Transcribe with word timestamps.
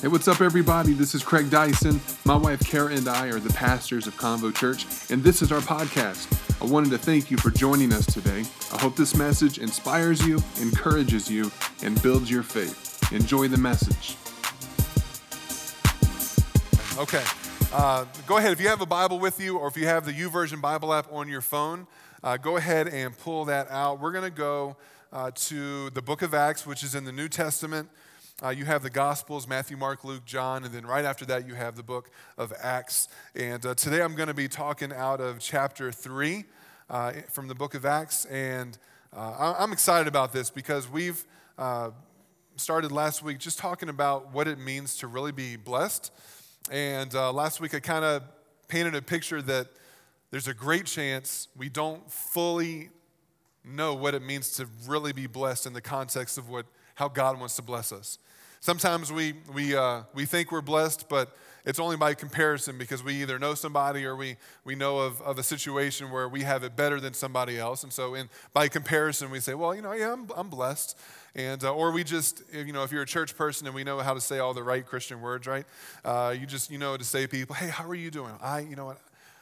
Hey, 0.00 0.08
what's 0.08 0.28
up, 0.28 0.40
everybody? 0.40 0.94
This 0.94 1.14
is 1.14 1.22
Craig 1.22 1.50
Dyson. 1.50 2.00
My 2.24 2.34
wife 2.34 2.60
Kara 2.60 2.90
and 2.94 3.06
I 3.06 3.26
are 3.26 3.38
the 3.38 3.52
pastors 3.52 4.06
of 4.06 4.16
Convo 4.16 4.50
Church, 4.54 4.86
and 5.10 5.22
this 5.22 5.42
is 5.42 5.52
our 5.52 5.60
podcast. 5.60 6.26
I 6.62 6.64
wanted 6.64 6.88
to 6.92 6.96
thank 6.96 7.30
you 7.30 7.36
for 7.36 7.50
joining 7.50 7.92
us 7.92 8.06
today. 8.06 8.44
I 8.72 8.80
hope 8.80 8.96
this 8.96 9.14
message 9.14 9.58
inspires 9.58 10.26
you, 10.26 10.42
encourages 10.58 11.30
you, 11.30 11.52
and 11.82 12.02
builds 12.02 12.30
your 12.30 12.42
faith. 12.42 13.12
Enjoy 13.12 13.46
the 13.46 13.58
message. 13.58 14.16
Okay. 16.98 17.22
Uh, 17.70 18.06
go 18.26 18.38
ahead. 18.38 18.52
If 18.52 18.60
you 18.62 18.68
have 18.68 18.80
a 18.80 18.86
Bible 18.86 19.18
with 19.18 19.38
you, 19.38 19.58
or 19.58 19.68
if 19.68 19.76
you 19.76 19.84
have 19.84 20.06
the 20.06 20.14
YouVersion 20.14 20.62
Bible 20.62 20.94
app 20.94 21.12
on 21.12 21.28
your 21.28 21.42
phone, 21.42 21.86
uh, 22.24 22.38
go 22.38 22.56
ahead 22.56 22.88
and 22.88 23.18
pull 23.18 23.44
that 23.44 23.70
out. 23.70 24.00
We're 24.00 24.12
going 24.12 24.24
to 24.24 24.30
go 24.30 24.78
uh, 25.12 25.30
to 25.34 25.90
the 25.90 26.00
book 26.00 26.22
of 26.22 26.32
Acts, 26.32 26.66
which 26.66 26.82
is 26.82 26.94
in 26.94 27.04
the 27.04 27.12
New 27.12 27.28
Testament. 27.28 27.90
Uh, 28.42 28.48
you 28.48 28.64
have 28.64 28.82
the 28.82 28.88
Gospels 28.88 29.46
Matthew, 29.46 29.76
Mark, 29.76 30.02
Luke, 30.02 30.24
John, 30.24 30.64
and 30.64 30.72
then 30.72 30.86
right 30.86 31.04
after 31.04 31.26
that, 31.26 31.46
you 31.46 31.54
have 31.54 31.76
the 31.76 31.82
book 31.82 32.10
of 32.38 32.54
Acts. 32.62 33.08
And 33.34 33.64
uh, 33.66 33.74
today 33.74 34.00
I'm 34.00 34.14
going 34.14 34.28
to 34.28 34.34
be 34.34 34.48
talking 34.48 34.94
out 34.94 35.20
of 35.20 35.40
chapter 35.40 35.92
3 35.92 36.44
uh, 36.88 37.12
from 37.28 37.48
the 37.48 37.54
book 37.54 37.74
of 37.74 37.84
Acts. 37.84 38.24
And 38.24 38.78
uh, 39.14 39.56
I'm 39.58 39.72
excited 39.72 40.08
about 40.08 40.32
this 40.32 40.48
because 40.48 40.88
we've 40.88 41.22
uh, 41.58 41.90
started 42.56 42.92
last 42.92 43.22
week 43.22 43.36
just 43.36 43.58
talking 43.58 43.90
about 43.90 44.32
what 44.32 44.48
it 44.48 44.58
means 44.58 44.96
to 44.98 45.06
really 45.06 45.32
be 45.32 45.56
blessed. 45.56 46.10
And 46.70 47.14
uh, 47.14 47.34
last 47.34 47.60
week 47.60 47.74
I 47.74 47.80
kind 47.80 48.06
of 48.06 48.22
painted 48.68 48.94
a 48.94 49.02
picture 49.02 49.42
that 49.42 49.68
there's 50.30 50.48
a 50.48 50.54
great 50.54 50.86
chance 50.86 51.48
we 51.58 51.68
don't 51.68 52.10
fully 52.10 52.88
know 53.66 53.92
what 53.92 54.14
it 54.14 54.22
means 54.22 54.52
to 54.52 54.66
really 54.86 55.12
be 55.12 55.26
blessed 55.26 55.66
in 55.66 55.74
the 55.74 55.82
context 55.82 56.38
of 56.38 56.48
what, 56.48 56.64
how 56.94 57.08
God 57.08 57.38
wants 57.38 57.56
to 57.56 57.62
bless 57.62 57.92
us. 57.92 58.18
Sometimes 58.62 59.10
we, 59.10 59.32
we, 59.54 59.74
uh, 59.74 60.02
we 60.12 60.26
think 60.26 60.52
we're 60.52 60.60
blessed, 60.60 61.08
but 61.08 61.34
it's 61.64 61.78
only 61.78 61.96
by 61.96 62.12
comparison 62.12 62.76
because 62.76 63.02
we 63.02 63.14
either 63.22 63.38
know 63.38 63.54
somebody 63.54 64.04
or 64.04 64.14
we, 64.14 64.36
we 64.64 64.74
know 64.74 64.98
of, 64.98 65.20
of 65.22 65.38
a 65.38 65.42
situation 65.42 66.10
where 66.10 66.28
we 66.28 66.42
have 66.42 66.62
it 66.62 66.76
better 66.76 67.00
than 67.00 67.14
somebody 67.14 67.58
else. 67.58 67.84
And 67.84 67.92
so, 67.92 68.14
in, 68.14 68.28
by 68.52 68.68
comparison, 68.68 69.30
we 69.30 69.40
say, 69.40 69.54
well, 69.54 69.74
you 69.74 69.80
know, 69.80 69.92
yeah, 69.92 70.12
I'm, 70.12 70.28
I'm 70.36 70.50
blessed. 70.50 70.98
And, 71.34 71.64
uh, 71.64 71.72
or 71.72 71.90
we 71.90 72.04
just, 72.04 72.42
you 72.52 72.72
know, 72.72 72.82
if 72.82 72.92
you're 72.92 73.02
a 73.02 73.06
church 73.06 73.34
person 73.34 73.66
and 73.66 73.74
we 73.74 73.82
know 73.82 73.98
how 74.00 74.12
to 74.12 74.20
say 74.20 74.40
all 74.40 74.52
the 74.52 74.62
right 74.62 74.84
Christian 74.84 75.22
words, 75.22 75.46
right? 75.46 75.64
Uh, 76.04 76.34
you 76.38 76.44
just, 76.44 76.70
you 76.70 76.76
know, 76.76 76.98
to 76.98 77.04
say 77.04 77.22
to 77.22 77.28
people, 77.28 77.54
hey, 77.54 77.68
how 77.68 77.88
are 77.88 77.94
you 77.94 78.10
doing? 78.10 78.32
I, 78.42 78.60
you 78.60 78.76
know 78.76 78.84
what, 78.84 78.98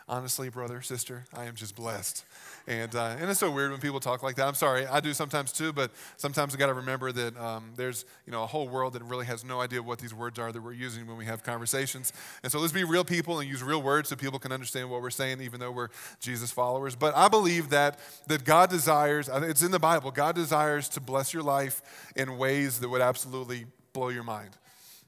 honestly, 0.09 0.49
brother, 0.49 0.81
sister, 0.81 1.25
I 1.35 1.45
am 1.45 1.55
just 1.55 1.77
blessed. 1.77 2.25
And, 2.67 2.95
uh, 2.95 3.17
and 3.19 3.31
it's 3.31 3.41
so 3.41 3.51
weird 3.51 3.71
when 3.71 3.81
people 3.81 4.01
talk 4.01 4.23
like 4.23 4.37
that. 4.37 4.47
I'm 4.47 4.55
sorry, 4.55 4.87
I 4.87 5.01
do 5.01 5.13
sometimes 5.13 5.53
too, 5.53 5.73
but 5.73 5.91
sometimes 6.17 6.55
I 6.55 6.59
got 6.59 6.67
to 6.67 6.75
remember 6.75 7.13
that 7.13 7.37
um, 7.37 7.73
there's 7.77 8.05
you 8.27 8.33
know, 8.33 8.43
a 8.43 8.47
whole 8.47 8.69
world 8.69 8.95
that 8.95 9.03
really 9.05 9.27
has 9.27 9.45
no 9.45 9.61
idea 9.61 9.83
what 9.83 9.99
these 9.99 10.15
words 10.15 10.39
are 10.39 10.51
that 10.51 10.63
we're 10.63 10.73
using 10.73 11.07
when 11.07 11.17
we 11.17 11.27
have 11.27 11.43
conversations. 11.43 12.13
And 12.43 12.51
so 12.51 12.59
let's 12.59 12.73
be 12.73 12.85
real 12.85 13.05
people 13.05 13.41
and 13.41 13.49
use 13.49 13.63
real 13.63 13.83
words 13.83 14.09
so 14.09 14.17
people 14.17 14.39
can 14.39 14.53
understand 14.53 14.91
what 14.91 15.03
we're 15.03 15.11
saying, 15.11 15.41
even 15.41 15.61
though 15.61 15.71
we're 15.71 15.89
Jesus 16.21 16.51
followers. 16.51 16.95
But 16.95 17.17
I 17.17 17.29
believe 17.29 17.71
that, 17.71 17.99
that 18.27 18.45
God 18.45 18.71
desires, 18.71 19.29
it's 19.33 19.63
in 19.63 19.71
the 19.71 19.79
Bible, 19.79 20.11
God 20.11 20.35
desires 20.35 20.89
to 20.91 21.01
bless 21.01 21.35
your 21.35 21.43
life 21.43 21.83
in 22.17 22.39
ways 22.39 22.81
that 22.81 22.89
would 22.89 23.03
absolutely 23.03 23.67
blow 23.93 24.09
your 24.09 24.25
mind. 24.25 24.51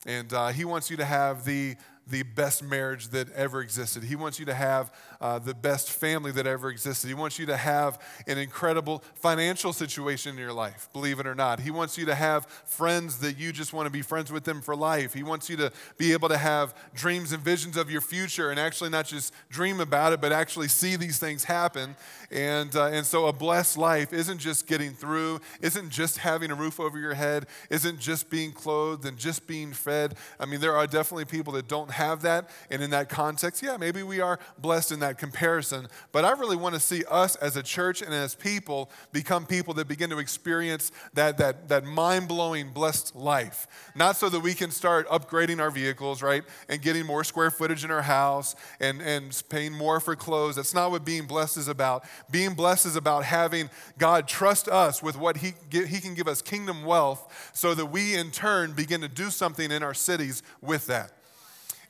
And 0.07 0.33
uh, 0.33 0.48
He 0.48 0.64
wants 0.64 0.91
you 0.91 0.97
to 0.97 1.05
have 1.05 1.45
the 1.45 1.77
the 2.11 2.22
best 2.22 2.62
marriage 2.62 3.08
that 3.08 3.33
ever 3.33 3.61
existed. 3.61 4.03
He 4.05 4.16
wants 4.16 4.39
you 4.39 4.47
to 4.47 4.55
have 4.55 4.92
uh, 5.21 5.39
the 5.39 5.55
best 5.55 5.91
family 5.91 6.33
that 6.33 6.47
ever 6.47 6.71
existed. 6.71 7.09
He 7.09 7.15
wants 7.15 7.39
you 7.39 7.47
to 7.47 7.57
have 7.57 8.01
an 8.27 8.39
incredible 8.39 9.03
financial 9.15 9.73
situation 9.73 10.33
in 10.33 10.39
your 10.39 10.53
life, 10.53 10.89
believe 10.93 11.21
it 11.21 11.27
or 11.27 11.35
not. 11.35 11.61
He 11.61 11.71
wants 11.71 11.99
you 11.99 12.07
to 12.07 12.15
have 12.15 12.47
friends 12.47 13.19
that 13.19 13.39
you 13.39 13.53
just 13.53 13.73
want 13.73 13.87
to 13.87 13.91
be 13.91 14.03
friends 14.03 14.33
with 14.33 14.45
them 14.45 14.63
for 14.63 14.75
life. 14.75 15.13
He 15.13 15.23
wants 15.23 15.51
you 15.51 15.57
to 15.59 15.73
be 15.98 16.13
able 16.13 16.29
to 16.29 16.39
have 16.39 16.75
dreams 16.95 17.33
and 17.33 17.43
visions 17.43 17.77
of 17.77 17.91
your 17.91 18.01
future 18.01 18.51
and 18.51 18.59
actually 18.59 18.91
not 18.91 19.07
just 19.07 19.35
dream 19.51 19.81
about 19.81 20.13
it, 20.13 20.21
but 20.21 20.33
actually 20.33 20.69
see 20.69 20.97
these 20.97 21.19
things 21.19 21.45
happen. 21.45 21.97
And, 22.30 22.75
uh, 22.75 22.86
and 22.86 23.05
so 23.05 23.27
a 23.27 23.33
blessed 23.33 23.77
life 23.77 24.13
isn't 24.13 24.39
just 24.39 24.67
getting 24.67 24.92
through, 24.92 25.41
isn't 25.61 25.91
just 25.91 26.19
having 26.19 26.51
a 26.51 26.55
roof 26.55 26.80
over 26.80 26.98
your 26.98 27.14
head, 27.14 27.47
isn't 27.69 27.98
just 27.98 28.30
being 28.30 28.53
clothed 28.53 29.05
and 29.05 29.19
just 29.19 29.47
being 29.47 29.73
fed. 29.73 30.14
I 30.39 30.47
mean, 30.47 30.61
there 30.61 30.77
are 30.77 30.86
definitely 30.86 31.25
people 31.27 31.53
that 31.55 31.69
don't 31.69 31.91
have 31.91 32.23
that. 32.23 32.51
And 32.70 32.83
in 32.83 32.91
that 32.91 33.09
context, 33.09 33.63
yeah, 33.63 33.77
maybe 33.77 34.03
we 34.03 34.20
are 34.20 34.39
blessed 34.59 34.92
in 34.92 35.01
that 35.01 35.10
comparison. 35.19 35.89
But 36.13 36.25
I 36.25 36.33
really 36.33 36.57
want 36.57 36.75
to 36.75 36.81
see 36.81 37.05
us 37.05 37.37
as 37.37 37.57
a 37.57 37.63
church 37.63 38.03
and 38.03 38.13
as 38.13 38.35
people 38.35 38.91
become 39.13 39.47
people 39.47 39.75
that 39.75 39.89
begin 39.89 40.11
to 40.11 40.19
experience 40.19 40.93
that, 41.15 41.39
that, 41.39 41.69
that 41.69 41.85
mind 41.85 42.29
blowing, 42.29 42.71
blessed 42.71 43.15
life. 43.17 43.67
Not 43.95 44.17
so 44.17 44.29
that 44.29 44.41
we 44.41 44.55
can 44.55 44.71
start 44.71 45.09
upgrading 45.09 45.61
our 45.61 45.71
vehicles, 45.71 46.23
right? 46.23 46.43
And 46.69 46.81
getting 46.83 47.07
more 47.07 47.25
square 47.25 47.51
footage 47.51 47.85
in 47.85 47.91
our 47.91 48.03
house 48.03 48.55
and, 48.81 49.01
and 49.01 49.41
paying 49.48 49.73
more 49.73 50.01
for 50.01 50.17
clothes. 50.17 50.57
That's 50.57 50.75
not 50.75 50.91
what 50.91 51.05
being 51.05 51.27
blessed 51.27 51.57
is 51.57 51.69
about. 51.69 52.05
Being 52.31 52.55
blessed 52.55 52.87
is 52.87 52.97
about 52.97 53.25
having 53.25 53.71
God 53.98 54.29
trust 54.29 54.69
us 54.69 55.03
with 55.03 55.17
what 55.17 55.39
He, 55.39 55.55
he 55.71 56.01
can 56.01 56.15
give 56.15 56.29
us 56.29 56.42
kingdom 56.42 56.85
wealth 56.85 57.51
so 57.53 57.75
that 57.75 57.87
we 57.87 58.15
in 58.15 58.31
turn 58.31 58.73
begin 58.73 59.01
to 59.01 59.09
do 59.09 59.31
something 59.31 59.71
in 59.71 59.83
our 59.83 59.95
cities 59.95 60.42
with 60.61 60.87
that. 60.87 61.13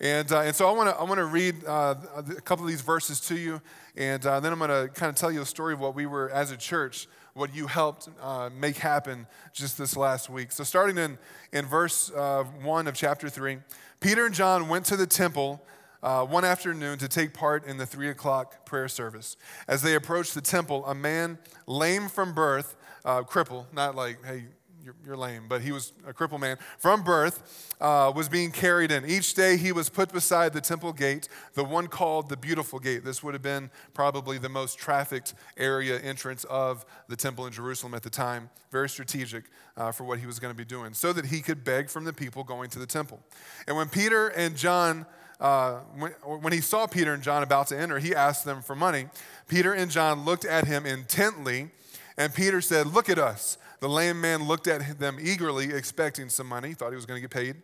And, 0.00 0.33
uh, 0.33 0.41
and 0.41 0.56
so 0.56 0.66
I 0.66 0.72
want 0.72 0.88
to 0.88 0.97
I 0.97 1.05
wanna 1.05 1.27
read 1.27 1.62
uh, 1.66 1.94
a 2.16 2.22
couple 2.41 2.65
of 2.65 2.71
these 2.71 2.81
verses 2.81 3.21
to 3.22 3.37
you, 3.37 3.61
and 3.97 4.25
uh, 4.25 4.41
then 4.41 4.50
I'm 4.50 4.59
going 4.59 4.71
to 4.71 4.88
kind 4.94 5.11
of 5.11 5.16
tell 5.16 5.31
you 5.31 5.43
a 5.43 5.47
story 5.47 5.75
of 5.75 5.81
what 5.81 5.94
we 5.94 6.06
were 6.06 6.31
as 6.31 6.50
a 6.50 6.56
church, 6.56 7.06
what 7.34 7.55
you 7.55 7.66
helped 7.66 8.09
uh, 8.22 8.49
make 8.59 8.78
happen 8.78 9.27
just 9.53 9.77
this 9.77 9.99
last 9.99 10.31
week. 10.31 10.53
So, 10.53 10.65
starting 10.65 10.97
in, 10.97 11.19
in 11.53 11.66
verse 11.66 12.10
uh, 12.12 12.44
1 12.44 12.89
of 12.89 12.94
chapter 12.94 13.28
3, 13.28 13.59
Peter 14.00 14.25
and 14.25 14.34
John 14.34 14.71
went 14.71 14.87
to 14.87 14.97
the 14.97 15.06
temple. 15.06 15.62
Uh, 16.03 16.25
one 16.25 16.47
afternoon 16.47 16.97
to 16.97 17.06
take 17.06 17.34
part 17.34 17.66
in 17.66 17.77
the 17.77 17.84
three 17.84 18.09
o'clock 18.09 18.65
prayer 18.65 18.89
service. 18.89 19.37
As 19.69 19.83
they 19.83 19.97
approached 19.97 20.33
the 20.33 20.41
temple, 20.41 20.83
a 20.87 20.94
man 20.94 21.37
lame 21.66 22.09
from 22.09 22.33
birth, 22.33 22.75
cripple, 23.05 23.66
not 23.75 23.94
like, 23.94 24.16
hey, 24.25 24.44
you're, 24.85 24.95
you're, 25.05 25.17
lame, 25.17 25.45
but 25.49 25.63
he 25.63 25.73
was 25.73 25.93
a 26.07 26.13
crippled 26.13 26.41
man 26.41 26.57
from 26.79 27.03
birth, 27.03 27.75
uh, 27.81 28.13
was 28.15 28.29
being 28.29 28.51
carried 28.51 28.91
in. 28.91 29.05
Each 29.05 29.35
day 29.35 29.57
he 29.57 29.73
was 29.73 29.89
put 29.89 30.13
beside 30.13 30.53
the 30.53 30.61
temple 30.61 30.93
gate, 30.93 31.29
the 31.55 31.65
one 31.65 31.87
called 31.87 32.29
the 32.29 32.37
Beautiful 32.37 32.79
Gate. 32.79 33.05
This 33.05 33.23
would 33.23 33.35
have 33.35 33.43
been 33.43 33.71
probably 33.95 34.39
the 34.39 34.49
most 34.49 34.79
trafficked 34.79 35.35
area 35.57 35.99
entrance 35.99 36.45
of 36.45 36.85
the 37.09 37.17
temple 37.17 37.47
in 37.47 37.53
Jerusalem 37.53 37.95
at 37.95 38.03
the 38.03 38.11
time. 38.11 38.51
Very 38.71 38.89
strategic 38.89 39.45
uh, 39.77 39.93
for 39.93 40.05
what 40.05 40.19
he 40.19 40.27
was 40.27 40.39
going 40.39 40.53
to 40.53 40.59
be 40.59 40.65
doing, 40.65 40.95
so 40.95 41.13
that 41.13 41.27
he 41.27 41.41
could 41.41 41.65
beg 41.65 41.91
from 41.91 42.05
the 42.05 42.13
people 42.13 42.45
going 42.45 42.71
to 42.71 42.79
the 42.79 42.87
temple. 42.87 43.21
And 43.67 43.77
when 43.77 43.89
Peter 43.89 44.29
and 44.29 44.57
John 44.57 45.07
uh, 45.41 45.79
when, 45.97 46.13
when, 46.23 46.53
he 46.53 46.61
saw 46.61 46.87
Peter 46.87 47.15
and 47.15 47.23
John 47.23 47.43
about 47.43 47.69
to 47.69 47.79
enter, 47.79 47.99
he 47.99 48.15
asked 48.15 48.45
them 48.45 48.61
for 48.61 48.77
money. 48.77 49.07
Peter 49.49 49.73
and 49.73 49.91
John 49.91 50.27
looked 50.27 50.45
at 50.45 50.67
him 50.67 50.85
intently, 50.85 51.71
and 52.19 52.35
Peter 52.35 52.61
said, 52.61 52.87
Look 52.87 53.09
at 53.09 53.19
us. 53.19 53.57
The 53.81 53.89
lame 53.89 54.21
man 54.21 54.47
looked 54.47 54.67
at 54.69 54.99
them 54.99 55.19
eagerly, 55.21 55.73
expecting 55.73 56.29
some 56.29 56.47
money, 56.47 56.75
thought 56.75 56.91
he 56.91 56.97
was 56.97 57.07
going 57.07 57.21
to 57.21 57.27
get 57.27 57.31
paid. 57.31 57.57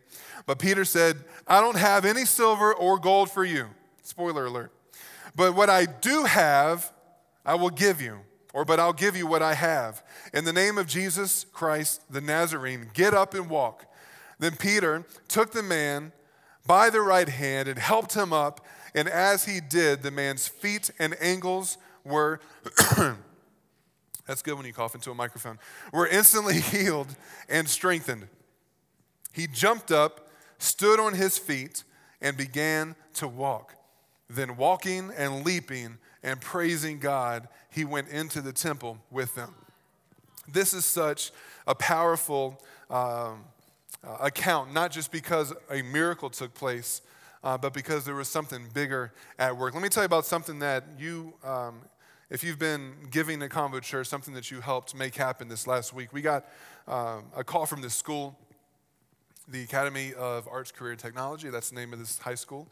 But 0.47 0.59
Peter 0.59 0.85
said, 0.85 1.19
I 1.47 1.61
don't 1.61 1.77
have 1.77 2.05
any 2.05 2.25
silver 2.25 2.75
or 2.75 2.99
gold 2.99 3.31
for 3.31 3.45
you. 3.45 3.67
Spoiler 4.03 4.47
alert. 4.47 4.73
But 5.35 5.55
what 5.55 5.69
I 5.69 5.85
do 5.85 6.25
have, 6.25 6.91
I 7.45 7.55
will 7.55 7.71
give 7.71 8.01
you. 8.01 8.21
Or, 8.55 8.65
but 8.65 8.81
I'll 8.81 8.95
give 8.95 9.15
you 9.15 9.27
what 9.27 9.43
I 9.43 9.53
have. 9.53 10.03
In 10.33 10.47
the 10.47 10.53
name 10.53 10.79
of 10.79 10.87
Jesus 10.87 11.45
Christ, 11.53 12.01
the 12.11 12.23
Nazarene, 12.23 12.91
get 12.95 13.13
up 13.13 13.35
and 13.35 13.51
walk. 13.51 13.85
Then 14.39 14.57
Peter 14.57 15.05
took 15.29 15.53
the 15.53 15.63
man 15.63 16.13
by 16.67 16.89
the 16.89 17.03
right 17.03 17.29
hand 17.29 17.69
and 17.69 17.79
helped 17.79 18.15
him 18.15 18.33
up. 18.33 18.65
And 18.95 19.09
as 19.09 19.45
he 19.45 19.61
did, 19.61 20.03
the 20.03 20.11
man's 20.11 20.49
feet 20.49 20.91
and 20.99 21.15
ankles 21.21 21.77
were 22.03 22.41
That's 24.27 24.43
good 24.43 24.57
when 24.57 24.67
you 24.67 24.73
cough 24.73 24.95
into 24.95 25.11
a 25.11 25.15
microphone. 25.15 25.59
Were 25.93 26.07
instantly 26.07 26.61
healed 26.61 27.15
and 27.49 27.69
strengthened. 27.69 28.29
He 29.33 29.47
jumped 29.47 29.93
up, 29.93 30.29
stood 30.59 30.99
on 30.99 31.15
his 31.15 31.39
feet, 31.39 31.85
and 32.21 32.37
began 32.37 32.97
to 33.15 33.29
walk. 33.29 33.75
Then, 34.29 34.57
walking 34.57 35.13
and 35.17 35.45
leaping 35.45 35.99
and 36.23 36.41
praising 36.41 36.99
God, 36.99 37.47
he 37.71 37.85
went 37.85 38.09
into 38.09 38.41
the 38.41 38.53
temple 38.53 38.99
with 39.11 39.35
them. 39.35 39.55
This 40.49 40.73
is 40.73 40.85
such 40.85 41.31
a 41.67 41.75
powerful 41.75 42.61
um, 42.91 43.45
uh, 44.05 44.17
account, 44.21 44.73
not 44.73 44.91
just 44.91 45.13
because 45.13 45.53
a 45.71 45.83
miracle 45.83 46.31
took 46.31 46.55
place, 46.55 47.03
uh, 47.45 47.57
but 47.57 47.73
because 47.73 48.05
there 48.05 48.15
was 48.15 48.29
something 48.29 48.67
bigger 48.75 49.13
at 49.39 49.57
work. 49.57 49.75
Let 49.75 49.83
me 49.83 49.89
tell 49.89 50.03
you 50.03 50.07
about 50.07 50.25
something 50.25 50.59
that 50.61 50.85
you 50.99 51.35
um, 51.45 51.81
if 52.29 52.43
you've 52.43 52.59
been 52.59 52.93
giving 53.11 53.41
to 53.41 53.49
Convo 53.49 53.81
Church, 53.81 54.09
something 54.09 54.35
that 54.35 54.51
you 54.51 54.61
helped 54.61 54.95
make 54.95 55.15
happen 55.15 55.49
this 55.49 55.67
last 55.67 55.93
week, 55.93 56.13
we 56.13 56.23
got 56.23 56.45
um, 56.89 57.25
a 57.37 57.45
call 57.45 57.67
from 57.67 57.83
this 57.83 57.95
school, 57.95 58.37
the 59.47 59.63
Academy 59.63 60.13
of 60.15 60.49
Arts, 60.49 60.73
Career, 60.73 60.93
and 60.93 61.01
Technology. 61.01 61.51
That's 61.51 61.71
the 61.71 61.77
name 61.77 61.93
of 61.93 62.01
this 62.01 62.19
high 62.19 62.35
school. 62.35 62.67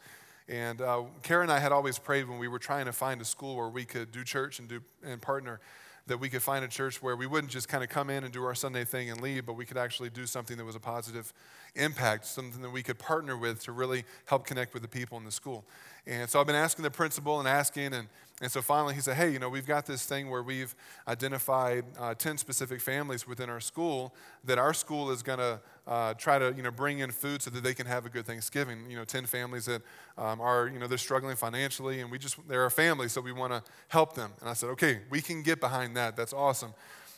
And 0.49 0.81
uh, 0.81 1.03
and 1.29 1.51
I 1.51 1.59
had 1.59 1.71
always 1.71 1.97
prayed 1.97 2.27
when 2.27 2.37
we 2.37 2.47
were 2.47 2.59
trying 2.59 2.85
to 2.85 2.93
find 2.93 3.21
a 3.21 3.25
school 3.25 3.55
where 3.55 3.69
we 3.69 3.85
could 3.85 4.11
do 4.11 4.23
church 4.23 4.59
and, 4.59 4.67
do, 4.67 4.81
and 5.03 5.21
partner 5.21 5.59
that 6.07 6.19
we 6.19 6.29
could 6.29 6.41
find 6.41 6.63
a 6.63 6.67
church 6.67 7.01
where 7.01 7.15
we 7.15 7.25
wouldn't 7.25 7.51
just 7.51 7.67
kind 7.67 7.83
of 7.83 7.89
come 7.89 8.11
in 8.11 8.23
and 8.23 8.31
do 8.31 8.43
our 8.43 8.53
Sunday 8.53 8.83
thing 8.83 9.09
and 9.09 9.21
leave, 9.21 9.45
but 9.45 9.53
we 9.53 9.65
could 9.65 9.77
actually 9.77 10.09
do 10.09 10.27
something 10.27 10.55
that 10.57 10.65
was 10.65 10.75
a 10.75 10.79
positive 10.79 11.33
impact, 11.73 12.27
something 12.27 12.61
that 12.61 12.69
we 12.69 12.83
could 12.83 12.99
partner 12.99 13.35
with 13.35 13.63
to 13.63 13.71
really 13.71 14.03
help 14.25 14.45
connect 14.45 14.73
with 14.73 14.83
the 14.83 14.87
people 14.87 15.17
in 15.17 15.23
the 15.23 15.31
school. 15.31 15.65
And 16.05 16.29
so 16.29 16.39
I've 16.39 16.45
been 16.45 16.55
asking 16.55 16.83
the 16.83 16.91
principal 16.91 17.39
and 17.39 17.47
asking, 17.47 17.93
and, 17.93 18.07
and 18.41 18.51
so 18.51 18.61
finally 18.61 18.93
he 18.93 18.99
said, 18.99 19.15
Hey, 19.15 19.31
you 19.31 19.39
know, 19.39 19.47
we've 19.47 19.65
got 19.65 19.85
this 19.85 20.05
thing 20.05 20.29
where 20.29 20.43
we've 20.43 20.75
identified 21.07 21.85
uh, 21.97 22.13
10 22.13 22.37
specific 22.37 22.81
families 22.81 23.25
within 23.25 23.49
our 23.49 23.61
school 23.61 24.13
that 24.43 24.57
our 24.57 24.73
school 24.73 25.09
is 25.09 25.23
going 25.23 25.39
to 25.39 25.59
uh, 25.87 26.13
try 26.15 26.37
to, 26.37 26.53
you 26.55 26.61
know, 26.61 26.71
bring 26.71 26.99
in 26.99 27.11
food 27.11 27.41
so 27.41 27.49
that 27.49 27.63
they 27.63 27.73
can 27.73 27.87
have 27.87 28.05
a 28.05 28.09
good 28.09 28.25
Thanksgiving. 28.25 28.89
You 28.89 28.97
know, 28.97 29.05
10 29.05 29.25
families 29.25 29.65
that 29.65 29.81
um, 30.17 30.41
are, 30.41 30.67
you 30.67 30.79
know, 30.79 30.87
they're 30.87 30.97
struggling 30.97 31.37
financially, 31.37 32.01
and 32.01 32.11
we 32.11 32.17
just, 32.17 32.35
they're 32.47 32.65
a 32.65 32.71
family, 32.71 33.07
so 33.07 33.21
we 33.21 33.31
want 33.31 33.53
to 33.53 33.63
help 33.87 34.15
them. 34.15 34.31
And 34.41 34.49
I 34.49 34.53
said, 34.53 34.69
Okay, 34.71 34.99
we 35.09 35.21
can 35.21 35.41
get 35.41 35.61
behind 35.61 35.95
that. 35.95 36.17
That's 36.17 36.33
awesome 36.33 36.73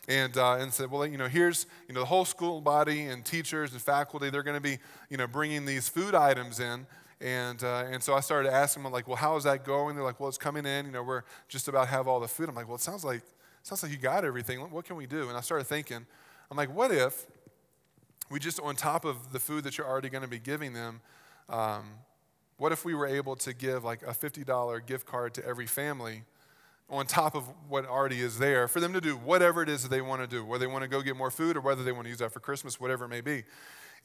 and, 0.07 0.37
uh, 0.37 0.53
and 0.53 0.73
said, 0.73 0.89
well, 0.89 1.05
you 1.05 1.17
know, 1.17 1.27
here's, 1.27 1.65
you 1.87 1.93
know, 1.93 1.99
the 1.99 2.05
whole 2.05 2.23
school 2.23 2.61
body 2.61 3.07
and 3.07 3.25
teachers 3.25 3.73
and 3.73 3.81
faculty, 3.81 4.29
they're 4.29 4.43
going 4.43 4.55
to 4.55 4.61
be, 4.61 4.77
you 5.09 5.17
know, 5.17 5.27
bringing 5.27 5.65
these 5.65 5.89
food 5.89 6.15
items 6.15 6.61
in 6.61 6.87
and, 7.19 7.63
uh, 7.63 7.85
and 7.89 8.01
so 8.01 8.13
I 8.13 8.19
started 8.19 8.53
asking 8.53 8.83
them, 8.83 8.91
like, 8.91 9.07
well, 9.07 9.17
how 9.17 9.35
is 9.37 9.43
that 9.45 9.65
going? 9.65 9.95
They're 9.95 10.03
like, 10.03 10.19
well, 10.19 10.29
it's 10.29 10.37
coming 10.37 10.65
in. 10.65 10.85
You 10.85 10.91
know, 10.91 11.03
we're 11.03 11.23
just 11.47 11.67
about 11.67 11.85
to 11.85 11.89
have 11.89 12.07
all 12.07 12.19
the 12.19 12.27
food. 12.27 12.47
I'm 12.47 12.55
like, 12.55 12.67
well, 12.67 12.75
it 12.75 12.81
sounds 12.81 13.03
like, 13.03 13.17
it 13.17 13.23
sounds 13.63 13.81
like 13.81 13.91
you 13.91 13.97
got 13.97 14.23
everything. 14.23 14.59
What 14.59 14.85
can 14.85 14.95
we 14.95 15.07
do? 15.07 15.27
And 15.27 15.37
I 15.37 15.41
started 15.41 15.65
thinking, 15.65 16.05
I'm 16.51 16.57
like, 16.57 16.73
what 16.73 16.91
if 16.91 17.25
we 18.29 18.39
just, 18.39 18.59
on 18.59 18.75
top 18.75 19.03
of 19.03 19.31
the 19.31 19.39
food 19.39 19.63
that 19.63 19.77
you're 19.77 19.87
already 19.87 20.09
going 20.09 20.21
to 20.21 20.29
be 20.29 20.39
giving 20.39 20.73
them, 20.73 21.01
um, 21.49 21.85
what 22.57 22.71
if 22.71 22.85
we 22.85 22.93
were 22.93 23.07
able 23.07 23.35
to 23.37 23.53
give 23.53 23.83
like 23.83 24.03
a 24.03 24.13
$50 24.13 24.85
gift 24.85 25.05
card 25.05 25.33
to 25.35 25.45
every 25.45 25.67
family 25.67 26.23
on 26.89 27.05
top 27.05 27.35
of 27.35 27.43
what 27.67 27.85
already 27.85 28.21
is 28.21 28.39
there 28.39 28.67
for 28.67 28.79
them 28.79 28.93
to 28.93 29.01
do 29.01 29.15
whatever 29.15 29.61
it 29.61 29.69
is 29.69 29.83
that 29.83 29.89
they 29.89 30.01
want 30.01 30.21
to 30.21 30.27
do, 30.27 30.45
whether 30.45 30.65
they 30.65 30.71
want 30.71 30.83
to 30.83 30.87
go 30.87 31.01
get 31.01 31.15
more 31.15 31.31
food 31.31 31.57
or 31.57 31.61
whether 31.61 31.83
they 31.83 31.91
want 31.91 32.05
to 32.05 32.09
use 32.09 32.19
that 32.19 32.31
for 32.31 32.39
Christmas, 32.39 32.79
whatever 32.79 33.05
it 33.05 33.09
may 33.09 33.21
be. 33.21 33.43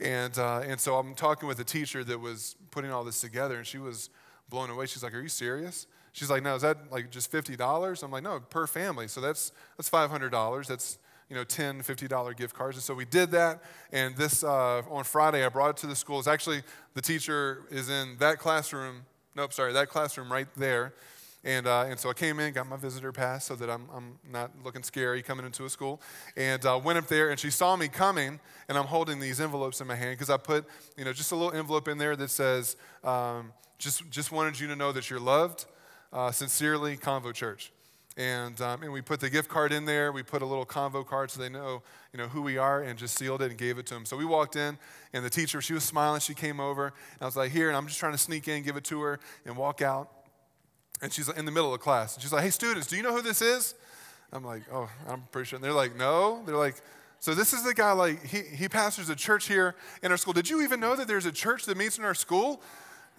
And, 0.02 0.37
uh, 0.37 0.62
and 0.66 0.81
so 0.81 0.96
I'm 0.96 1.14
talking 1.14 1.46
with 1.46 1.60
a 1.60 1.64
teacher 1.64 2.02
that 2.04 2.19
was 2.19 2.56
putting 2.70 2.90
all 2.90 3.04
this 3.04 3.20
together, 3.20 3.56
and 3.56 3.66
she 3.66 3.78
was 3.78 4.10
blown 4.49 4.69
away. 4.69 4.87
She's 4.87 5.02
like, 5.02 5.14
Are 5.14 5.20
you 5.20 5.28
serious? 5.28 5.87
She's 6.12 6.28
like, 6.28 6.43
No, 6.43 6.54
is 6.56 6.62
that 6.62 6.90
like 6.90 7.10
just 7.10 7.31
$50? 7.31 8.02
I'm 8.02 8.10
like, 8.10 8.25
No, 8.25 8.40
per 8.40 8.66
family. 8.66 9.06
So 9.08 9.20
that's, 9.20 9.52
that's 9.76 9.88
$500. 9.88 10.66
That's, 10.66 10.99
you 11.31 11.37
know, 11.37 11.44
$10, 11.44 11.84
$50 11.84 12.37
gift 12.37 12.54
cards. 12.54 12.76
And 12.76 12.82
so 12.82 12.94
we 12.94 13.04
did 13.04 13.31
that. 13.31 13.62
And 13.93 14.16
this, 14.16 14.43
uh, 14.43 14.82
on 14.90 15.04
Friday, 15.04 15.44
I 15.44 15.49
brought 15.49 15.70
it 15.70 15.76
to 15.78 15.87
the 15.87 15.96
school. 15.96 16.19
It's 16.19 16.28
actually, 16.28 16.62
the 16.94 17.00
teacher 17.00 17.62
is 17.70 17.88
in 17.88 18.16
that 18.19 18.38
classroom. 18.38 19.02
Nope, 19.37 19.52
sorry, 19.52 19.72
that 19.72 19.88
classroom 19.88 20.31
right 20.31 20.48
there. 20.56 20.94
And, 21.44 21.67
uh, 21.67 21.87
and 21.89 21.99
so 21.99 22.09
I 22.09 22.12
came 22.12 22.39
in, 22.39 22.53
got 22.53 22.69
my 22.69 22.77
visitor 22.77 23.11
pass 23.11 23.44
so 23.44 23.56
that 23.56 23.69
I'm, 23.69 23.89
I'm 23.93 24.19
not 24.31 24.53
looking 24.65 24.83
scary 24.83 25.23
coming 25.23 25.44
into 25.44 25.65
a 25.65 25.71
school. 25.71 26.00
And 26.37 26.65
uh, 26.65 26.81
went 26.83 26.99
up 26.99 27.09
there, 27.09 27.31
and 27.31 27.39
she 27.39 27.50
saw 27.50 27.75
me 27.77 27.89
coming, 27.89 28.39
and 28.69 28.79
I'm 28.79 28.87
holding 28.87 29.19
these 29.19 29.41
envelopes 29.41 29.81
in 29.81 29.87
my 29.87 29.97
hand 29.97 30.12
because 30.12 30.31
I 30.31 30.37
put, 30.37 30.67
you 30.97 31.05
know, 31.05 31.12
just 31.12 31.33
a 31.33 31.37
little 31.37 31.53
envelope 31.53 31.89
in 31.89 31.99
there 31.99 32.15
that 32.15 32.31
says, 32.31 32.77
um, 33.03 33.53
just, 33.79 34.09
just 34.11 34.31
wanted 34.31 34.61
you 34.61 34.69
to 34.69 34.77
know 34.77 34.93
that 34.93 35.11
you're 35.11 35.21
loved. 35.21 35.67
Uh, 36.12 36.31
sincerely, 36.31 36.97
Convo 36.97 37.33
Church. 37.33 37.73
And, 38.17 38.61
um, 38.61 38.83
and 38.83 38.93
we 38.93 39.00
put 39.00 39.21
the 39.21 39.31
gift 39.31 39.49
card 39.49 39.73
in 39.73 39.87
there. 39.87 40.12
We 40.12 40.23
put 40.23 40.43
a 40.43 40.47
little 40.47 40.67
convo 40.67 41.06
card 41.06 41.31
so 41.31 41.41
they 41.41 41.49
know, 41.49 41.83
you 42.12 42.19
know 42.19 42.29
who 42.29 42.43
we 42.43 42.59
are 42.59 42.83
and 42.83 42.99
just 42.99 43.17
sealed 43.17 43.41
it 43.41 43.50
and 43.50 43.59
gave 43.59 43.79
it 43.79 43.87
to 43.87 43.94
them. 43.94 44.05
So 44.05 44.19
we 44.19 44.27
walked 44.27 44.55
in, 44.55 44.77
and 45.15 45.25
the 45.25 45.31
teacher, 45.31 45.62
she 45.62 45.73
was 45.73 45.85
smiling. 45.85 46.21
She 46.21 46.35
came 46.35 46.61
over, 46.61 46.87
and 46.87 47.23
I 47.23 47.25
was 47.25 47.37
like, 47.37 47.53
here, 47.53 47.69
and 47.69 47.77
I'm 47.77 47.87
just 47.87 47.99
trying 47.99 48.12
to 48.12 48.19
sneak 48.19 48.49
in, 48.49 48.62
give 48.62 48.77
it 48.77 48.85
to 48.85 49.00
her, 49.00 49.21
and 49.47 49.56
walk 49.56 49.81
out. 49.81 50.11
And 51.02 51.12
she's 51.12 51.28
in 51.28 51.44
the 51.44 51.50
middle 51.50 51.75
of 51.75 51.81
class. 51.81 52.14
And 52.14 52.22
she's 52.22 52.32
like, 52.32 52.44
hey, 52.44 52.50
students, 52.50 52.87
do 52.87 52.96
you 52.96 53.02
know 53.02 53.12
who 53.12 53.20
this 53.20 53.43
is? 53.43 53.75
I'm 54.32 54.44
like, 54.44 54.62
oh, 54.72 54.88
I'm 55.06 55.25
pretty 55.32 55.49
sure. 55.49 55.56
And 55.56 55.64
they're 55.64 55.72
like, 55.72 55.96
no. 55.96 56.43
They're 56.46 56.56
like, 56.56 56.76
so 57.19 57.34
this 57.34 57.52
is 57.52 57.64
the 57.64 57.75
guy, 57.75 57.93
like, 57.93 58.25
he, 58.25 58.43
he 58.43 58.69
pastors 58.69 59.08
a 59.10 59.14
church 59.14 59.46
here 59.46 59.75
in 60.02 60.10
our 60.10 60.16
school. 60.16 60.32
Did 60.32 60.49
you 60.49 60.62
even 60.62 60.81
know 60.81 60.96
that 60.96 61.06
there's 61.06 61.26
a 61.26 61.32
church 61.32 61.66
that 61.66 61.76
meets 61.76 61.99
in 61.99 62.04
our 62.04 62.14
school? 62.14 62.62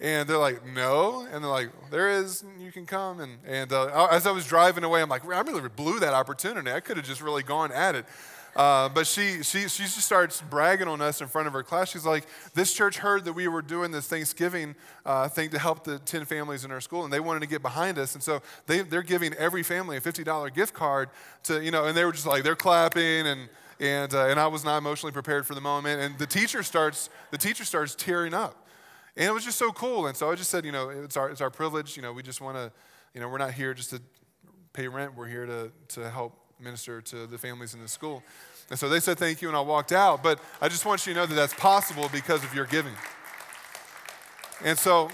And 0.00 0.28
they're 0.28 0.38
like, 0.38 0.66
no. 0.66 1.26
And 1.30 1.44
they're 1.44 1.50
like, 1.50 1.70
there 1.90 2.10
is, 2.10 2.42
you 2.58 2.72
can 2.72 2.84
come. 2.84 3.20
And, 3.20 3.38
and 3.46 3.72
uh, 3.72 4.08
as 4.10 4.26
I 4.26 4.32
was 4.32 4.46
driving 4.46 4.82
away, 4.82 5.00
I'm 5.00 5.08
like, 5.08 5.24
I 5.24 5.40
really 5.42 5.68
blew 5.68 6.00
that 6.00 6.14
opportunity. 6.14 6.72
I 6.72 6.80
could 6.80 6.96
have 6.96 7.06
just 7.06 7.22
really 7.22 7.42
gone 7.42 7.70
at 7.70 7.94
it. 7.94 8.06
Uh, 8.56 8.88
but 8.88 9.06
she, 9.06 9.42
she, 9.42 9.68
she 9.68 9.82
just 9.82 9.98
starts 9.98 10.40
bragging 10.40 10.86
on 10.86 11.00
us 11.00 11.20
in 11.20 11.26
front 11.26 11.46
of 11.46 11.52
her 11.52 11.62
class. 11.62 11.90
She's 11.90 12.06
like, 12.06 12.26
This 12.54 12.72
church 12.72 12.98
heard 12.98 13.24
that 13.24 13.32
we 13.32 13.48
were 13.48 13.62
doing 13.62 13.90
this 13.90 14.06
Thanksgiving 14.06 14.74
uh, 15.04 15.28
thing 15.28 15.50
to 15.50 15.58
help 15.58 15.84
the 15.84 15.98
10 15.98 16.24
families 16.24 16.64
in 16.64 16.70
our 16.70 16.80
school, 16.80 17.04
and 17.04 17.12
they 17.12 17.20
wanted 17.20 17.40
to 17.40 17.46
get 17.46 17.62
behind 17.62 17.98
us. 17.98 18.14
And 18.14 18.22
so 18.22 18.42
they, 18.66 18.82
they're 18.82 19.02
giving 19.02 19.34
every 19.34 19.62
family 19.62 19.96
a 19.96 20.00
$50 20.00 20.54
gift 20.54 20.74
card 20.74 21.10
to, 21.44 21.62
you 21.62 21.70
know, 21.70 21.86
and 21.86 21.96
they 21.96 22.04
were 22.04 22.12
just 22.12 22.26
like, 22.26 22.44
they're 22.44 22.54
clapping 22.54 23.26
and, 23.26 23.48
and, 23.80 24.14
uh, 24.14 24.26
and 24.26 24.38
I 24.38 24.46
was 24.46 24.64
not 24.64 24.78
emotionally 24.78 25.12
prepared 25.12 25.46
for 25.46 25.54
the 25.54 25.60
moment. 25.60 26.00
And 26.00 26.18
the 26.18 26.26
teacher 26.26 26.62
starts, 26.62 27.10
the 27.30 27.38
teacher 27.38 27.64
starts 27.64 27.94
tearing 27.94 28.34
up. 28.34 28.68
And 29.16 29.26
it 29.26 29.32
was 29.32 29.44
just 29.44 29.58
so 29.58 29.70
cool. 29.72 30.06
And 30.06 30.16
so 30.16 30.30
I 30.30 30.34
just 30.34 30.50
said, 30.50 30.64
you 30.64 30.72
know, 30.72 30.88
it's 30.88 31.16
our, 31.16 31.30
it's 31.30 31.40
our 31.40 31.50
privilege. 31.50 31.96
You 31.96 32.02
know, 32.02 32.12
we 32.12 32.22
just 32.22 32.40
want 32.40 32.56
to, 32.56 32.72
you 33.14 33.20
know, 33.20 33.28
we're 33.28 33.38
not 33.38 33.52
here 33.52 33.74
just 33.74 33.90
to 33.90 34.00
pay 34.72 34.88
rent. 34.88 35.16
We're 35.16 35.28
here 35.28 35.46
to, 35.46 35.72
to 35.88 36.10
help 36.10 36.43
minister 36.64 37.00
to 37.00 37.26
the 37.26 37.38
families 37.38 37.74
in 37.74 37.80
the 37.80 37.88
school. 37.88 38.22
And 38.70 38.78
so 38.78 38.88
they 38.88 39.00
said 39.00 39.18
thank 39.18 39.42
you, 39.42 39.48
and 39.48 39.56
I 39.56 39.60
walked 39.60 39.92
out. 39.92 40.22
But 40.22 40.40
I 40.60 40.68
just 40.68 40.86
want 40.86 41.06
you 41.06 41.12
to 41.12 41.20
know 41.20 41.26
that 41.26 41.34
that's 41.34 41.54
possible 41.54 42.08
because 42.10 42.42
of 42.42 42.54
your 42.54 42.64
giving. 42.64 42.94
And 44.64 44.78
so, 44.78 45.10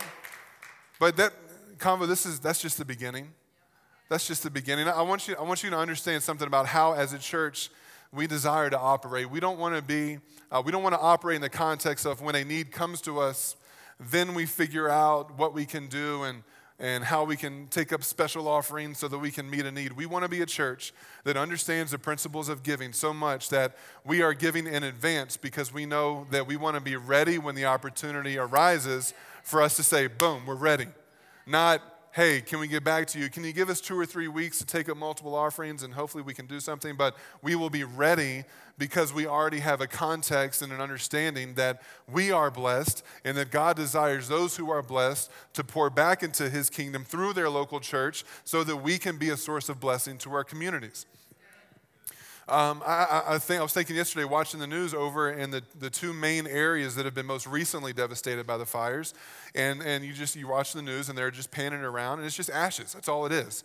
but 0.98 1.16
that 1.16 1.32
convo, 1.78 2.06
this 2.06 2.24
is 2.24 2.38
that's 2.40 2.62
just 2.62 2.78
the 2.78 2.84
beginning. 2.84 3.32
That's 4.08 4.26
just 4.26 4.42
the 4.42 4.50
beginning. 4.50 4.88
I 4.88 5.02
want 5.02 5.28
you, 5.28 5.36
I 5.38 5.42
want 5.42 5.62
you 5.62 5.70
to 5.70 5.78
understand 5.78 6.22
something 6.22 6.46
about 6.46 6.66
how, 6.66 6.94
as 6.94 7.12
a 7.12 7.18
church, 7.18 7.70
we 8.12 8.26
desire 8.26 8.68
to 8.68 8.78
operate. 8.78 9.30
We 9.30 9.38
don't 9.38 9.58
want 9.58 9.76
to 9.76 9.82
be, 9.82 10.18
uh, 10.50 10.60
we 10.64 10.72
don't 10.72 10.82
want 10.82 10.96
to 10.96 11.00
operate 11.00 11.36
in 11.36 11.42
the 11.42 11.48
context 11.48 12.06
of 12.06 12.20
when 12.20 12.34
a 12.34 12.44
need 12.44 12.72
comes 12.72 13.00
to 13.02 13.20
us, 13.20 13.54
then 14.00 14.34
we 14.34 14.46
figure 14.46 14.88
out 14.88 15.38
what 15.38 15.54
we 15.54 15.64
can 15.64 15.86
do 15.86 16.24
and 16.24 16.42
and 16.80 17.04
how 17.04 17.24
we 17.24 17.36
can 17.36 17.66
take 17.68 17.92
up 17.92 18.02
special 18.02 18.48
offerings 18.48 18.98
so 18.98 19.06
that 19.06 19.18
we 19.18 19.30
can 19.30 19.48
meet 19.48 19.66
a 19.66 19.70
need. 19.70 19.92
We 19.92 20.06
want 20.06 20.24
to 20.24 20.30
be 20.30 20.40
a 20.40 20.46
church 20.46 20.94
that 21.24 21.36
understands 21.36 21.92
the 21.92 21.98
principles 21.98 22.48
of 22.48 22.62
giving 22.62 22.94
so 22.94 23.12
much 23.12 23.50
that 23.50 23.76
we 24.04 24.22
are 24.22 24.32
giving 24.32 24.66
in 24.66 24.82
advance 24.82 25.36
because 25.36 25.72
we 25.72 25.84
know 25.84 26.26
that 26.30 26.46
we 26.46 26.56
want 26.56 26.76
to 26.76 26.80
be 26.80 26.96
ready 26.96 27.36
when 27.36 27.54
the 27.54 27.66
opportunity 27.66 28.38
arises 28.38 29.12
for 29.44 29.60
us 29.60 29.76
to 29.76 29.82
say, 29.82 30.06
boom, 30.06 30.46
we're 30.46 30.54
ready. 30.54 30.86
Not, 31.46 31.82
hey, 32.12 32.40
can 32.40 32.58
we 32.58 32.66
get 32.66 32.82
back 32.82 33.06
to 33.08 33.18
you? 33.18 33.28
Can 33.28 33.44
you 33.44 33.52
give 33.52 33.70
us 33.70 33.80
two 33.80 33.98
or 33.98 34.04
three 34.04 34.26
weeks 34.26 34.58
to 34.58 34.66
take 34.66 34.88
up 34.88 34.96
multiple 34.96 35.34
offerings 35.34 35.82
and 35.82 35.94
hopefully 35.94 36.22
we 36.22 36.34
can 36.34 36.46
do 36.46 36.58
something? 36.58 36.96
But 36.96 37.16
we 37.42 37.54
will 37.54 37.70
be 37.70 37.84
ready 37.84 38.44
because 38.78 39.12
we 39.12 39.26
already 39.26 39.60
have 39.60 39.80
a 39.80 39.86
context 39.86 40.62
and 40.62 40.72
an 40.72 40.80
understanding 40.80 41.54
that 41.54 41.82
we 42.10 42.32
are 42.32 42.50
blessed 42.50 43.04
and 43.24 43.36
that 43.36 43.50
God 43.50 43.76
desires 43.76 44.26
those 44.26 44.56
who 44.56 44.70
are 44.70 44.82
blessed 44.82 45.30
to 45.52 45.62
pour 45.62 45.90
back 45.90 46.22
into 46.22 46.48
his 46.48 46.68
kingdom 46.68 47.04
through 47.04 47.34
their 47.34 47.50
local 47.50 47.78
church 47.78 48.24
so 48.44 48.64
that 48.64 48.78
we 48.78 48.98
can 48.98 49.16
be 49.16 49.28
a 49.30 49.36
source 49.36 49.68
of 49.68 49.78
blessing 49.78 50.18
to 50.18 50.32
our 50.32 50.44
communities. 50.44 51.06
Um, 52.50 52.82
I, 52.84 53.22
I, 53.28 53.38
think 53.38 53.60
I 53.60 53.62
was 53.62 53.72
thinking 53.72 53.94
yesterday, 53.94 54.24
watching 54.24 54.58
the 54.58 54.66
news 54.66 54.92
over 54.92 55.30
in 55.30 55.52
the, 55.52 55.62
the 55.78 55.88
two 55.88 56.12
main 56.12 56.48
areas 56.48 56.96
that 56.96 57.04
have 57.04 57.14
been 57.14 57.26
most 57.26 57.46
recently 57.46 57.92
devastated 57.92 58.44
by 58.44 58.56
the 58.56 58.66
fires, 58.66 59.14
and, 59.54 59.80
and 59.82 60.04
you 60.04 60.12
just 60.12 60.34
you 60.34 60.48
watch 60.48 60.72
the 60.72 60.82
news 60.82 61.08
and 61.08 61.16
they're 61.16 61.30
just 61.30 61.52
panning 61.52 61.82
around, 61.82 62.18
and 62.18 62.26
it's 62.26 62.34
just 62.34 62.50
ashes. 62.50 62.92
That's 62.92 63.08
all 63.08 63.24
it 63.24 63.30
is. 63.30 63.62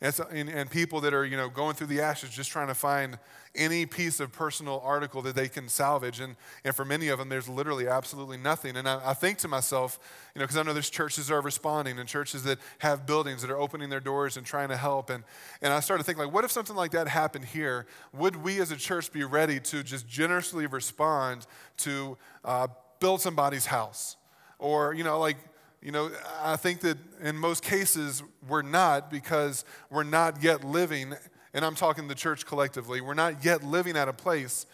And, 0.00 0.16
and, 0.30 0.48
and, 0.48 0.70
people 0.70 1.00
that 1.00 1.12
are, 1.12 1.24
you 1.24 1.36
know, 1.36 1.48
going 1.48 1.74
through 1.74 1.88
the 1.88 2.00
ashes 2.00 2.30
just 2.30 2.52
trying 2.52 2.68
to 2.68 2.74
find 2.74 3.18
any 3.56 3.84
piece 3.84 4.20
of 4.20 4.30
personal 4.32 4.80
article 4.84 5.22
that 5.22 5.34
they 5.34 5.48
can 5.48 5.68
salvage. 5.68 6.20
And, 6.20 6.36
and 6.64 6.72
for 6.72 6.84
many 6.84 7.08
of 7.08 7.18
them, 7.18 7.28
there's 7.28 7.48
literally 7.48 7.88
absolutely 7.88 8.36
nothing. 8.36 8.76
And 8.76 8.88
I, 8.88 9.00
I 9.10 9.14
think 9.14 9.38
to 9.38 9.48
myself, 9.48 9.98
you 10.34 10.38
know, 10.38 10.44
because 10.44 10.56
I 10.56 10.62
know 10.62 10.72
there's 10.72 10.88
churches 10.88 11.26
that 11.26 11.34
are 11.34 11.40
responding 11.40 11.98
and 11.98 12.08
churches 12.08 12.44
that 12.44 12.60
have 12.78 13.06
buildings 13.06 13.42
that 13.42 13.50
are 13.50 13.58
opening 13.58 13.90
their 13.90 13.98
doors 13.98 14.36
and 14.36 14.46
trying 14.46 14.68
to 14.68 14.76
help. 14.76 15.10
And, 15.10 15.24
and 15.62 15.72
I 15.72 15.80
started 15.80 16.04
to 16.04 16.06
think, 16.06 16.18
like, 16.18 16.32
what 16.32 16.44
if 16.44 16.52
something 16.52 16.76
like 16.76 16.92
that 16.92 17.08
happened 17.08 17.46
here? 17.46 17.86
Would 18.12 18.36
we 18.36 18.60
as 18.60 18.70
a 18.70 18.76
church 18.76 19.12
be 19.12 19.24
ready 19.24 19.58
to 19.58 19.82
just 19.82 20.08
generously 20.08 20.66
respond 20.66 21.44
to 21.78 22.16
uh, 22.44 22.68
build 23.00 23.20
somebody's 23.20 23.66
house? 23.66 24.16
Or, 24.60 24.94
you 24.94 25.02
know, 25.02 25.18
like, 25.18 25.38
you 25.82 25.92
know, 25.92 26.10
I 26.42 26.56
think 26.56 26.80
that 26.80 26.98
in 27.22 27.36
most 27.36 27.62
cases 27.62 28.22
we're 28.48 28.62
not 28.62 29.10
because 29.10 29.64
we're 29.90 30.02
not 30.02 30.42
yet 30.42 30.64
living, 30.64 31.14
and 31.54 31.64
I'm 31.64 31.74
talking 31.74 32.08
the 32.08 32.14
church 32.14 32.46
collectively, 32.46 33.00
we're 33.00 33.14
not 33.14 33.44
yet 33.44 33.62
living 33.62 33.96
at 33.96 34.08
a 34.08 34.12
place 34.12 34.66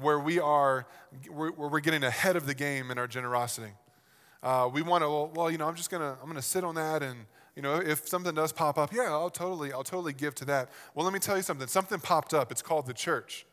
where 0.00 0.18
we 0.18 0.38
are, 0.38 0.86
where 1.28 1.52
we're 1.52 1.80
getting 1.80 2.04
ahead 2.04 2.36
of 2.36 2.46
the 2.46 2.54
game 2.54 2.90
in 2.90 2.98
our 2.98 3.06
generosity. 3.06 3.72
Uh, 4.42 4.68
we 4.72 4.82
want 4.82 5.02
to, 5.02 5.08
well, 5.08 5.30
well, 5.34 5.50
you 5.50 5.58
know, 5.58 5.66
I'm 5.66 5.74
just 5.74 5.90
gonna, 5.90 6.16
I'm 6.22 6.28
gonna 6.28 6.42
sit 6.42 6.64
on 6.64 6.74
that, 6.76 7.02
and 7.02 7.18
you 7.56 7.62
know, 7.62 7.76
if 7.76 8.06
something 8.06 8.34
does 8.34 8.52
pop 8.52 8.78
up, 8.78 8.92
yeah, 8.92 9.10
I'll 9.10 9.30
totally, 9.30 9.72
I'll 9.72 9.82
totally 9.82 10.12
give 10.12 10.34
to 10.36 10.44
that. 10.44 10.70
Well, 10.94 11.04
let 11.04 11.12
me 11.12 11.18
tell 11.18 11.36
you 11.36 11.42
something. 11.42 11.66
Something 11.66 11.98
popped 11.98 12.32
up. 12.32 12.52
It's 12.52 12.62
called 12.62 12.86
the 12.86 12.94
church. 12.94 13.46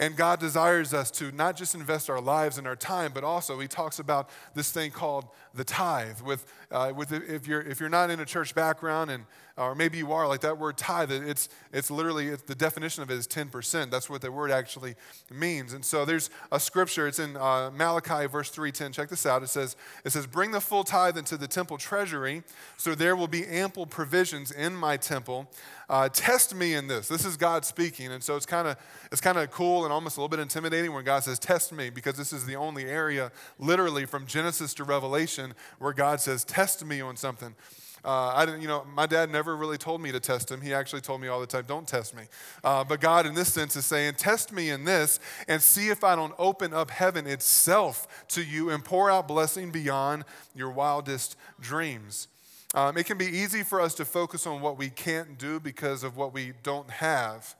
And 0.00 0.16
God 0.16 0.40
desires 0.40 0.94
us 0.94 1.10
to 1.12 1.30
not 1.30 1.56
just 1.56 1.74
invest 1.74 2.08
our 2.08 2.22
lives 2.22 2.56
and 2.56 2.66
our 2.66 2.74
time, 2.74 3.12
but 3.14 3.22
also 3.22 3.60
He 3.60 3.68
talks 3.68 3.98
about 3.98 4.30
this 4.54 4.72
thing 4.72 4.90
called 4.90 5.26
the 5.54 5.62
tithe. 5.62 6.22
With, 6.22 6.50
uh, 6.70 6.92
with 6.96 7.12
if, 7.12 7.46
you're, 7.46 7.60
if 7.60 7.80
you're 7.80 7.90
not 7.90 8.08
in 8.08 8.18
a 8.18 8.24
church 8.24 8.54
background 8.54 9.10
and 9.10 9.24
or 9.60 9.74
maybe 9.74 9.98
you 9.98 10.12
are, 10.12 10.26
like 10.26 10.40
that 10.40 10.58
word 10.58 10.76
tithe, 10.76 11.12
it's, 11.12 11.48
it's 11.72 11.90
literally, 11.90 12.28
it's, 12.28 12.42
the 12.42 12.54
definition 12.54 13.02
of 13.02 13.10
it 13.10 13.14
is 13.14 13.28
10%. 13.28 13.90
That's 13.90 14.08
what 14.08 14.22
the 14.22 14.32
word 14.32 14.50
actually 14.50 14.94
means. 15.30 15.72
And 15.74 15.84
so 15.84 16.04
there's 16.04 16.30
a 16.50 16.58
scripture, 16.58 17.06
it's 17.06 17.18
in 17.18 17.36
uh, 17.36 17.70
Malachi 17.70 18.26
verse 18.26 18.50
3.10. 18.50 18.92
Check 18.92 19.08
this 19.10 19.26
out. 19.26 19.42
It 19.42 19.48
says, 19.48 19.76
it 20.04 20.10
says, 20.10 20.26
bring 20.26 20.50
the 20.50 20.60
full 20.60 20.84
tithe 20.84 21.18
into 21.18 21.36
the 21.36 21.46
temple 21.46 21.76
treasury, 21.76 22.42
so 22.76 22.94
there 22.94 23.14
will 23.14 23.28
be 23.28 23.46
ample 23.46 23.86
provisions 23.86 24.50
in 24.50 24.74
my 24.74 24.96
temple. 24.96 25.50
Uh, 25.90 26.08
test 26.08 26.54
me 26.54 26.74
in 26.74 26.86
this. 26.86 27.08
This 27.08 27.24
is 27.24 27.36
God 27.36 27.64
speaking. 27.64 28.12
And 28.12 28.22
so 28.22 28.36
it's 28.36 28.46
kind 28.46 28.68
of 28.68 28.76
it's 29.10 29.20
kind 29.20 29.36
of 29.36 29.50
cool 29.50 29.84
and 29.84 29.92
almost 29.92 30.16
a 30.16 30.20
little 30.20 30.28
bit 30.28 30.38
intimidating 30.38 30.92
when 30.92 31.04
God 31.04 31.24
says, 31.24 31.38
test 31.38 31.72
me, 31.72 31.90
because 31.90 32.14
this 32.14 32.32
is 32.32 32.46
the 32.46 32.54
only 32.54 32.84
area, 32.84 33.32
literally 33.58 34.06
from 34.06 34.24
Genesis 34.24 34.72
to 34.74 34.84
Revelation, 34.84 35.52
where 35.80 35.92
God 35.92 36.20
says, 36.20 36.44
test 36.44 36.84
me 36.84 37.00
on 37.00 37.16
something. 37.16 37.56
Uh, 38.04 38.32
I 38.34 38.46
didn't, 38.46 38.62
you 38.62 38.68
know, 38.68 38.84
my 38.94 39.06
dad 39.06 39.30
never 39.30 39.56
really 39.56 39.76
told 39.76 40.00
me 40.00 40.10
to 40.12 40.20
test 40.20 40.50
him. 40.50 40.60
He 40.60 40.72
actually 40.72 41.02
told 41.02 41.20
me 41.20 41.28
all 41.28 41.40
the 41.40 41.46
time, 41.46 41.64
don't 41.66 41.86
test 41.86 42.16
me. 42.16 42.24
Uh, 42.64 42.82
but 42.84 43.00
God, 43.00 43.26
in 43.26 43.34
this 43.34 43.52
sense, 43.52 43.76
is 43.76 43.84
saying, 43.86 44.14
test 44.14 44.52
me 44.52 44.70
in 44.70 44.84
this 44.84 45.20
and 45.48 45.60
see 45.60 45.88
if 45.88 46.02
I 46.02 46.16
don't 46.16 46.34
open 46.38 46.72
up 46.72 46.90
heaven 46.90 47.26
itself 47.26 48.26
to 48.28 48.42
you 48.42 48.70
and 48.70 48.84
pour 48.84 49.10
out 49.10 49.28
blessing 49.28 49.70
beyond 49.70 50.24
your 50.54 50.70
wildest 50.70 51.36
dreams. 51.60 52.28
Um, 52.74 52.96
it 52.96 53.04
can 53.04 53.18
be 53.18 53.26
easy 53.26 53.62
for 53.62 53.80
us 53.80 53.94
to 53.94 54.04
focus 54.04 54.46
on 54.46 54.60
what 54.60 54.78
we 54.78 54.90
can't 54.90 55.38
do 55.38 55.60
because 55.60 56.04
of 56.04 56.16
what 56.16 56.32
we 56.32 56.52
don't 56.62 56.88
have. 56.88 57.54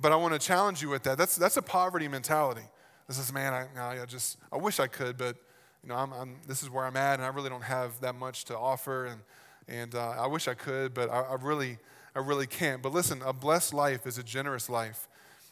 But 0.00 0.12
I 0.12 0.16
want 0.16 0.32
to 0.32 0.38
challenge 0.38 0.80
you 0.80 0.88
with 0.88 1.02
that. 1.02 1.18
That's, 1.18 1.36
that's 1.36 1.56
a 1.56 1.62
poverty 1.62 2.08
mentality. 2.08 2.62
This 3.08 3.18
is, 3.18 3.32
man, 3.32 3.52
I, 3.76 4.00
I 4.02 4.06
just, 4.06 4.36
I 4.52 4.56
wish 4.56 4.78
I 4.78 4.86
could, 4.86 5.16
but 5.16 5.36
you 5.82 5.88
know, 5.88 5.96
I'm, 5.96 6.12
I'm, 6.12 6.36
this 6.46 6.62
is 6.62 6.70
where 6.70 6.84
I'm 6.84 6.96
at, 6.96 7.14
and 7.14 7.24
I 7.24 7.28
really 7.28 7.48
don't 7.48 7.62
have 7.62 8.00
that 8.00 8.14
much 8.14 8.44
to 8.46 8.58
offer. 8.58 9.06
And 9.06 9.20
and 9.68 9.94
uh, 9.94 10.10
I 10.10 10.26
wish 10.26 10.48
I 10.48 10.54
could, 10.54 10.94
but 10.94 11.10
I, 11.10 11.20
I, 11.20 11.34
really, 11.34 11.78
I 12.16 12.20
really 12.20 12.46
can't. 12.46 12.82
But 12.82 12.92
listen, 12.92 13.22
a 13.24 13.32
blessed 13.32 13.74
life 13.74 14.06
is 14.06 14.18
a 14.18 14.22
generous 14.22 14.68
life. 14.68 15.08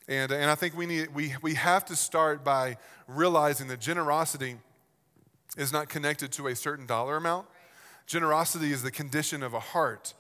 And, 0.08 0.32
and 0.32 0.50
I 0.50 0.54
think 0.54 0.76
we, 0.76 0.87
need, 0.87 1.14
we, 1.14 1.35
we 1.42 1.54
have 1.54 1.85
to 1.87 1.96
start 1.96 2.44
by 2.44 2.78
realizing 3.06 3.68
that 3.68 3.80
generosity 3.80 4.56
is 5.56 5.73
not 5.73 5.88
connected 5.88 6.32
to 6.32 6.49
a 6.49 6.56
certain 6.56 6.87
dollar 6.87 7.16
amount. 7.16 7.46
Generosity 8.06 8.73
is 8.73 8.82
the 8.82 8.90
condition 8.90 9.42
of 9.42 9.52
a 9.52 9.61
heart. 9.61 10.14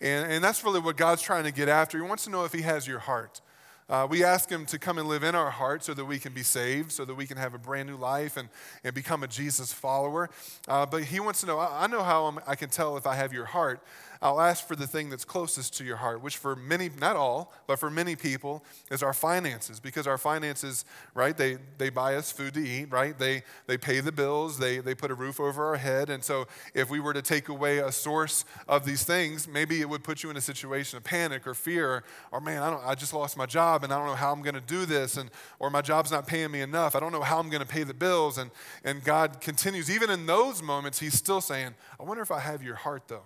And, 0.00 0.30
and 0.30 0.44
that's 0.44 0.64
really 0.64 0.80
what 0.80 0.96
God's 0.96 1.22
trying 1.22 1.44
to 1.44 1.52
get 1.52 1.68
after. 1.68 1.98
He 1.98 2.04
wants 2.04 2.24
to 2.24 2.30
know 2.30 2.44
if 2.44 2.52
He 2.52 2.62
has 2.62 2.86
your 2.86 2.98
heart. 2.98 3.40
Uh, 3.88 4.06
we 4.08 4.22
ask 4.22 4.50
Him 4.50 4.66
to 4.66 4.78
come 4.78 4.98
and 4.98 5.08
live 5.08 5.22
in 5.22 5.34
our 5.34 5.50
heart 5.50 5.82
so 5.82 5.94
that 5.94 6.04
we 6.04 6.18
can 6.18 6.34
be 6.34 6.42
saved, 6.42 6.92
so 6.92 7.04
that 7.06 7.14
we 7.14 7.26
can 7.26 7.38
have 7.38 7.54
a 7.54 7.58
brand 7.58 7.88
new 7.88 7.96
life 7.96 8.36
and, 8.36 8.50
and 8.84 8.94
become 8.94 9.22
a 9.22 9.26
Jesus 9.26 9.72
follower. 9.72 10.28
Uh, 10.66 10.84
but 10.84 11.04
He 11.04 11.20
wants 11.20 11.40
to 11.40 11.46
know 11.46 11.58
I, 11.58 11.84
I 11.84 11.86
know 11.86 12.02
how 12.02 12.26
I'm, 12.26 12.38
I 12.46 12.54
can 12.54 12.68
tell 12.68 12.96
if 12.98 13.06
I 13.06 13.14
have 13.14 13.32
your 13.32 13.46
heart 13.46 13.80
I'll 14.20 14.40
ask 14.40 14.66
for 14.66 14.74
the 14.74 14.86
thing 14.86 15.10
that's 15.10 15.24
closest 15.24 15.76
to 15.78 15.84
your 15.84 15.96
heart, 15.96 16.22
which 16.22 16.36
for 16.36 16.56
many, 16.56 16.90
not 17.00 17.16
all, 17.16 17.52
but 17.66 17.78
for 17.78 17.90
many 17.90 18.16
people 18.16 18.64
is 18.90 19.02
our 19.02 19.12
finances. 19.12 19.78
Because 19.78 20.06
our 20.06 20.18
finances, 20.18 20.84
right, 21.14 21.36
they, 21.36 21.58
they 21.78 21.90
buy 21.90 22.16
us 22.16 22.32
food 22.32 22.54
to 22.54 22.60
eat, 22.60 22.90
right? 22.90 23.18
They, 23.18 23.42
they 23.66 23.78
pay 23.78 24.00
the 24.00 24.12
bills, 24.12 24.58
they, 24.58 24.78
they 24.78 24.94
put 24.94 25.10
a 25.10 25.14
roof 25.14 25.38
over 25.38 25.66
our 25.66 25.76
head. 25.76 26.10
And 26.10 26.24
so 26.24 26.46
if 26.74 26.90
we 26.90 26.98
were 26.98 27.12
to 27.12 27.22
take 27.22 27.48
away 27.48 27.78
a 27.78 27.92
source 27.92 28.44
of 28.66 28.84
these 28.84 29.04
things, 29.04 29.46
maybe 29.46 29.80
it 29.80 29.88
would 29.88 30.02
put 30.02 30.22
you 30.22 30.30
in 30.30 30.36
a 30.36 30.40
situation 30.40 30.96
of 30.96 31.04
panic 31.04 31.46
or 31.46 31.54
fear, 31.54 32.02
or 32.32 32.40
man, 32.40 32.62
I, 32.62 32.70
don't, 32.70 32.84
I 32.84 32.94
just 32.94 33.14
lost 33.14 33.36
my 33.36 33.46
job 33.46 33.84
and 33.84 33.92
I 33.92 33.98
don't 33.98 34.06
know 34.06 34.14
how 34.14 34.32
I'm 34.32 34.42
going 34.42 34.54
to 34.54 34.60
do 34.60 34.84
this, 34.84 35.16
and, 35.16 35.30
or 35.58 35.70
my 35.70 35.80
job's 35.82 36.10
not 36.10 36.26
paying 36.26 36.50
me 36.50 36.60
enough. 36.60 36.96
I 36.96 37.00
don't 37.00 37.12
know 37.12 37.22
how 37.22 37.38
I'm 37.38 37.50
going 37.50 37.62
to 37.62 37.68
pay 37.68 37.84
the 37.84 37.94
bills. 37.94 38.38
And, 38.38 38.50
and 38.84 39.02
God 39.04 39.40
continues, 39.40 39.90
even 39.90 40.10
in 40.10 40.26
those 40.26 40.62
moments, 40.62 40.98
He's 40.98 41.14
still 41.14 41.40
saying, 41.40 41.74
I 42.00 42.02
wonder 42.02 42.22
if 42.22 42.30
I 42.30 42.40
have 42.40 42.62
your 42.62 42.74
heart 42.74 43.04
though. 43.08 43.22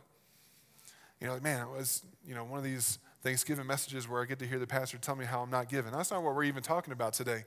You 1.23 1.29
know, 1.29 1.35
like, 1.35 1.45
man, 1.45 1.69
it 1.69 1.71
was, 1.71 2.03
you 2.27 2.35
know, 2.35 2.43
one 2.43 2.59
of 2.59 2.65
these 2.65 2.99
Thanksgiving 3.23 3.65
messages 3.65 4.09
where 4.09 4.21
I 4.21 4.25
get 4.25 4.41
to 4.41 4.47
hear 4.47 4.59
the 4.59 4.67
pastor 4.67 4.99
tell 4.99 5.15
me 5.15 5.25
how 5.25 5.41
I'm 5.41 5.51
not 5.51 5.69
giving. 5.69 5.93
That's 5.93 6.11
not 6.11 6.25
what 6.25 6.35
we're 6.35 6.43
even 6.43 6.65
talking 6.65 6.93
about 6.93 7.13
today. 7.13 7.45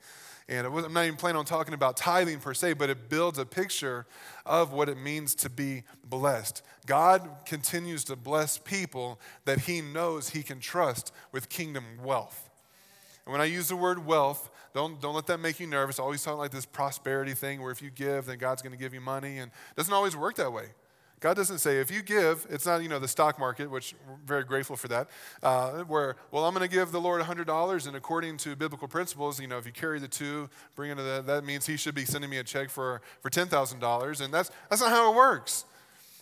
And 0.47 0.65
I'm 0.65 0.93
not 0.93 1.03
even 1.03 1.17
planning 1.17 1.39
on 1.39 1.43
talking 1.43 1.73
about 1.73 1.97
tithing 1.97 2.39
per 2.39 2.53
se, 2.53 2.73
but 2.73 2.89
it 2.89 3.09
builds 3.09 3.37
a 3.37 3.45
picture 3.45 4.05
of 4.45 4.71
what 4.71 4.87
it 4.87 4.97
means 4.97 5.35
to 5.35 5.49
be 5.49 5.83
blessed. 6.05 6.61
God 6.85 7.27
continues 7.45 8.05
to 8.05 8.15
bless 8.15 8.57
people 8.57 9.19
that 9.43 9.59
he 9.59 9.81
knows 9.81 10.29
he 10.29 10.41
can 10.41 10.61
trust 10.61 11.11
with 11.33 11.49
kingdom 11.49 11.83
wealth. 12.01 12.49
And 13.25 13.33
when 13.33 13.41
I 13.41 13.45
use 13.45 13.67
the 13.67 13.75
word 13.75 14.05
wealth, 14.05 14.49
don't, 14.73 15.01
don't 15.01 15.15
let 15.15 15.27
that 15.27 15.41
make 15.41 15.59
you 15.59 15.67
nervous. 15.67 15.99
I 15.99 16.03
always 16.03 16.23
talk 16.23 16.37
like 16.37 16.51
this 16.51 16.65
prosperity 16.65 17.33
thing 17.33 17.61
where 17.61 17.73
if 17.73 17.81
you 17.81 17.89
give, 17.89 18.27
then 18.27 18.37
God's 18.37 18.61
going 18.61 18.71
to 18.71 18.79
give 18.79 18.93
you 18.93 19.01
money. 19.01 19.39
And 19.39 19.51
it 19.51 19.75
doesn't 19.75 19.93
always 19.93 20.15
work 20.15 20.35
that 20.35 20.53
way. 20.53 20.67
God 21.19 21.35
doesn't 21.35 21.59
say, 21.59 21.79
if 21.79 21.89
you 21.89 22.01
give, 22.01 22.45
it's 22.49 22.65
not, 22.65 22.83
you 22.83 22.89
know, 22.89 22.99
the 22.99 23.07
stock 23.07 23.39
market, 23.39 23.71
which 23.71 23.95
we're 24.07 24.15
very 24.25 24.43
grateful 24.43 24.75
for 24.75 24.87
that, 24.89 25.07
uh, 25.41 25.83
where, 25.83 26.17
well, 26.31 26.45
I'm 26.45 26.53
going 26.53 26.67
to 26.67 26.73
give 26.73 26.91
the 26.91 27.01
Lord 27.01 27.21
$100, 27.21 27.87
and 27.87 27.95
according 27.95 28.37
to 28.37 28.55
biblical 28.55 28.87
principles, 28.87 29.39
you 29.39 29.47
know, 29.47 29.57
if 29.57 29.65
you 29.65 29.71
carry 29.71 29.99
the 29.99 30.07
two, 30.07 30.49
bring 30.75 30.91
it 30.91 30.95
to 30.95 31.03
the, 31.03 31.23
that 31.25 31.45
means 31.45 31.65
he 31.65 31.77
should 31.77 31.95
be 31.95 32.05
sending 32.05 32.29
me 32.29 32.37
a 32.37 32.43
check 32.43 32.69
for, 32.69 33.01
for 33.21 33.29
$10,000, 33.29 34.21
and 34.21 34.33
that's, 34.33 34.51
that's 34.69 34.81
not 34.81 34.91
how 34.91 35.11
it 35.11 35.15
works. 35.15 35.65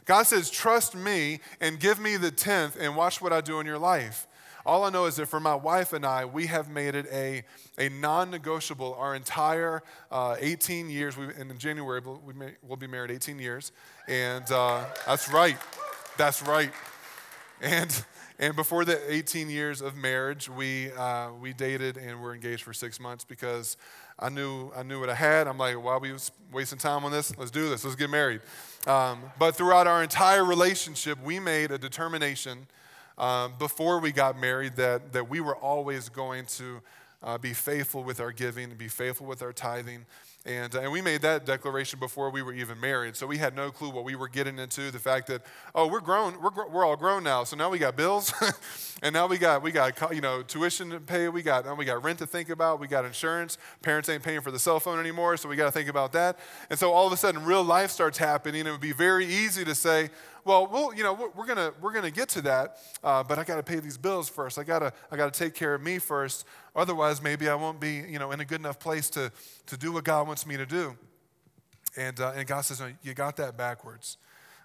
God 0.06 0.24
says, 0.24 0.50
trust 0.50 0.96
me 0.96 1.40
and 1.62 1.80
give 1.80 2.00
me 2.00 2.18
the 2.18 2.32
tenth 2.32 2.78
and 2.80 2.96
watch 2.96 3.22
what 3.22 3.34
I 3.34 3.42
do 3.42 3.60
in 3.60 3.66
your 3.66 3.80
life. 3.80 4.28
All 4.66 4.86
I 4.86 4.90
know 4.90 5.06
is 5.06 5.18
that 5.18 5.26
for 5.26 5.42
my 5.42 5.56
wife 5.56 5.92
and 5.92 6.06
I, 6.06 6.24
we 6.24 6.46
have 6.48 6.70
made 6.70 6.96
it 6.96 7.06
a, 7.12 7.44
a 7.78 7.90
non 7.90 8.32
negotiable 8.32 8.96
our 8.98 9.14
entire 9.14 9.84
uh, 10.10 10.38
18 10.40 10.90
years. 10.90 11.18
We, 11.18 11.26
in 11.38 11.58
January, 11.58 12.02
we 12.26 12.34
may, 12.34 12.52
we'll 12.62 12.78
be 12.78 12.88
married 12.88 13.12
18 13.12 13.40
years. 13.40 13.74
And 14.08 14.50
uh, 14.52 14.86
that's 15.06 15.30
right. 15.32 15.58
That's 16.18 16.42
right. 16.44 16.72
And, 17.62 18.06
and 18.40 18.56
before 18.56 18.86
the 18.86 19.00
18 19.14 19.50
years 19.50 19.82
of 19.82 19.96
marriage, 19.96 20.50
we, 20.50 20.92
uh, 20.94 21.32
we 21.42 21.54
dated 21.54 21.98
and 21.98 22.22
were 22.22 22.34
engaged 22.34 22.64
for 22.64 22.74
six 22.74 23.00
months 23.00 23.26
because 23.26 23.76
I 24.18 24.30
knew, 24.30 24.72
I 24.76 24.84
knew 24.84 25.00
what 25.00 25.10
I 25.10 25.16
had. 25.16 25.48
I'm 25.48 25.58
like, 25.58 25.82
why 25.82 25.94
are 25.94 26.00
we 26.00 26.14
wasting 26.52 26.78
time 26.78 27.04
on 27.04 27.12
this? 27.12 27.38
Let's 27.38 27.52
do 27.52 27.70
this. 27.70 27.84
Let's 27.84 27.96
get 27.96 28.10
married. 28.10 28.42
Um, 28.88 29.24
but 29.40 29.56
throughout 29.56 29.88
our 29.88 30.04
entire 30.04 30.46
relationship, 30.46 31.22
we 31.22 31.40
made 31.40 31.72
a 31.72 31.78
determination 31.78 32.68
um, 33.18 33.54
before 33.60 34.00
we 34.00 34.12
got 34.12 34.40
married 34.40 34.76
that, 34.78 35.14
that 35.14 35.30
we 35.30 35.40
were 35.40 35.56
always 35.56 36.10
going 36.10 36.46
to 36.46 36.82
uh, 37.22 37.38
be 37.38 37.54
faithful 37.54 38.04
with 38.04 38.20
our 38.20 38.32
giving 38.32 38.66
and 38.70 38.78
be 38.78 38.88
faithful 38.88 39.26
with 39.26 39.42
our 39.42 39.54
tithing. 39.54 40.06
And, 40.46 40.76
uh, 40.76 40.82
and 40.82 40.92
we 40.92 41.02
made 41.02 41.22
that 41.22 41.46
declaration 41.46 42.00
before 42.00 42.30
we 42.30 42.42
were 42.42 42.54
even 42.54 42.78
married. 42.78 43.16
So 43.16 43.26
we 43.26 43.38
had 43.38 43.56
no 43.56 43.72
clue 43.72 43.90
what 43.90 44.04
we 44.04 44.16
were 44.16 44.28
getting 44.28 44.60
into. 44.60 44.92
The 44.92 45.00
fact 45.00 45.28
that, 45.28 45.42
oh, 45.74 45.88
we're 45.88 46.02
grown, 46.02 46.42
we're, 46.42 46.68
we're 46.68 46.86
all 46.86 46.98
grown 46.98 47.24
now. 47.24 47.46
So 47.46 47.56
now 47.56 47.70
we 47.70 47.80
got 47.80 47.96
bills, 47.96 48.34
and 49.02 49.14
now 49.14 49.28
we 49.28 49.38
got, 49.38 49.62
we 49.62 49.72
got 49.72 50.14
you 50.14 50.20
know, 50.20 50.42
tuition 50.42 50.90
to 50.90 51.00
pay. 51.00 51.30
We 51.30 51.44
got, 51.44 51.66
now 51.66 51.76
we 51.76 51.86
got 51.86 52.04
rent 52.04 52.20
to 52.20 52.28
think 52.28 52.50
about. 52.50 52.82
We 52.82 52.88
got 52.88 53.06
insurance. 53.06 53.58
Parents 53.82 54.10
ain't 54.10 54.22
paying 54.22 54.42
for 54.42 54.52
the 54.52 54.60
cell 54.60 54.82
phone 54.82 55.00
anymore, 55.00 55.38
so 55.38 55.48
we 55.48 55.56
got 55.56 55.66
to 55.66 55.72
think 55.72 55.88
about 55.88 56.12
that. 56.12 56.38
And 56.70 56.78
so 56.78 56.92
all 56.92 57.08
of 57.08 57.14
a 57.14 57.18
sudden, 57.18 57.46
real 57.46 57.64
life 57.64 57.92
starts 57.92 58.18
happening. 58.18 58.68
It 58.68 58.72
would 58.72 58.82
be 58.82 58.92
very 58.92 59.26
easy 59.26 59.64
to 59.64 59.76
say, 59.76 60.10
well, 60.46 60.68
we'll 60.68 60.94
you 60.94 61.04
know, 61.04 61.14
we're 61.36 61.46
gonna 61.46 61.72
we're 61.82 61.94
gonna 61.94 62.12
get 62.12 62.30
to 62.30 62.42
that, 62.44 62.78
uh, 63.04 63.24
but 63.24 63.40
I 63.40 63.44
got 63.44 63.56
to 63.56 63.64
pay 63.64 63.80
these 63.80 63.98
bills 63.98 64.30
first. 64.30 64.58
I 64.58 64.64
gotta 64.64 64.94
I 65.12 65.18
gotta 65.18 65.32
take 65.32 65.54
care 65.54 65.74
of 65.74 65.82
me 65.82 66.00
first. 66.00 66.46
Otherwise, 66.76 67.22
maybe 67.22 67.50
I 67.50 67.56
won't 67.56 67.80
be 67.80 68.04
you 68.08 68.20
know 68.20 68.32
in 68.32 68.40
a 68.40 68.46
good 68.46 68.60
enough 68.60 68.80
place 68.80 69.10
to 69.12 69.32
to 69.68 69.78
do 69.78 69.92
what 69.92 70.04
God 70.04 70.28
wants 70.28 70.46
me 70.46 70.58
to 70.58 70.66
do. 70.66 70.98
And 71.96 72.20
uh, 72.20 72.34
and 72.36 72.48
God 72.48 72.62
says, 72.62 72.80
no, 72.80 72.92
you 73.04 73.14
got 73.14 73.38
that 73.38 73.58
backwards. 73.58 74.18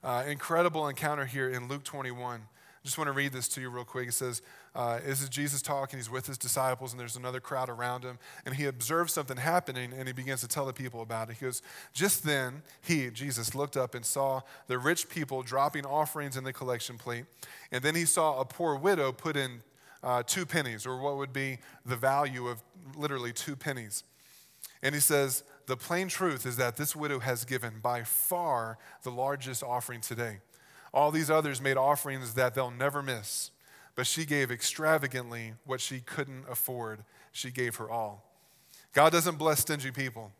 Uh, 0.02 0.24
incredible 0.26 0.88
encounter 0.88 1.26
here 1.26 1.50
in 1.50 1.68
Luke 1.68 1.84
21. 1.84 2.40
I 2.40 2.44
just 2.84 2.96
want 2.96 3.08
to 3.08 3.12
read 3.12 3.32
this 3.32 3.48
to 3.48 3.60
you 3.60 3.68
real 3.68 3.84
quick. 3.84 4.08
It 4.08 4.12
says, 4.12 4.42
uh, 4.74 5.00
This 5.04 5.22
is 5.22 5.28
Jesus 5.28 5.62
talking. 5.62 5.98
He's 5.98 6.10
with 6.10 6.26
his 6.26 6.38
disciples, 6.38 6.92
and 6.92 7.00
there's 7.00 7.16
another 7.16 7.40
crowd 7.40 7.68
around 7.68 8.04
him. 8.04 8.18
And 8.44 8.54
he 8.54 8.64
observes 8.66 9.12
something 9.12 9.36
happening, 9.36 9.92
and 9.92 10.06
he 10.06 10.12
begins 10.12 10.40
to 10.40 10.48
tell 10.48 10.66
the 10.66 10.72
people 10.72 11.02
about 11.02 11.30
it. 11.30 11.36
He 11.38 11.44
goes, 11.44 11.62
Just 11.92 12.24
then, 12.24 12.62
he, 12.80 13.10
Jesus, 13.10 13.54
looked 13.54 13.76
up 13.76 13.94
and 13.94 14.04
saw 14.04 14.42
the 14.66 14.78
rich 14.78 15.08
people 15.08 15.42
dropping 15.42 15.86
offerings 15.86 16.36
in 16.36 16.44
the 16.44 16.52
collection 16.52 16.98
plate. 16.98 17.24
And 17.72 17.82
then 17.82 17.94
he 17.94 18.04
saw 18.04 18.40
a 18.40 18.44
poor 18.44 18.76
widow 18.76 19.12
put 19.12 19.36
in 19.36 19.62
uh, 20.02 20.22
two 20.26 20.46
pennies, 20.46 20.86
or 20.86 21.00
what 21.00 21.16
would 21.16 21.32
be 21.32 21.58
the 21.84 21.96
value 21.96 22.48
of 22.48 22.62
literally 22.96 23.32
two 23.32 23.56
pennies. 23.56 24.04
And 24.82 24.94
he 24.94 25.00
says, 25.00 25.44
The 25.66 25.76
plain 25.76 26.08
truth 26.08 26.46
is 26.46 26.56
that 26.56 26.76
this 26.76 26.94
widow 26.94 27.18
has 27.20 27.44
given 27.44 27.80
by 27.82 28.02
far 28.02 28.78
the 29.02 29.10
largest 29.10 29.62
offering 29.62 30.00
today. 30.00 30.38
All 30.92 31.10
these 31.10 31.30
others 31.30 31.60
made 31.60 31.76
offerings 31.76 32.34
that 32.34 32.54
they'll 32.54 32.70
never 32.70 33.02
miss, 33.02 33.50
but 33.98 34.06
she 34.06 34.24
gave 34.24 34.52
extravagantly 34.52 35.54
what 35.64 35.80
she 35.80 35.98
couldn't 35.98 36.44
afford. 36.48 37.00
She 37.32 37.50
gave 37.50 37.74
her 37.74 37.90
all. 37.90 38.22
God 38.92 39.10
doesn't 39.10 39.38
bless 39.38 39.58
stingy 39.58 39.90
people. 39.90 40.30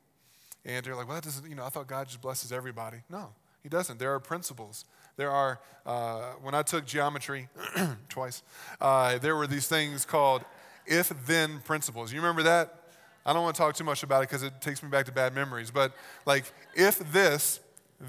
And 0.65 0.87
you're 0.87 0.95
like, 0.95 1.09
well, 1.09 1.17
that 1.17 1.25
doesn't, 1.25 1.51
you 1.51 1.57
know, 1.57 1.65
I 1.65 1.69
thought 1.69 1.89
God 1.89 2.07
just 2.07 2.21
blesses 2.21 2.53
everybody. 2.53 2.99
No, 3.11 3.31
He 3.65 3.69
doesn't. 3.69 3.99
There 3.99 4.15
are 4.15 4.21
principles. 4.21 4.85
There 5.17 5.33
are, 5.33 5.59
uh, 5.85 6.35
when 6.41 6.55
I 6.55 6.63
took 6.63 6.87
geometry 6.87 7.49
twice, 8.09 8.45
uh, 8.81 9.19
there 9.19 9.35
were 9.35 9.49
these 9.49 9.67
things 9.67 10.05
called 10.05 10.45
if 10.87 11.09
then 11.27 11.59
principles. 11.65 12.13
You 12.13 12.21
remember 12.21 12.45
that? 12.45 12.85
I 13.27 13.33
don't 13.33 13.43
want 13.43 13.57
to 13.57 13.61
talk 13.61 13.75
too 13.75 13.83
much 13.83 14.05
about 14.05 14.23
it 14.23 14.29
because 14.29 14.45
it 14.45 14.61
takes 14.61 14.85
me 14.85 14.89
back 14.89 15.07
to 15.07 15.13
bad 15.13 15.35
memories. 15.35 15.73
But 15.73 15.95
like, 16.27 16.45
if 16.77 17.01
this, 17.13 17.59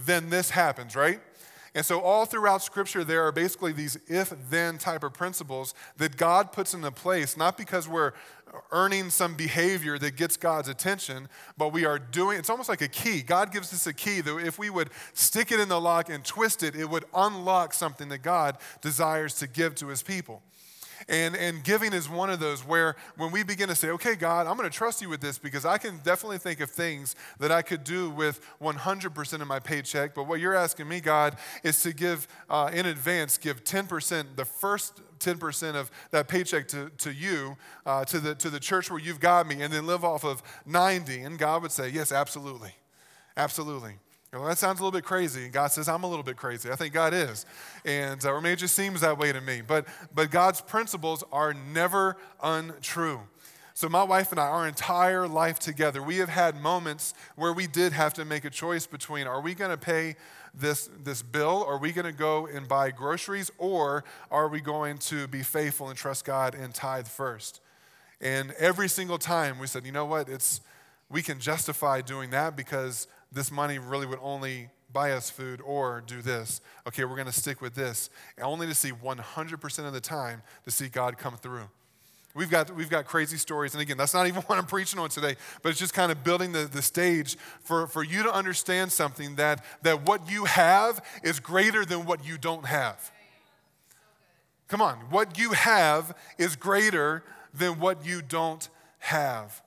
then 0.06 0.30
this 0.30 0.52
happens, 0.52 0.96
right? 0.96 1.20
And 1.76 1.86
so, 1.86 2.02
all 2.02 2.26
throughout 2.26 2.64
Scripture, 2.64 3.04
there 3.04 3.24
are 3.26 3.32
basically 3.32 3.72
these 3.72 3.98
if 4.08 4.34
then 4.50 4.78
type 4.78 5.04
of 5.04 5.14
principles 5.14 5.74
that 5.98 6.18
God 6.18 6.52
puts 6.52 6.74
into 6.74 6.92
place, 6.92 7.38
not 7.38 7.58
because 7.58 7.88
we're 7.88 8.14
earning 8.72 9.10
some 9.10 9.36
behavior 9.36 9.98
that 10.00 10.16
gets 10.16 10.38
God's 10.38 10.68
attention, 10.68 11.30
but 11.58 11.72
we 11.72 11.86
are 11.86 12.00
doing 12.00 12.40
it's 12.40 12.50
almost 12.50 12.70
like 12.70 12.82
a 12.82 12.88
key. 12.88 13.22
God 13.22 13.52
gives 13.52 13.74
us 13.74 13.86
a 13.88 13.94
key 13.94 14.22
that 14.22 14.38
if 14.38 14.58
we 14.58 14.70
would 14.70 14.90
stick 15.14 15.52
it 15.52 15.60
in 15.60 15.70
the 15.70 15.80
lock 15.80 16.10
and 16.10 16.24
twist 16.24 16.64
it, 16.64 16.76
it 16.76 16.90
would 16.90 17.06
unlock 17.14 17.74
something 17.74 18.10
that 18.10 18.20
God 18.20 18.58
desires 18.82 19.36
to 19.36 19.48
give 19.48 19.76
to 19.76 19.88
his 19.88 20.02
people. 20.02 20.42
And, 21.10 21.36
and 21.36 21.64
giving 21.64 21.92
is 21.92 22.08
one 22.08 22.30
of 22.30 22.40
those 22.40 22.62
where 22.66 22.96
when 23.18 23.32
we 23.32 23.42
begin 23.42 23.68
to 23.70 23.76
say, 23.76 23.90
okay, 23.90 24.16
God, 24.16 24.46
I'm 24.46 24.56
going 24.56 24.70
to 24.70 24.76
trust 24.76 25.02
you 25.02 25.10
with 25.10 25.22
this 25.22 25.40
because 25.40 25.66
I 25.66 25.80
can 25.80 25.98
definitely 26.04 26.38
think 26.38 26.60
of 26.60 26.70
things 26.70 27.16
that 27.40 27.52
I 27.52 27.64
could 27.64 27.84
do 27.84 28.12
with 28.12 28.40
100% 28.62 29.42
of 29.42 29.48
my 29.48 29.60
paycheck. 29.60 30.14
But 30.14 30.28
what 30.28 30.40
you're 30.40 30.56
asking 30.56 30.88
me, 30.88 31.00
God, 31.00 31.36
is 31.64 31.82
to 31.82 31.94
give 31.94 32.28
uh, 32.48 32.70
in 32.72 32.86
advance, 32.86 33.40
give 33.40 33.64
10%, 33.64 34.36
the 34.36 34.46
first 34.46 35.02
10% 35.18 35.76
of 35.76 35.90
that 36.12 36.28
paycheck 36.28 36.68
to, 36.70 36.92
to 37.00 37.12
you, 37.12 37.58
uh, 37.88 38.06
to, 38.06 38.20
the, 38.20 38.36
to 38.36 38.52
the 38.52 38.60
church 38.60 38.92
where 38.92 39.00
you've 39.00 39.20
got 39.20 39.48
me, 39.48 39.64
and 39.64 39.74
then 39.74 39.88
live 39.88 40.06
off 40.06 40.24
of 40.24 40.44
90. 40.68 41.22
And 41.22 41.40
God 41.40 41.64
would 41.64 41.72
say, 41.72 41.90
yes, 41.90 42.12
absolutely. 42.12 42.74
Absolutely. 43.36 43.96
Well, 44.32 44.46
that 44.46 44.60
sounds 44.60 44.80
a 44.80 44.84
little 44.84 44.98
bit 44.98 45.06
crazy. 45.06 45.46
And 45.46 45.52
God 45.54 45.68
says, 45.68 45.90
I'm 45.90 46.04
a 46.04 46.08
little 46.08 46.24
bit 46.24 46.38
crazy. 46.38 46.70
I 46.70 46.76
think 46.76 46.94
God 46.94 47.16
is. 47.16 47.48
And, 47.84 48.24
uh, 48.24 48.32
or 48.32 48.42
maybe 48.42 48.54
it 48.54 48.60
just 48.60 48.76
seems 48.76 49.02
that 49.02 49.18
way 49.18 49.32
to 49.32 49.42
me. 49.42 49.62
But, 49.66 49.88
but 50.14 50.30
God's 50.30 50.62
principles 50.62 51.24
are 51.32 51.54
never 51.54 52.16
untrue. 52.42 53.22
So, 53.74 53.90
my 53.90 54.04
wife 54.04 54.32
and 54.32 54.40
I, 54.40 54.46
our 54.46 54.68
entire 54.68 55.28
life 55.28 55.58
together, 55.58 56.04
we 56.04 56.18
have 56.18 56.30
had 56.30 56.62
moments 56.62 57.14
where 57.38 57.54
we 57.54 57.66
did 57.66 57.94
have 57.94 58.14
to 58.16 58.26
make 58.26 58.46
a 58.46 58.50
choice 58.50 58.86
between 58.86 59.26
are 59.26 59.42
we 59.42 59.56
going 59.56 59.72
to 59.72 59.78
pay 59.78 60.16
this, 60.54 60.90
this 61.04 61.22
bill? 61.22 61.64
Are 61.66 61.80
we 61.80 61.92
going 61.92 62.06
to 62.06 62.12
go 62.12 62.46
and 62.46 62.68
buy 62.68 62.92
groceries? 62.92 63.50
Or 63.58 64.04
are 64.30 64.48
we 64.48 64.62
going 64.62 64.98
to 65.00 65.28
be 65.28 65.42
faithful 65.42 65.90
and 65.90 65.98
trust 65.98 66.26
God 66.26 66.54
and 66.54 66.74
tithe 66.74 67.08
first? 67.08 67.62
And 68.22 68.52
every 68.60 68.90
single 68.90 69.18
time 69.18 69.60
we 69.60 69.66
said, 69.66 69.86
you 69.86 69.92
know 69.92 70.06
what? 70.06 70.30
It's, 70.30 70.62
we 71.10 71.22
can 71.22 71.40
justify 71.40 72.02
doing 72.02 72.32
that 72.32 72.56
because 72.56 73.08
this 73.32 73.52
money 73.52 73.80
really 73.80 74.06
would 74.06 74.20
only 74.22 74.70
buy 74.92 75.12
us 75.12 75.30
food 75.30 75.62
or 75.64 76.04
do 76.06 76.22
this. 76.22 76.62
Okay, 76.88 77.04
we're 77.04 77.16
going 77.16 77.28
to 77.28 77.32
stick 77.32 77.62
with 77.62 77.76
this. 77.76 78.10
And 78.38 78.46
Only 78.46 78.68
to 78.68 78.74
see 78.74 78.92
100% 78.92 79.88
of 79.88 79.94
the 79.94 80.02
time 80.02 80.42
to 80.66 80.72
see 80.72 80.88
God 80.88 81.18
come 81.18 81.38
through. 81.38 81.70
We've 82.36 82.50
got, 82.50 82.76
we've 82.76 82.90
got 82.90 83.06
crazy 83.06 83.38
stories. 83.38 83.74
And 83.74 83.82
again, 83.82 83.98
that's 83.98 84.14
not 84.14 84.28
even 84.28 84.42
what 84.44 84.58
I'm 84.58 84.66
preaching 84.66 85.00
on 85.00 85.10
today, 85.10 85.36
but 85.62 85.70
it's 85.70 85.80
just 85.80 85.94
kind 85.94 86.12
of 86.12 86.24
building 86.24 86.52
the, 86.52 86.66
the 86.66 86.82
stage 86.82 87.38
for, 87.62 87.88
for 87.88 88.04
you 88.04 88.24
to 88.24 88.34
understand 88.34 88.92
something 88.92 89.36
that, 89.36 89.64
that 89.84 90.06
what 90.06 90.30
you 90.30 90.46
have 90.46 91.04
is 91.24 91.40
greater 91.40 91.86
than 91.86 92.06
what 92.06 92.26
you 92.26 92.38
don't 92.38 92.66
have. 92.66 93.12
Come 94.68 94.82
on, 94.82 94.98
what 95.10 95.40
you 95.40 95.52
have 95.52 96.16
is 96.38 96.56
greater 96.56 97.24
than 97.54 97.80
what 97.80 98.06
you 98.06 98.22
don't 98.22 98.70
have. 99.00 99.64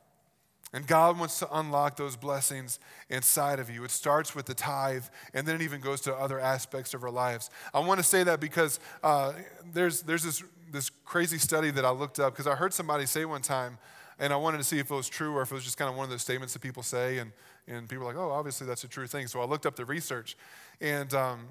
And 0.75 0.87
God 0.87 1.19
wants 1.19 1.39
to 1.41 1.59
unlock 1.59 1.97
those 1.97 2.17
blessings 2.17 2.81
inside 3.11 3.59
of 3.59 3.69
you. 3.69 3.85
It 3.85 3.91
starts 3.91 4.35
with 4.35 4.47
the 4.47 4.55
tithe, 4.55 5.05
and 5.35 5.47
then 5.47 5.57
it 5.57 5.63
even 5.63 5.83
goes 5.83 6.01
to 6.03 6.15
other 6.15 6.41
aspects 6.41 6.95
of 6.95 7.05
our 7.05 7.11
lives. 7.11 7.51
I 7.75 7.81
want 7.81 7.99
to 7.99 8.05
say 8.05 8.25
that 8.25 8.41
because 8.41 8.81
uh, 9.03 9.35
there's, 9.73 10.03
there's 10.03 10.23
this, 10.23 10.43
this 10.71 10.91
crazy 11.05 11.37
study 11.37 11.71
that 11.73 11.85
I 11.85 11.91
looked 11.91 12.19
up 12.19 12.33
because 12.33 12.47
I 12.47 12.55
heard 12.55 12.73
somebody 12.73 13.05
say 13.05 13.27
one 13.27 13.43
time, 13.43 13.77
and 14.19 14.33
I 14.33 14.37
wanted 14.37 14.59
to 14.59 14.65
see 14.65 14.79
if 14.79 14.91
it 14.91 14.95
was 14.95 15.11
true 15.11 15.35
or 15.35 15.43
if 15.43 15.51
it 15.51 15.55
was 15.55 15.65
just 15.65 15.77
kind 15.77 15.91
of 15.91 15.97
one 15.97 16.05
of 16.05 16.11
those 16.11 16.23
statements 16.23 16.55
that 16.55 16.61
people 16.61 16.83
say, 16.83 17.19
and, 17.19 17.33
and 17.69 17.87
people 17.87 18.05
are 18.05 18.15
like, 18.15 18.17
oh, 18.17 18.31
obviously 18.31 18.67
that's 18.67 18.85
a 18.85 18.89
true 18.89 19.07
thing. 19.07 19.27
So 19.27 19.43
I 19.43 19.45
looked 19.45 19.67
up 19.67 19.77
the 19.77 19.85
research, 19.85 20.39
and 20.81 21.13
um, 21.13 21.49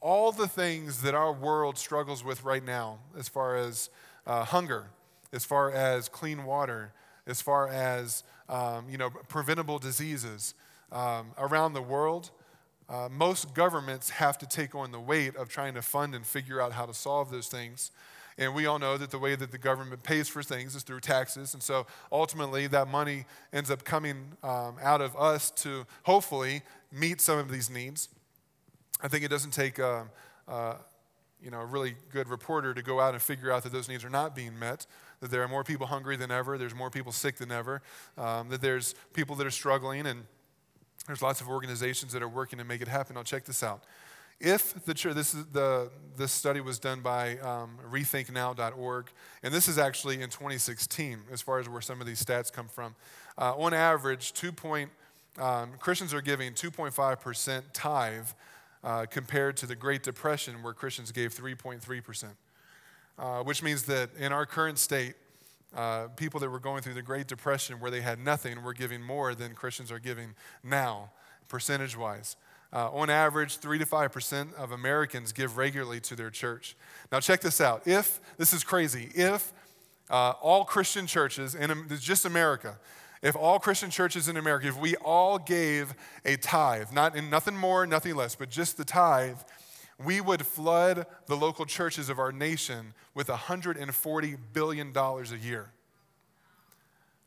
all 0.00 0.32
the 0.32 0.48
things 0.48 1.02
that 1.02 1.14
our 1.14 1.32
world 1.32 1.78
struggles 1.78 2.24
with 2.24 2.42
right 2.42 2.64
now, 2.64 2.98
as 3.16 3.28
far 3.28 3.56
as 3.56 3.88
uh, 4.26 4.44
hunger, 4.44 4.86
as 5.32 5.44
far 5.44 5.70
as 5.70 6.08
clean 6.08 6.44
water, 6.44 6.92
as 7.28 7.40
far 7.40 7.68
as 7.68 8.24
um, 8.48 8.86
you 8.90 8.98
know, 8.98 9.10
preventable 9.28 9.78
diseases 9.78 10.54
um, 10.90 11.28
around 11.38 11.74
the 11.74 11.82
world, 11.82 12.30
uh, 12.88 13.08
most 13.10 13.54
governments 13.54 14.10
have 14.10 14.38
to 14.38 14.46
take 14.46 14.74
on 14.74 14.90
the 14.90 15.00
weight 15.00 15.36
of 15.36 15.48
trying 15.48 15.74
to 15.74 15.82
fund 15.82 16.14
and 16.14 16.26
figure 16.26 16.60
out 16.60 16.72
how 16.72 16.86
to 16.86 16.94
solve 16.94 17.30
those 17.30 17.48
things. 17.48 17.90
And 18.38 18.54
we 18.54 18.66
all 18.66 18.78
know 18.78 18.96
that 18.96 19.10
the 19.10 19.18
way 19.18 19.34
that 19.34 19.50
the 19.50 19.58
government 19.58 20.02
pays 20.04 20.28
for 20.28 20.42
things 20.42 20.74
is 20.74 20.84
through 20.84 21.00
taxes. 21.00 21.54
And 21.54 21.62
so 21.62 21.86
ultimately, 22.10 22.68
that 22.68 22.88
money 22.88 23.26
ends 23.52 23.70
up 23.70 23.84
coming 23.84 24.32
um, 24.42 24.76
out 24.80 25.00
of 25.00 25.16
us 25.16 25.50
to 25.62 25.84
hopefully 26.04 26.62
meet 26.92 27.20
some 27.20 27.38
of 27.38 27.50
these 27.50 27.68
needs. 27.68 28.08
I 29.02 29.08
think 29.08 29.24
it 29.24 29.28
doesn't 29.28 29.50
take 29.50 29.78
uh, 29.78 30.04
uh, 30.46 30.74
you 31.42 31.50
know, 31.50 31.60
a 31.60 31.66
really 31.66 31.94
good 32.12 32.28
reporter 32.28 32.74
to 32.74 32.82
go 32.82 33.00
out 33.00 33.14
and 33.14 33.22
figure 33.22 33.52
out 33.52 33.62
that 33.62 33.72
those 33.72 33.88
needs 33.88 34.04
are 34.04 34.10
not 34.10 34.34
being 34.34 34.58
met 34.58 34.86
that 35.20 35.30
there 35.30 35.42
are 35.42 35.48
more 35.48 35.64
people 35.64 35.86
hungry 35.86 36.16
than 36.16 36.30
ever, 36.30 36.58
there's 36.58 36.74
more 36.74 36.90
people 36.90 37.12
sick 37.12 37.36
than 37.36 37.50
ever, 37.50 37.82
um, 38.16 38.48
that 38.48 38.60
there's 38.60 38.94
people 39.12 39.36
that 39.36 39.46
are 39.46 39.50
struggling, 39.50 40.06
and 40.06 40.24
there's 41.06 41.22
lots 41.22 41.40
of 41.40 41.48
organizations 41.48 42.12
that 42.12 42.22
are 42.22 42.28
working 42.28 42.58
to 42.58 42.64
make 42.64 42.80
it 42.80 42.88
happen. 42.88 43.14
Now, 43.16 43.22
check 43.22 43.44
this 43.44 43.62
out. 43.62 43.82
If 44.40 44.84
the 44.84 44.94
church, 44.94 45.14
this, 45.14 45.34
is 45.34 45.46
the, 45.46 45.90
this 46.16 46.30
study 46.30 46.60
was 46.60 46.78
done 46.78 47.00
by 47.00 47.38
um, 47.38 47.78
rethinknow.org, 47.90 49.10
and 49.42 49.52
this 49.52 49.66
is 49.66 49.78
actually 49.78 50.22
in 50.22 50.30
2016, 50.30 51.22
as 51.32 51.42
far 51.42 51.58
as 51.58 51.68
where 51.68 51.80
some 51.80 52.00
of 52.00 52.06
these 52.06 52.24
stats 52.24 52.52
come 52.52 52.68
from. 52.68 52.94
Uh, 53.36 53.56
on 53.56 53.74
average, 53.74 54.32
2 54.34 54.52
point, 54.52 54.90
um, 55.38 55.72
Christians 55.80 56.14
are 56.14 56.20
giving 56.20 56.52
2.5% 56.52 57.62
tithe 57.72 58.26
uh, 58.84 59.06
compared 59.06 59.56
to 59.58 59.66
the 59.66 59.76
Great 59.76 60.02
Depression, 60.02 60.62
where 60.62 60.72
Christians 60.72 61.12
gave 61.12 61.34
3.3% 61.34 62.24
uh, 63.18 63.42
which 63.42 63.62
means 63.62 63.82
that 63.84 64.10
in 64.18 64.32
our 64.32 64.46
current 64.46 64.78
state, 64.78 65.14
uh, 65.76 66.06
people 66.16 66.40
that 66.40 66.48
were 66.48 66.60
going 66.60 66.82
through 66.82 66.94
the 66.94 67.02
Great 67.02 67.26
Depression 67.26 67.80
where 67.80 67.90
they 67.90 68.00
had 68.00 68.18
nothing 68.18 68.62
were 68.62 68.72
giving 68.72 69.02
more 69.02 69.34
than 69.34 69.54
Christians 69.54 69.92
are 69.92 69.98
giving 69.98 70.34
now, 70.62 71.10
percentage 71.48 71.96
wise. 71.96 72.36
Uh, 72.72 72.90
on 72.92 73.10
average, 73.10 73.58
3 73.58 73.78
to 73.78 73.86
5% 73.86 74.54
of 74.54 74.72
Americans 74.72 75.32
give 75.32 75.56
regularly 75.56 76.00
to 76.00 76.14
their 76.14 76.30
church. 76.30 76.76
Now, 77.10 77.20
check 77.20 77.40
this 77.40 77.60
out. 77.60 77.86
If, 77.86 78.20
this 78.36 78.52
is 78.52 78.62
crazy, 78.62 79.10
if 79.14 79.52
uh, 80.10 80.34
all 80.40 80.64
Christian 80.64 81.06
churches, 81.06 81.54
in 81.54 81.70
just 81.98 82.24
America, 82.24 82.78
if 83.22 83.36
all 83.36 83.58
Christian 83.58 83.90
churches 83.90 84.28
in 84.28 84.36
America, 84.36 84.68
if 84.68 84.78
we 84.78 84.96
all 84.96 85.38
gave 85.38 85.94
a 86.24 86.36
tithe, 86.36 86.92
not 86.92 87.16
in 87.16 87.30
nothing 87.30 87.56
more, 87.56 87.86
nothing 87.86 88.14
less, 88.14 88.34
but 88.34 88.50
just 88.50 88.76
the 88.76 88.84
tithe, 88.84 89.38
we 90.02 90.20
would 90.20 90.46
flood 90.46 91.06
the 91.26 91.36
local 91.36 91.66
churches 91.66 92.08
of 92.08 92.18
our 92.18 92.30
nation 92.30 92.94
with 93.14 93.26
$140 93.26 94.38
billion 94.52 94.96
a 94.96 95.22
year. 95.42 95.70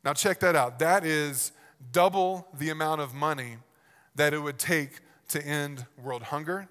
Now, 0.04 0.14
check 0.14 0.40
that 0.40 0.56
out. 0.56 0.78
That 0.78 1.04
is 1.04 1.52
double 1.92 2.48
the 2.58 2.70
amount 2.70 3.00
of 3.00 3.14
money 3.14 3.58
that 4.14 4.32
it 4.34 4.38
would 4.38 4.58
take 4.58 5.00
to 5.28 5.44
end 5.44 5.86
world 6.02 6.22
hunger, 6.22 6.68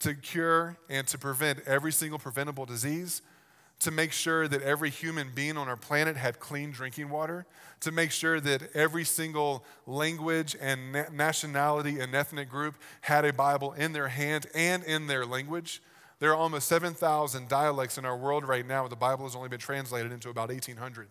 to 0.00 0.14
cure 0.14 0.78
and 0.88 1.06
to 1.08 1.18
prevent 1.18 1.60
every 1.66 1.92
single 1.92 2.18
preventable 2.18 2.64
disease, 2.66 3.22
to 3.80 3.90
make 3.90 4.12
sure 4.12 4.46
that 4.46 4.62
every 4.62 4.90
human 4.90 5.30
being 5.34 5.56
on 5.56 5.68
our 5.68 5.76
planet 5.76 6.16
had 6.16 6.38
clean 6.38 6.70
drinking 6.70 7.08
water, 7.08 7.46
to 7.80 7.90
make 7.90 8.10
sure 8.10 8.38
that 8.40 8.74
every 8.74 9.04
single 9.04 9.64
language 9.86 10.54
and 10.60 10.92
nationality 11.12 11.98
and 11.98 12.14
ethnic 12.14 12.50
group 12.50 12.74
had 13.00 13.24
a 13.24 13.32
Bible 13.32 13.72
in 13.72 13.92
their 13.92 14.08
hand 14.08 14.46
and 14.54 14.84
in 14.84 15.06
their 15.06 15.24
language. 15.24 15.82
There 16.18 16.30
are 16.30 16.36
almost 16.36 16.68
7,000 16.68 17.48
dialects 17.48 17.96
in 17.96 18.04
our 18.04 18.16
world 18.16 18.46
right 18.46 18.66
now. 18.66 18.86
The 18.86 18.96
Bible 18.96 19.24
has 19.24 19.34
only 19.34 19.48
been 19.48 19.58
translated 19.58 20.12
into 20.12 20.28
about 20.28 20.50
1,800. 20.50 21.08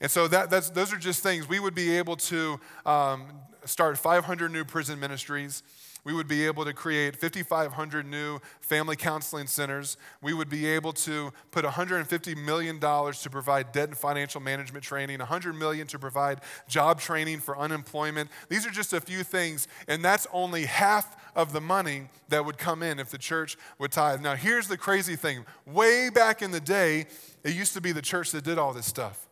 And 0.00 0.10
so 0.10 0.26
that, 0.26 0.50
those 0.50 0.92
are 0.92 0.98
just 0.98 1.22
things. 1.22 1.48
We 1.48 1.60
would 1.60 1.76
be 1.76 1.96
able 1.96 2.16
to 2.16 2.58
um, 2.84 3.26
start 3.64 3.96
500 3.96 4.50
new 4.50 4.64
prison 4.64 4.98
ministries 4.98 5.62
we 6.04 6.12
would 6.12 6.26
be 6.26 6.46
able 6.46 6.64
to 6.64 6.72
create 6.72 7.16
5,500 7.16 8.06
new 8.06 8.40
family 8.60 8.96
counseling 8.96 9.46
centers. 9.46 9.96
We 10.20 10.34
would 10.34 10.48
be 10.48 10.66
able 10.66 10.92
to 10.94 11.32
put 11.50 11.64
$150 11.64 12.36
million 12.36 12.80
to 12.80 13.30
provide 13.30 13.72
debt 13.72 13.88
and 13.88 13.96
financial 13.96 14.40
management 14.40 14.84
training, 14.84 15.20
100 15.20 15.54
million 15.54 15.86
to 15.88 15.98
provide 15.98 16.40
job 16.68 17.00
training 17.00 17.38
for 17.40 17.56
unemployment. 17.56 18.30
These 18.48 18.66
are 18.66 18.70
just 18.70 18.92
a 18.92 19.00
few 19.00 19.22
things, 19.22 19.68
and 19.86 20.04
that's 20.04 20.26
only 20.32 20.64
half 20.64 21.16
of 21.36 21.52
the 21.52 21.60
money 21.60 22.08
that 22.28 22.44
would 22.44 22.58
come 22.58 22.82
in 22.82 22.98
if 22.98 23.10
the 23.10 23.18
church 23.18 23.56
would 23.78 23.92
tithe. 23.92 24.20
Now, 24.20 24.34
here's 24.34 24.68
the 24.68 24.76
crazy 24.76 25.16
thing 25.16 25.44
way 25.66 26.10
back 26.10 26.42
in 26.42 26.50
the 26.50 26.60
day, 26.60 27.06
it 27.44 27.54
used 27.54 27.74
to 27.74 27.80
be 27.80 27.92
the 27.92 28.02
church 28.02 28.32
that 28.32 28.42
did 28.44 28.58
all 28.58 28.72
this 28.72 28.86
stuff. 28.86 29.28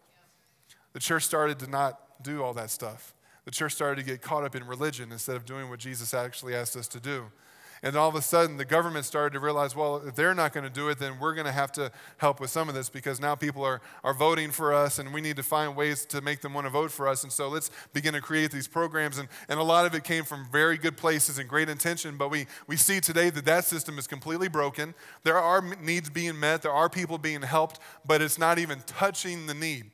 The 0.93 1.01
church 1.01 1.25
started 1.25 1.59
to 1.61 1.69
not 1.69 2.23
do 2.23 2.43
all 2.43 2.55
that 2.55 2.71
stuff 2.71 3.15
the 3.45 3.51
church 3.51 3.73
started 3.73 4.05
to 4.05 4.07
get 4.07 4.23
caught 4.23 4.45
up 4.45 4.55
in 4.55 4.67
religion 4.67 5.13
instead 5.13 5.37
of 5.37 5.45
doing 5.45 5.69
what 5.69 5.79
Jesus 5.79 6.15
actually 6.15 6.55
asked 6.55 6.77
us 6.77 6.89
to 6.89 7.01
do. 7.01 7.27
And 7.83 7.97
all 7.97 8.11
of 8.11 8.15
a 8.15 8.21
sudden, 8.21 8.59
the 8.59 8.67
government 8.67 9.07
started 9.07 9.33
to 9.33 9.41
realize, 9.41 9.75
well, 9.75 10.03
if 10.07 10.15
they're 10.15 10.35
not 10.35 10.53
going 10.53 10.65
to 10.65 10.71
do 10.71 10.91
it, 10.91 10.99
then 10.99 11.19
we're 11.19 11.33
going 11.33 11.47
to 11.47 11.53
have 11.53 11.73
to 11.73 11.91
help 12.19 12.39
with 12.39 12.51
some 12.51 12.69
of 12.69 12.75
this 12.75 12.91
because 12.91 13.21
now 13.21 13.35
people 13.35 13.65
are, 13.65 13.81
are 14.05 14.13
voting 14.13 14.51
for 14.51 14.75
us 14.75 14.99
and 14.99 15.15
we 15.15 15.23
need 15.23 15.37
to 15.37 15.43
find 15.43 15.75
ways 15.75 16.05
to 16.07 16.21
make 16.21 16.43
them 16.43 16.53
want 16.53 16.67
to 16.67 16.71
vote 16.71 16.91
for 16.91 17.09
us. 17.09 17.23
And 17.23 17.33
so 17.33 17.49
let's 17.49 17.71
begin 17.95 18.13
to 18.13 18.21
create 18.21 18.51
these 18.51 18.69
programs. 18.69 19.17
And, 19.17 19.29
and 19.49 19.59
a 19.59 19.63
lot 19.63 19.87
of 19.87 19.95
it 19.95 20.05
came 20.05 20.25
from 20.25 20.47
very 20.53 20.77
good 20.77 20.99
places 20.99 21.39
and 21.39 21.49
great 21.49 21.71
intention, 21.71 22.19
but 22.19 22.31
we, 22.31 22.47
we 22.67 22.77
see 22.77 23.01
today 23.01 23.31
that 23.31 23.47
that 23.47 23.65
system 23.65 23.99
is 23.99 24.07
completely 24.07 24.49
broken. 24.49 24.95
There 25.25 25.39
are 25.39 25.63
needs 25.81 26.11
being 26.11 26.39
met, 26.39 26.61
there 26.61 26.73
are 26.73 26.91
people 26.91 27.17
being 27.17 27.41
helped, 27.41 27.81
but 28.07 28.21
it's 28.21 28.39
not 28.39 28.59
even 28.59 28.83
touching 28.87 29.47
the 29.47 29.55
need. 29.55 29.91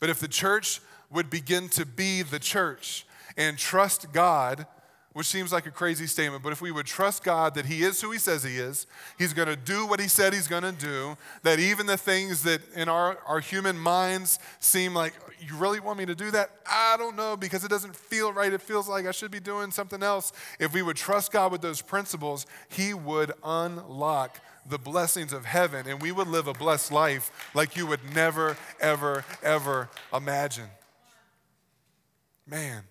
But 0.00 0.10
if 0.10 0.18
the 0.18 0.28
church 0.28 0.80
would 1.10 1.30
begin 1.30 1.68
to 1.70 1.86
be 1.86 2.22
the 2.22 2.38
church 2.38 3.06
and 3.36 3.56
trust 3.56 4.12
God, 4.12 4.66
which 5.12 5.26
seems 5.26 5.52
like 5.52 5.66
a 5.66 5.70
crazy 5.70 6.06
statement, 6.06 6.42
but 6.42 6.52
if 6.52 6.60
we 6.60 6.70
would 6.70 6.86
trust 6.86 7.24
God 7.24 7.54
that 7.54 7.66
He 7.66 7.82
is 7.82 8.00
who 8.00 8.10
He 8.10 8.18
says 8.18 8.42
He 8.42 8.56
is, 8.56 8.86
He's 9.18 9.32
to 9.32 9.56
do 9.56 9.86
what 9.86 10.00
He 10.00 10.08
said 10.08 10.34
He's 10.34 10.48
to 10.48 10.72
do, 10.72 11.16
that 11.42 11.58
even 11.58 11.86
the 11.86 11.96
things 11.96 12.42
that 12.42 12.60
in 12.74 12.88
our, 12.88 13.18
our 13.26 13.40
human 13.40 13.78
minds 13.78 14.38
seem 14.60 14.94
like, 14.94 15.14
you 15.40 15.54
really 15.56 15.80
want 15.80 15.98
me 15.98 16.06
to 16.06 16.14
do 16.14 16.30
that? 16.32 16.50
I 16.70 16.96
don't 16.98 17.16
know 17.16 17.36
because 17.36 17.64
it 17.64 17.68
doesn't 17.68 17.94
feel 17.94 18.32
right. 18.32 18.52
It 18.52 18.60
feels 18.60 18.88
like 18.88 19.06
I 19.06 19.12
should 19.12 19.30
be 19.30 19.40
doing 19.40 19.70
something 19.70 20.02
else. 20.02 20.32
If 20.58 20.74
we 20.74 20.82
would 20.82 20.96
trust 20.96 21.32
God 21.32 21.52
with 21.52 21.62
those 21.62 21.80
principles, 21.80 22.46
He 22.68 22.92
would 22.92 23.32
unlock 23.42 24.40
the 24.68 24.78
blessings 24.78 25.32
of 25.32 25.46
heaven 25.46 25.86
and 25.88 26.02
we 26.02 26.12
would 26.12 26.28
live 26.28 26.46
a 26.46 26.52
blessed 26.52 26.92
life 26.92 27.30
like 27.54 27.76
you 27.76 27.86
would 27.86 28.00
never, 28.14 28.56
ever, 28.80 29.24
ever 29.42 29.88
imagine. 30.12 30.68
Man. 32.48 32.84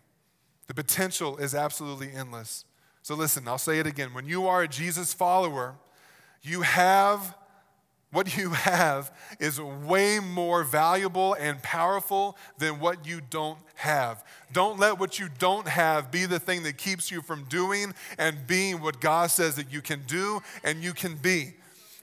The 0.67 0.73
potential 0.73 1.37
is 1.37 1.55
absolutely 1.55 2.11
endless. 2.11 2.65
So 3.01 3.15
listen, 3.15 3.47
I'll 3.47 3.57
say 3.57 3.79
it 3.79 3.87
again. 3.87 4.13
When 4.13 4.25
you 4.25 4.47
are 4.47 4.63
a 4.63 4.67
Jesus 4.67 5.13
follower, 5.13 5.75
you 6.41 6.61
have 6.61 7.35
what 8.11 8.37
you 8.37 8.49
have 8.51 9.11
is 9.39 9.59
way 9.59 10.19
more 10.19 10.63
valuable 10.63 11.33
and 11.35 11.61
powerful 11.61 12.37
than 12.57 12.79
what 12.79 13.05
you 13.05 13.21
don't 13.29 13.59
have. 13.75 14.23
Don't 14.51 14.79
let 14.79 14.99
what 14.99 15.19
you 15.19 15.29
don't 15.39 15.67
have 15.67 16.11
be 16.11 16.25
the 16.25 16.39
thing 16.39 16.63
that 16.63 16.77
keeps 16.77 17.11
you 17.11 17.21
from 17.21 17.43
doing 17.45 17.93
and 18.17 18.47
being 18.47 18.81
what 18.81 18.99
God 19.01 19.31
says 19.31 19.55
that 19.55 19.71
you 19.71 19.81
can 19.81 20.03
do 20.07 20.41
and 20.63 20.83
you 20.83 20.93
can 20.93 21.15
be 21.15 21.53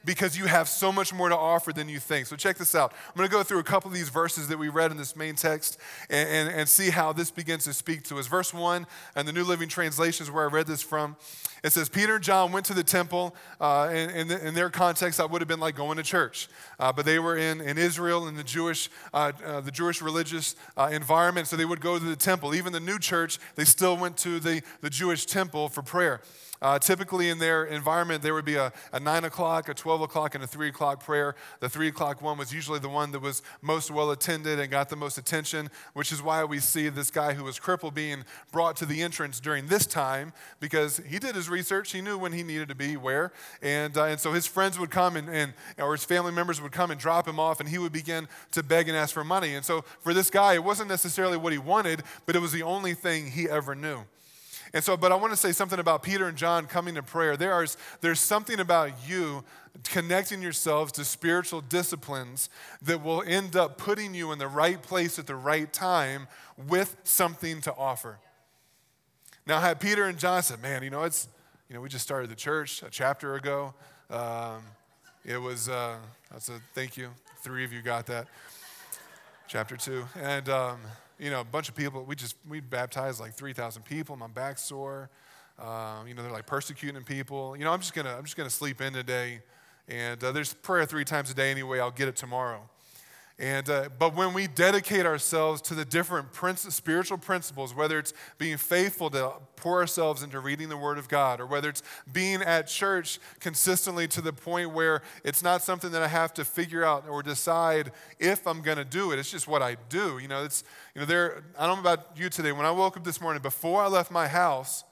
because 0.04 0.36
you 0.36 0.46
have 0.46 0.68
so 0.68 0.92
much 0.92 1.12
more 1.12 1.28
to 1.28 1.36
offer 1.36 1.72
than 1.72 1.88
you 1.88 1.98
think. 1.98 2.26
So, 2.26 2.36
check 2.36 2.56
this 2.56 2.74
out. 2.74 2.92
I'm 3.08 3.16
going 3.16 3.28
to 3.28 3.32
go 3.32 3.42
through 3.42 3.60
a 3.60 3.64
couple 3.64 3.88
of 3.88 3.94
these 3.94 4.08
verses 4.08 4.48
that 4.48 4.58
we 4.58 4.68
read 4.68 4.90
in 4.90 4.96
this 4.96 5.16
main 5.16 5.34
text 5.34 5.78
and, 6.10 6.28
and, 6.28 6.48
and 6.60 6.68
see 6.68 6.90
how 6.90 7.12
this 7.12 7.30
begins 7.30 7.64
to 7.64 7.72
speak 7.72 8.04
to 8.04 8.18
us. 8.18 8.26
Verse 8.26 8.52
1 8.52 8.86
and 9.16 9.28
the 9.28 9.32
New 9.32 9.44
Living 9.44 9.68
Translation 9.68 10.24
is 10.24 10.30
where 10.30 10.48
I 10.48 10.52
read 10.52 10.66
this 10.66 10.82
from. 10.82 11.16
It 11.64 11.72
says, 11.72 11.88
Peter 11.88 12.16
and 12.16 12.22
John 12.22 12.52
went 12.52 12.66
to 12.66 12.74
the 12.74 12.82
temple. 12.82 13.34
Uh, 13.58 13.88
in, 13.90 14.10
in, 14.10 14.28
the, 14.28 14.46
in, 14.46 14.54
their 14.54 14.68
context, 14.68 15.16
that 15.16 15.30
would 15.30 15.40
have 15.40 15.48
been 15.48 15.60
like 15.60 15.74
going 15.74 15.96
to 15.96 16.02
church. 16.02 16.48
Uh, 16.78 16.92
but 16.92 17.06
they 17.06 17.18
were 17.18 17.38
in, 17.38 17.62
in 17.62 17.78
Israel, 17.78 18.28
in 18.28 18.34
the 18.36 18.44
Jewish, 18.44 18.90
uh, 19.14 19.32
uh 19.42 19.62
the 19.62 19.70
Jewish 19.70 20.02
religious 20.02 20.56
uh, 20.76 20.90
environment, 20.92 21.48
so 21.48 21.56
they 21.56 21.64
would 21.64 21.80
go 21.80 21.98
to 21.98 22.04
the 22.04 22.16
temple. 22.16 22.54
Even 22.54 22.74
the 22.74 22.80
new 22.80 22.98
church, 22.98 23.38
they 23.54 23.64
still 23.64 23.96
went 23.96 24.18
to 24.18 24.38
the, 24.40 24.62
the 24.82 24.90
Jewish 24.90 25.24
temple 25.24 25.70
for 25.70 25.80
prayer. 25.80 26.20
Uh, 26.62 26.78
typically, 26.78 27.28
in 27.28 27.38
their 27.38 27.64
environment, 27.64 28.22
there 28.22 28.32
would 28.32 28.44
be 28.44 28.54
a, 28.54 28.72
a 28.92 29.00
9 29.00 29.24
o'clock, 29.24 29.68
a 29.68 29.74
12 29.74 30.02
o'clock, 30.02 30.34
and 30.34 30.42
a 30.42 30.46
3 30.46 30.68
o'clock 30.68 31.02
prayer. 31.02 31.34
The 31.60 31.68
3 31.68 31.88
o'clock 31.88 32.22
one 32.22 32.38
was 32.38 32.54
usually 32.54 32.78
the 32.78 32.88
one 32.88 33.12
that 33.12 33.20
was 33.20 33.42
most 33.60 33.90
well 33.90 34.10
attended 34.12 34.58
and 34.58 34.70
got 34.70 34.88
the 34.88 34.96
most 34.96 35.18
attention, 35.18 35.70
which 35.92 36.12
is 36.12 36.22
why 36.22 36.44
we 36.44 36.60
see 36.60 36.88
this 36.88 37.10
guy 37.10 37.34
who 37.34 37.44
was 37.44 37.58
crippled 37.58 37.94
being 37.94 38.24
brought 38.52 38.76
to 38.76 38.86
the 38.86 39.02
entrance 39.02 39.40
during 39.40 39.66
this 39.66 39.84
time 39.84 40.32
because 40.60 40.98
he 41.06 41.18
did 41.18 41.34
his 41.34 41.48
research. 41.48 41.92
He 41.92 42.00
knew 42.00 42.16
when 42.16 42.32
he 42.32 42.42
needed 42.42 42.68
to 42.68 42.74
be 42.74 42.96
where. 42.96 43.32
And, 43.60 43.96
uh, 43.96 44.04
and 44.04 44.20
so 44.20 44.32
his 44.32 44.46
friends 44.46 44.78
would 44.78 44.90
come 44.90 45.16
and, 45.16 45.28
and, 45.28 45.52
or 45.78 45.92
his 45.92 46.04
family 46.04 46.32
members 46.32 46.62
would 46.62 46.72
come 46.72 46.90
and 46.90 47.00
drop 47.00 47.26
him 47.26 47.38
off, 47.38 47.60
and 47.60 47.68
he 47.68 47.78
would 47.78 47.92
begin 47.92 48.28
to 48.52 48.62
beg 48.62 48.88
and 48.88 48.96
ask 48.96 49.12
for 49.12 49.24
money. 49.24 49.54
And 49.54 49.64
so 49.64 49.82
for 50.00 50.14
this 50.14 50.30
guy, 50.30 50.54
it 50.54 50.64
wasn't 50.64 50.88
necessarily 50.88 51.36
what 51.36 51.52
he 51.52 51.58
wanted, 51.58 52.02
but 52.26 52.36
it 52.36 52.38
was 52.38 52.52
the 52.52 52.62
only 52.62 52.94
thing 52.94 53.30
he 53.30 53.48
ever 53.48 53.74
knew. 53.74 54.04
And 54.74 54.82
so, 54.82 54.96
but 54.96 55.12
I 55.12 55.14
want 55.14 55.32
to 55.32 55.36
say 55.36 55.52
something 55.52 55.78
about 55.78 56.02
Peter 56.02 56.26
and 56.26 56.36
John 56.36 56.66
coming 56.66 56.96
to 56.96 57.02
prayer. 57.02 57.36
There 57.36 57.62
is, 57.62 57.76
there's 58.00 58.18
something 58.18 58.58
about 58.58 58.90
you 59.08 59.44
connecting 59.84 60.42
yourselves 60.42 60.90
to 60.92 61.04
spiritual 61.04 61.60
disciplines 61.60 62.50
that 62.82 63.02
will 63.02 63.22
end 63.24 63.54
up 63.54 63.78
putting 63.78 64.14
you 64.14 64.32
in 64.32 64.38
the 64.40 64.48
right 64.48 64.82
place 64.82 65.16
at 65.16 65.28
the 65.28 65.36
right 65.36 65.72
time 65.72 66.26
with 66.68 66.96
something 67.04 67.60
to 67.60 67.74
offer. 67.76 68.18
Now, 69.46 69.58
I 69.58 69.60
had 69.60 69.78
Peter 69.78 70.04
and 70.04 70.18
John 70.18 70.42
said, 70.42 70.60
man, 70.60 70.82
you 70.82 70.90
know, 70.90 71.04
it's, 71.04 71.28
you 71.68 71.74
know, 71.76 71.80
we 71.80 71.88
just 71.88 72.04
started 72.04 72.28
the 72.28 72.36
church 72.36 72.82
a 72.82 72.90
chapter 72.90 73.36
ago. 73.36 73.74
Um, 74.10 74.62
it 75.24 75.40
was, 75.40 75.68
uh, 75.68 75.98
that's 76.32 76.48
a 76.48 76.60
thank 76.74 76.96
you. 76.96 77.10
Three 77.42 77.64
of 77.64 77.72
you 77.72 77.80
got 77.80 78.06
that. 78.06 78.26
Chapter 79.46 79.76
two. 79.76 80.04
And, 80.20 80.48
um, 80.48 80.80
you 81.18 81.30
know, 81.30 81.40
a 81.40 81.44
bunch 81.44 81.68
of 81.68 81.74
people, 81.74 82.04
we 82.04 82.14
just, 82.14 82.36
we 82.48 82.60
baptized 82.60 83.20
like 83.20 83.34
3,000 83.34 83.84
people. 83.84 84.16
My 84.16 84.26
back's 84.26 84.62
sore. 84.62 85.10
Um, 85.58 86.08
you 86.08 86.14
know, 86.14 86.22
they're 86.22 86.32
like 86.32 86.46
persecuting 86.46 87.04
people. 87.04 87.56
You 87.56 87.64
know, 87.64 87.72
I'm 87.72 87.80
just 87.80 87.94
to, 88.06 88.12
I'm 88.12 88.24
just 88.24 88.36
to 88.48 88.54
sleep 88.54 88.80
in 88.80 88.92
today. 88.92 89.40
And 89.88 90.22
uh, 90.22 90.32
there's 90.32 90.54
prayer 90.54 90.84
three 90.86 91.04
times 91.04 91.30
a 91.30 91.34
day 91.34 91.50
anyway. 91.50 91.78
I'll 91.78 91.90
get 91.90 92.08
it 92.08 92.16
tomorrow. 92.16 92.68
And, 93.36 93.68
uh, 93.68 93.88
but 93.98 94.14
when 94.14 94.32
we 94.32 94.46
dedicate 94.46 95.06
ourselves 95.06 95.60
to 95.62 95.74
the 95.74 95.84
different 95.84 96.28
spiritual 96.56 97.18
principles, 97.18 97.74
whether 97.74 97.98
it's 97.98 98.12
being 98.38 98.56
faithful 98.56 99.10
to 99.10 99.32
pour 99.56 99.80
ourselves 99.80 100.22
into 100.22 100.38
reading 100.38 100.68
the 100.68 100.76
Word 100.76 100.98
of 100.98 101.08
God, 101.08 101.40
or 101.40 101.46
whether 101.46 101.68
it's 101.68 101.82
being 102.12 102.42
at 102.42 102.68
church 102.68 103.18
consistently 103.40 104.06
to 104.08 104.20
the 104.20 104.32
point 104.32 104.72
where 104.72 105.02
it's 105.24 105.42
not 105.42 105.62
something 105.62 105.90
that 105.90 106.02
I 106.02 106.06
have 106.06 106.32
to 106.34 106.44
figure 106.44 106.84
out 106.84 107.08
or 107.08 107.24
decide 107.24 107.90
if 108.20 108.46
I'm 108.46 108.62
going 108.62 108.78
to 108.78 108.84
do 108.84 109.10
it, 109.10 109.18
it's 109.18 109.32
just 109.32 109.48
what 109.48 109.62
I 109.62 109.78
do. 109.88 110.18
You 110.18 110.28
know, 110.28 110.44
it's, 110.44 110.62
you 110.94 111.00
know, 111.00 111.06
there, 111.06 111.42
I 111.58 111.66
don't 111.66 111.82
know 111.82 111.90
about 111.90 112.16
you 112.16 112.28
today. 112.28 112.52
When 112.52 112.66
I 112.66 112.70
woke 112.70 112.96
up 112.96 113.02
this 113.02 113.20
morning, 113.20 113.42
before 113.42 113.82
I 113.82 113.88
left 113.88 114.12
my 114.12 114.28
house, 114.28 114.84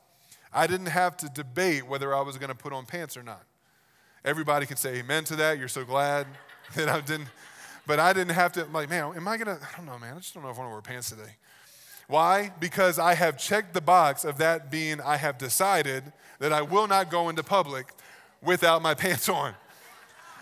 I 0.52 0.66
didn't 0.66 0.86
have 0.86 1.16
to 1.18 1.28
debate 1.28 1.86
whether 1.86 2.12
I 2.12 2.22
was 2.22 2.38
going 2.38 2.50
to 2.50 2.56
put 2.56 2.72
on 2.72 2.86
pants 2.86 3.16
or 3.16 3.22
not. 3.22 3.44
Everybody 4.24 4.66
can 4.66 4.76
say 4.76 4.96
amen 4.96 5.24
to 5.24 5.36
that. 5.36 5.58
You're 5.58 5.68
so 5.68 5.84
glad 5.84 6.26
that 6.74 6.88
I 6.88 7.00
didn't 7.00 7.28
but 7.86 7.98
I 7.98 8.12
didn't 8.12 8.34
have 8.34 8.52
to, 8.52 8.64
like, 8.66 8.88
man, 8.88 9.12
am 9.16 9.26
I 9.28 9.36
gonna, 9.36 9.58
I 9.60 9.76
don't 9.76 9.86
know, 9.86 9.98
man, 9.98 10.14
I 10.14 10.18
just 10.18 10.34
don't 10.34 10.42
know 10.42 10.50
if 10.50 10.56
I 10.56 10.60
wanna 10.60 10.72
wear 10.72 10.80
pants 10.80 11.10
today. 11.10 11.36
Why? 12.08 12.52
Because 12.60 12.98
I 12.98 13.14
have 13.14 13.38
checked 13.38 13.74
the 13.74 13.80
box 13.80 14.24
of 14.24 14.38
that 14.38 14.70
being, 14.70 15.00
I 15.00 15.16
have 15.16 15.38
decided 15.38 16.12
that 16.38 16.52
I 16.52 16.62
will 16.62 16.86
not 16.86 17.10
go 17.10 17.28
into 17.28 17.42
public 17.42 17.86
without 18.42 18.82
my 18.82 18.94
pants 19.02 19.28
on. 19.28 19.54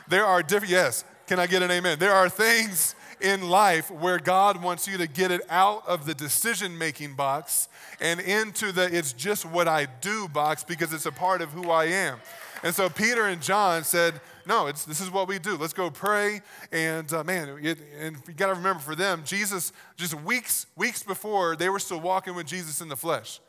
There 0.08 0.24
are 0.24 0.42
different, 0.42 0.72
yes, 0.72 1.04
can 1.26 1.38
I 1.38 1.46
get 1.46 1.62
an 1.62 1.70
amen? 1.70 1.98
There 1.98 2.12
are 2.12 2.28
things 2.28 2.94
in 3.20 3.48
life 3.48 3.90
where 3.90 4.18
God 4.18 4.62
wants 4.62 4.88
you 4.88 4.98
to 4.98 5.06
get 5.06 5.30
it 5.30 5.42
out 5.48 5.86
of 5.86 6.06
the 6.06 6.14
decision 6.14 6.76
making 6.76 7.14
box 7.14 7.68
and 8.00 8.18
into 8.18 8.72
the 8.72 8.84
it's 8.96 9.12
just 9.12 9.44
what 9.44 9.68
I 9.68 9.86
do 10.00 10.26
box 10.28 10.64
because 10.64 10.92
it's 10.92 11.06
a 11.06 11.12
part 11.12 11.42
of 11.42 11.50
who 11.50 11.70
I 11.70 11.84
am. 11.84 12.18
And 12.62 12.74
so 12.74 12.88
Peter 12.88 13.26
and 13.26 13.40
John 13.40 13.84
said, 13.84 14.20
no, 14.46 14.66
it's, 14.66 14.84
this 14.84 15.00
is 15.00 15.10
what 15.10 15.28
we 15.28 15.38
do. 15.38 15.56
Let's 15.56 15.72
go 15.72 15.90
pray. 15.90 16.40
And 16.72 17.12
uh, 17.12 17.24
man, 17.24 17.58
it, 17.62 17.78
and 17.98 18.16
you 18.26 18.34
got 18.34 18.48
to 18.48 18.54
remember 18.54 18.80
for 18.80 18.94
them, 18.94 19.22
Jesus, 19.24 19.72
just 19.96 20.14
weeks, 20.14 20.66
weeks 20.76 21.02
before, 21.02 21.56
they 21.56 21.68
were 21.68 21.78
still 21.78 22.00
walking 22.00 22.34
with 22.34 22.46
Jesus 22.46 22.80
in 22.80 22.88
the 22.88 22.96
flesh. 22.96 23.40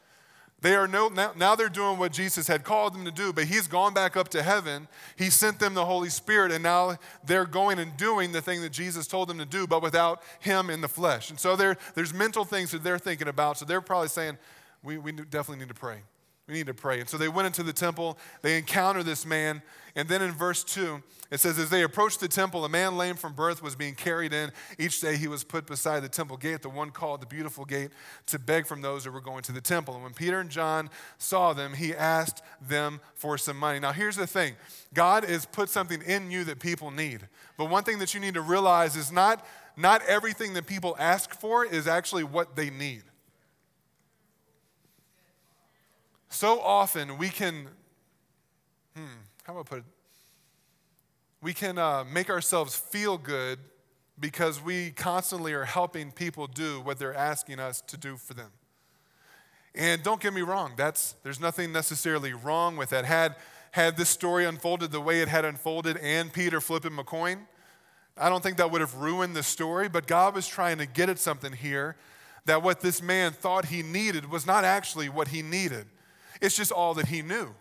They 0.61 0.75
are 0.75 0.87
no, 0.87 1.07
now, 1.07 1.31
now 1.35 1.55
they're 1.55 1.69
doing 1.69 1.97
what 1.97 2.11
Jesus 2.11 2.45
had 2.45 2.63
called 2.63 2.93
them 2.93 3.03
to 3.05 3.11
do, 3.11 3.33
but 3.33 3.45
he's 3.45 3.67
gone 3.67 3.95
back 3.95 4.15
up 4.15 4.29
to 4.29 4.43
heaven. 4.43 4.87
He 5.17 5.31
sent 5.31 5.57
them 5.57 5.73
the 5.73 5.85
Holy 5.85 6.09
Spirit, 6.09 6.51
and 6.51 6.61
now 6.61 6.97
they're 7.25 7.45
going 7.45 7.79
and 7.79 7.97
doing 7.97 8.31
the 8.31 8.41
thing 8.41 8.61
that 8.61 8.71
Jesus 8.71 9.07
told 9.07 9.27
them 9.27 9.39
to 9.39 9.45
do, 9.45 9.65
but 9.65 9.81
without 9.81 10.21
him 10.39 10.69
in 10.69 10.81
the 10.81 10.87
flesh. 10.87 11.31
And 11.31 11.39
so 11.39 11.55
there's 11.55 12.13
mental 12.13 12.45
things 12.45 12.69
that 12.71 12.83
they're 12.83 12.99
thinking 12.99 13.27
about. 13.27 13.57
So 13.57 13.65
they're 13.65 13.81
probably 13.81 14.09
saying, 14.09 14.37
we, 14.83 14.99
we 14.99 15.11
definitely 15.11 15.65
need 15.65 15.69
to 15.69 15.73
pray. 15.73 16.01
We 16.51 16.57
need 16.57 16.67
to 16.67 16.73
pray. 16.73 16.99
And 16.99 17.07
so 17.07 17.17
they 17.17 17.29
went 17.29 17.45
into 17.45 17.63
the 17.63 17.71
temple, 17.71 18.17
they 18.41 18.57
encounter 18.57 19.03
this 19.03 19.25
man, 19.25 19.61
and 19.95 20.09
then 20.09 20.21
in 20.21 20.31
verse 20.31 20.65
2, 20.65 21.01
it 21.31 21.39
says, 21.39 21.57
As 21.57 21.69
they 21.69 21.83
approached 21.83 22.19
the 22.19 22.27
temple, 22.27 22.65
a 22.65 22.69
man 22.69 22.97
lame 22.97 23.15
from 23.15 23.31
birth 23.31 23.63
was 23.63 23.73
being 23.73 23.95
carried 23.95 24.33
in. 24.33 24.51
Each 24.77 24.99
day 24.99 25.15
he 25.15 25.29
was 25.29 25.45
put 25.45 25.65
beside 25.65 26.01
the 26.01 26.09
temple 26.09 26.35
gate, 26.35 26.61
the 26.61 26.67
one 26.69 26.91
called 26.91 27.21
the 27.21 27.25
Beautiful 27.25 27.63
Gate, 27.63 27.91
to 28.25 28.37
beg 28.37 28.65
from 28.67 28.81
those 28.81 29.05
who 29.05 29.11
were 29.11 29.21
going 29.21 29.43
to 29.43 29.53
the 29.53 29.61
temple. 29.61 29.93
And 29.93 30.03
when 30.03 30.13
Peter 30.13 30.41
and 30.41 30.49
John 30.49 30.89
saw 31.17 31.53
them, 31.53 31.73
he 31.73 31.95
asked 31.95 32.43
them 32.61 32.99
for 33.15 33.37
some 33.37 33.57
money. 33.57 33.79
Now, 33.79 33.93
here's 33.93 34.17
the 34.17 34.27
thing 34.27 34.55
God 34.93 35.23
has 35.23 35.45
put 35.45 35.69
something 35.69 36.01
in 36.01 36.31
you 36.31 36.43
that 36.43 36.59
people 36.59 36.91
need. 36.91 37.21
But 37.57 37.69
one 37.69 37.85
thing 37.85 37.99
that 37.99 38.13
you 38.13 38.19
need 38.19 38.33
to 38.33 38.41
realize 38.41 38.97
is 38.97 39.09
not, 39.09 39.45
not 39.77 40.01
everything 40.05 40.53
that 40.55 40.67
people 40.67 40.97
ask 40.99 41.33
for 41.39 41.65
is 41.65 41.87
actually 41.87 42.25
what 42.25 42.57
they 42.57 42.69
need. 42.69 43.03
So 46.31 46.61
often 46.61 47.17
we 47.17 47.27
can, 47.27 47.67
hmm, 48.95 49.03
how 49.43 49.51
about 49.51 49.65
put 49.65 49.79
it? 49.79 49.83
We 51.41 51.53
can 51.53 51.77
uh, 51.77 52.05
make 52.05 52.29
ourselves 52.29 52.73
feel 52.73 53.17
good 53.17 53.59
because 54.17 54.61
we 54.63 54.91
constantly 54.91 55.51
are 55.51 55.65
helping 55.65 56.09
people 56.09 56.47
do 56.47 56.79
what 56.79 56.99
they're 56.99 57.13
asking 57.13 57.59
us 57.59 57.81
to 57.81 57.97
do 57.97 58.15
for 58.15 58.33
them. 58.33 58.49
And 59.75 60.03
don't 60.03 60.21
get 60.21 60.33
me 60.33 60.41
wrong, 60.41 60.71
that's, 60.77 61.15
there's 61.23 61.41
nothing 61.41 61.73
necessarily 61.73 62.31
wrong 62.31 62.77
with 62.77 62.91
that. 62.91 63.03
Had, 63.03 63.35
had 63.71 63.97
this 63.97 64.07
story 64.07 64.45
unfolded 64.45 64.91
the 64.91 65.01
way 65.01 65.21
it 65.21 65.27
had 65.27 65.43
unfolded 65.43 65.97
and 65.97 66.31
Peter 66.31 66.61
flipping 66.61 66.97
a 66.97 67.03
coin, 67.03 67.45
I 68.17 68.29
don't 68.29 68.41
think 68.41 68.55
that 68.57 68.71
would 68.71 68.81
have 68.81 68.95
ruined 68.95 69.35
the 69.35 69.43
story, 69.43 69.89
but 69.89 70.07
God 70.07 70.33
was 70.33 70.47
trying 70.47 70.77
to 70.77 70.85
get 70.85 71.09
at 71.09 71.19
something 71.19 71.51
here 71.51 71.97
that 72.45 72.63
what 72.63 72.79
this 72.79 73.01
man 73.01 73.33
thought 73.33 73.65
he 73.65 73.83
needed 73.83 74.31
was 74.31 74.47
not 74.47 74.63
actually 74.63 75.09
what 75.09 75.27
he 75.27 75.41
needed. 75.41 75.87
It's 76.41 76.57
just 76.57 76.71
all 76.71 76.93
that 76.95 77.07
he 77.07 77.21
knew. 77.21 77.53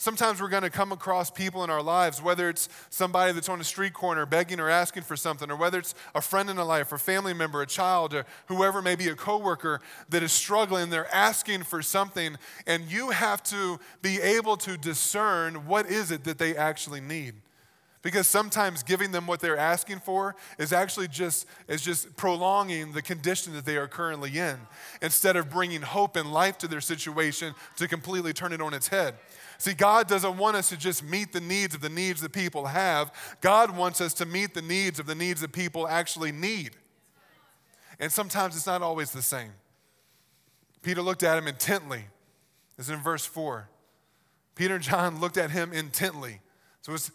Sometimes 0.00 0.40
we're 0.40 0.48
going 0.48 0.62
to 0.62 0.70
come 0.70 0.92
across 0.92 1.30
people 1.30 1.62
in 1.62 1.68
our 1.68 1.82
lives, 1.82 2.22
whether 2.22 2.48
it's 2.48 2.70
somebody 2.88 3.34
that's 3.34 3.50
on 3.50 3.60
a 3.60 3.64
street 3.64 3.92
corner 3.92 4.24
begging 4.24 4.58
or 4.58 4.70
asking 4.70 5.02
for 5.02 5.14
something, 5.14 5.50
or 5.50 5.56
whether 5.56 5.78
it's 5.78 5.94
a 6.14 6.22
friend 6.22 6.48
in 6.48 6.56
a 6.56 6.64
life, 6.64 6.90
or 6.90 6.96
family 6.96 7.34
member, 7.34 7.60
a 7.60 7.66
child, 7.66 8.14
or 8.14 8.24
whoever 8.46 8.80
may 8.80 8.96
be 8.96 9.08
a 9.08 9.14
coworker 9.14 9.78
that 10.08 10.22
is 10.22 10.32
struggling. 10.32 10.88
They're 10.88 11.14
asking 11.14 11.64
for 11.64 11.82
something, 11.82 12.36
and 12.66 12.90
you 12.90 13.10
have 13.10 13.42
to 13.44 13.78
be 14.00 14.18
able 14.22 14.56
to 14.58 14.78
discern 14.78 15.66
what 15.66 15.84
is 15.84 16.10
it 16.10 16.24
that 16.24 16.38
they 16.38 16.56
actually 16.56 17.02
need. 17.02 17.34
Because 18.02 18.26
sometimes 18.26 18.82
giving 18.82 19.12
them 19.12 19.26
what 19.26 19.40
they're 19.40 19.58
asking 19.58 20.00
for 20.00 20.34
is 20.58 20.72
actually 20.72 21.08
just, 21.08 21.46
is 21.68 21.82
just 21.82 22.16
prolonging 22.16 22.92
the 22.92 23.02
condition 23.02 23.52
that 23.52 23.66
they 23.66 23.76
are 23.76 23.88
currently 23.88 24.38
in 24.38 24.56
instead 25.02 25.36
of 25.36 25.50
bringing 25.50 25.82
hope 25.82 26.16
and 26.16 26.32
life 26.32 26.56
to 26.58 26.68
their 26.68 26.80
situation 26.80 27.54
to 27.76 27.86
completely 27.86 28.32
turn 28.32 28.54
it 28.54 28.62
on 28.62 28.72
its 28.72 28.88
head. 28.88 29.16
See, 29.58 29.74
God 29.74 30.08
doesn't 30.08 30.38
want 30.38 30.56
us 30.56 30.70
to 30.70 30.78
just 30.78 31.04
meet 31.04 31.34
the 31.34 31.40
needs 31.42 31.74
of 31.74 31.82
the 31.82 31.90
needs 31.90 32.22
that 32.22 32.32
people 32.32 32.66
have. 32.66 33.12
God 33.42 33.76
wants 33.76 34.00
us 34.00 34.14
to 34.14 34.24
meet 34.24 34.54
the 34.54 34.62
needs 34.62 34.98
of 34.98 35.04
the 35.04 35.14
needs 35.14 35.42
that 35.42 35.52
people 35.52 35.86
actually 35.86 36.32
need. 36.32 36.70
And 37.98 38.10
sometimes 38.10 38.56
it's 38.56 38.66
not 38.66 38.80
always 38.80 39.10
the 39.10 39.20
same. 39.20 39.50
Peter 40.80 41.02
looked 41.02 41.22
at 41.22 41.36
him 41.36 41.46
intently. 41.46 42.04
This 42.78 42.86
is 42.86 42.94
in 42.94 43.00
verse 43.00 43.26
4. 43.26 43.68
Peter 44.54 44.76
and 44.76 44.82
John 44.82 45.20
looked 45.20 45.36
at 45.36 45.50
him 45.50 45.74
intently. 45.74 46.40
So 46.80 46.94
it's 46.94 47.10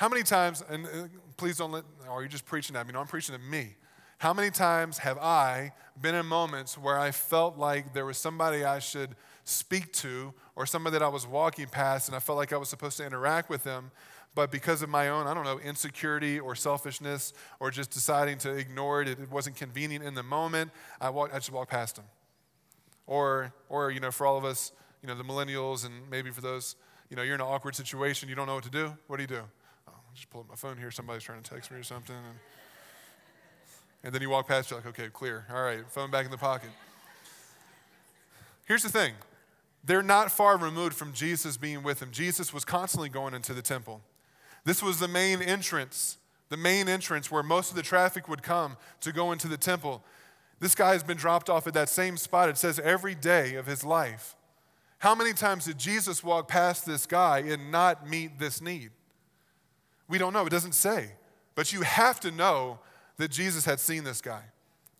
how 0.00 0.08
many 0.08 0.22
times, 0.22 0.64
and 0.70 0.86
uh, 0.86 0.88
please 1.36 1.58
don't 1.58 1.72
let, 1.72 1.84
or 2.08 2.12
are 2.12 2.22
you 2.22 2.28
just 2.30 2.46
preaching 2.46 2.74
at 2.74 2.86
me? 2.86 2.94
No, 2.94 3.00
I'm 3.00 3.06
preaching 3.06 3.34
at 3.34 3.42
me. 3.42 3.76
How 4.16 4.32
many 4.32 4.48
times 4.48 4.96
have 4.96 5.18
I 5.18 5.72
been 6.00 6.14
in 6.14 6.24
moments 6.24 6.78
where 6.78 6.98
I 6.98 7.10
felt 7.10 7.58
like 7.58 7.92
there 7.92 8.06
was 8.06 8.16
somebody 8.16 8.64
I 8.64 8.78
should 8.78 9.10
speak 9.44 9.92
to 9.92 10.32
or 10.56 10.64
somebody 10.64 10.94
that 10.94 11.02
I 11.02 11.08
was 11.08 11.26
walking 11.26 11.66
past 11.66 12.08
and 12.08 12.16
I 12.16 12.18
felt 12.18 12.38
like 12.38 12.50
I 12.50 12.56
was 12.56 12.70
supposed 12.70 12.96
to 12.96 13.04
interact 13.04 13.50
with 13.50 13.62
them, 13.62 13.90
but 14.34 14.50
because 14.50 14.80
of 14.80 14.88
my 14.88 15.10
own, 15.10 15.26
I 15.26 15.34
don't 15.34 15.44
know, 15.44 15.58
insecurity 15.58 16.40
or 16.40 16.54
selfishness 16.54 17.34
or 17.60 17.70
just 17.70 17.90
deciding 17.90 18.38
to 18.38 18.52
ignore 18.52 19.02
it, 19.02 19.08
it 19.08 19.30
wasn't 19.30 19.56
convenient 19.56 20.02
in 20.02 20.14
the 20.14 20.22
moment, 20.22 20.70
I, 20.98 21.10
walked, 21.10 21.34
I 21.34 21.36
just 21.36 21.52
walked 21.52 21.72
past 21.72 21.96
them. 21.96 22.06
Or, 23.06 23.52
or, 23.68 23.90
you 23.90 24.00
know, 24.00 24.10
for 24.10 24.26
all 24.26 24.38
of 24.38 24.46
us, 24.46 24.72
you 25.02 25.08
know, 25.08 25.14
the 25.14 25.24
millennials 25.24 25.84
and 25.84 25.92
maybe 26.10 26.30
for 26.30 26.40
those, 26.40 26.76
you 27.10 27.16
know, 27.16 27.22
you're 27.22 27.34
in 27.34 27.42
an 27.42 27.46
awkward 27.46 27.74
situation, 27.74 28.30
you 28.30 28.34
don't 28.34 28.46
know 28.46 28.54
what 28.54 28.64
to 28.64 28.70
do. 28.70 28.96
What 29.06 29.18
do 29.18 29.24
you 29.24 29.28
do? 29.28 29.42
Just 30.14 30.30
pull 30.30 30.42
up 30.42 30.48
my 30.48 30.54
phone 30.54 30.76
here, 30.76 30.90
somebody's 30.90 31.22
trying 31.22 31.42
to 31.42 31.50
text 31.50 31.70
me 31.70 31.78
or 31.78 31.82
something. 31.82 32.16
And, 32.16 32.38
and 34.04 34.14
then 34.14 34.22
you 34.22 34.30
walk 34.30 34.48
past, 34.48 34.70
you're 34.70 34.80
like, 34.80 34.88
okay, 34.88 35.08
clear. 35.12 35.46
All 35.52 35.62
right, 35.62 35.88
phone 35.88 36.10
back 36.10 36.24
in 36.24 36.30
the 36.30 36.38
pocket. 36.38 36.70
Here's 38.66 38.82
the 38.82 38.88
thing 38.88 39.14
they're 39.84 40.02
not 40.02 40.30
far 40.30 40.56
removed 40.58 40.94
from 40.94 41.12
Jesus 41.12 41.56
being 41.56 41.82
with 41.82 42.00
them. 42.00 42.10
Jesus 42.10 42.52
was 42.52 42.64
constantly 42.64 43.08
going 43.08 43.34
into 43.34 43.54
the 43.54 43.62
temple. 43.62 44.00
This 44.64 44.82
was 44.82 44.98
the 44.98 45.08
main 45.08 45.40
entrance, 45.40 46.18
the 46.50 46.56
main 46.56 46.88
entrance 46.88 47.30
where 47.30 47.42
most 47.42 47.70
of 47.70 47.76
the 47.76 47.82
traffic 47.82 48.28
would 48.28 48.42
come 48.42 48.76
to 49.00 49.12
go 49.12 49.32
into 49.32 49.48
the 49.48 49.56
temple. 49.56 50.04
This 50.58 50.74
guy 50.74 50.92
has 50.92 51.02
been 51.02 51.16
dropped 51.16 51.48
off 51.48 51.66
at 51.66 51.74
that 51.74 51.88
same 51.88 52.18
spot, 52.18 52.50
it 52.50 52.58
says, 52.58 52.78
every 52.78 53.14
day 53.14 53.54
of 53.54 53.66
his 53.66 53.84
life. 53.84 54.36
How 54.98 55.14
many 55.14 55.32
times 55.32 55.64
did 55.64 55.78
Jesus 55.78 56.22
walk 56.22 56.46
past 56.46 56.84
this 56.84 57.06
guy 57.06 57.38
and 57.38 57.72
not 57.72 58.06
meet 58.06 58.38
this 58.38 58.60
need? 58.60 58.90
We 60.10 60.18
don't 60.18 60.32
know, 60.32 60.44
it 60.44 60.50
doesn't 60.50 60.74
say. 60.74 61.12
But 61.54 61.72
you 61.72 61.82
have 61.82 62.20
to 62.20 62.30
know 62.30 62.80
that 63.16 63.30
Jesus 63.30 63.64
had 63.64 63.80
seen 63.80 64.04
this 64.04 64.20
guy. 64.20 64.42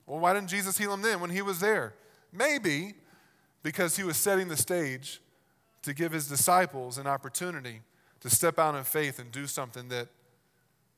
Well, 0.07 0.21
why 0.21 0.33
didn't 0.33 0.49
Jesus 0.49 0.79
heal 0.79 0.95
him 0.95 1.03
then 1.03 1.21
when 1.21 1.31
he 1.31 1.43
was 1.43 1.61
there? 1.61 1.95
Maybe 2.33 2.95
because 3.63 3.97
he 3.97 4.05
was 4.05 4.17
setting 4.17 4.49
the 4.49 4.57
stage 4.57 5.21
to 5.83 5.93
give 5.93 6.13
his 6.13 6.29
disciples 6.29 6.97
an 6.97 7.07
opportunity 7.07 7.81
to 8.21 8.31
step 8.31 8.59
out 8.59 8.75
in 8.75 8.85
faith 8.85 9.19
and 9.19 9.33
do 9.33 9.47
something 9.47 9.89
that 9.89 10.09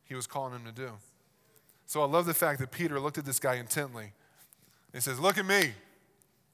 he 0.05 0.15
was 0.15 0.27
calling 0.27 0.53
them 0.53 0.65
to 0.65 0.73
do. 0.73 0.91
So 1.87 2.03
I 2.03 2.07
love 2.07 2.27
the 2.27 2.35
fact 2.35 2.61
that 2.61 2.71
Peter 2.71 2.99
looked 3.01 3.19
at 3.19 3.25
this 3.25 3.39
guy 3.39 3.55
intently. 3.55 4.13
He 4.93 5.01
says, 5.01 5.19
Look 5.19 5.39
at 5.39 5.47
me. 5.47 5.73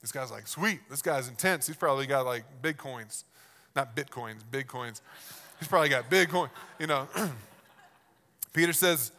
This 0.01 0.13
guy's 0.13 0.31
like, 0.31 0.47
Sweet, 0.47 0.81
this 0.89 1.03
guy's 1.03 1.29
intense. 1.29 1.67
He's 1.67 1.77
probably 1.77 2.07
got 2.07 2.25
like 2.25 2.45
big 2.63 2.77
coins. 2.77 3.25
Not 3.75 3.97
bitcoins, 3.97 4.39
big 4.51 4.67
coins. 4.67 5.03
He's 5.59 5.69
probably 5.69 5.89
got 5.89 6.09
big 6.09 6.29
coins. 6.29 6.51
You 6.79 6.87
know, 6.87 7.09
Peter 8.53 8.73
says, 8.73 9.13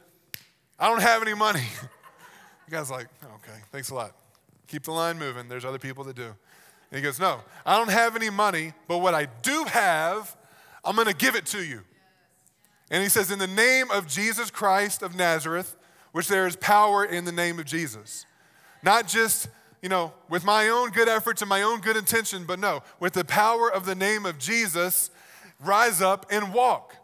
I 0.79 0.87
don't 0.87 1.01
have 1.01 1.21
any 1.21 1.33
money. 1.33 1.63
the 2.65 2.71
guy's 2.71 2.89
like, 2.89 3.07
Okay, 3.23 3.59
thanks 3.71 3.89
a 3.89 3.95
lot. 3.95 4.13
Keep 4.67 4.83
the 4.83 4.91
line 4.91 5.17
moving. 5.17 5.47
There's 5.47 5.65
other 5.65 5.79
people 5.79 6.03
that 6.05 6.15
do. 6.15 6.25
And 6.91 6.97
he 6.97 7.01
goes, 7.01 7.19
No, 7.19 7.41
I 7.65 7.77
don't 7.77 7.91
have 7.91 8.15
any 8.15 8.29
money, 8.29 8.73
but 8.87 8.99
what 8.99 9.13
I 9.13 9.27
do 9.41 9.63
have, 9.65 10.35
I'm 10.83 10.95
going 10.95 11.07
to 11.07 11.15
give 11.15 11.35
it 11.35 11.45
to 11.47 11.63
you. 11.63 11.81
And 12.91 13.03
he 13.03 13.09
says, 13.09 13.31
In 13.31 13.39
the 13.39 13.47
name 13.47 13.91
of 13.91 14.07
Jesus 14.07 14.49
Christ 14.49 15.01
of 15.01 15.15
Nazareth, 15.15 15.75
which 16.11 16.27
there 16.27 16.47
is 16.47 16.55
power 16.55 17.05
in 17.05 17.25
the 17.25 17.31
name 17.31 17.59
of 17.59 17.65
Jesus. 17.65 18.25
Not 18.81 19.07
just, 19.07 19.49
you 19.81 19.89
know, 19.89 20.13
with 20.29 20.43
my 20.43 20.69
own 20.69 20.91
good 20.91 21.07
efforts 21.07 21.41
and 21.41 21.49
my 21.49 21.61
own 21.61 21.81
good 21.81 21.97
intention, 21.97 22.45
but 22.45 22.59
no, 22.59 22.81
with 22.99 23.13
the 23.13 23.25
power 23.25 23.71
of 23.71 23.85
the 23.85 23.95
name 23.95 24.25
of 24.25 24.39
Jesus, 24.39 25.11
rise 25.59 26.01
up 26.01 26.25
and 26.29 26.53
walk. 26.53 26.95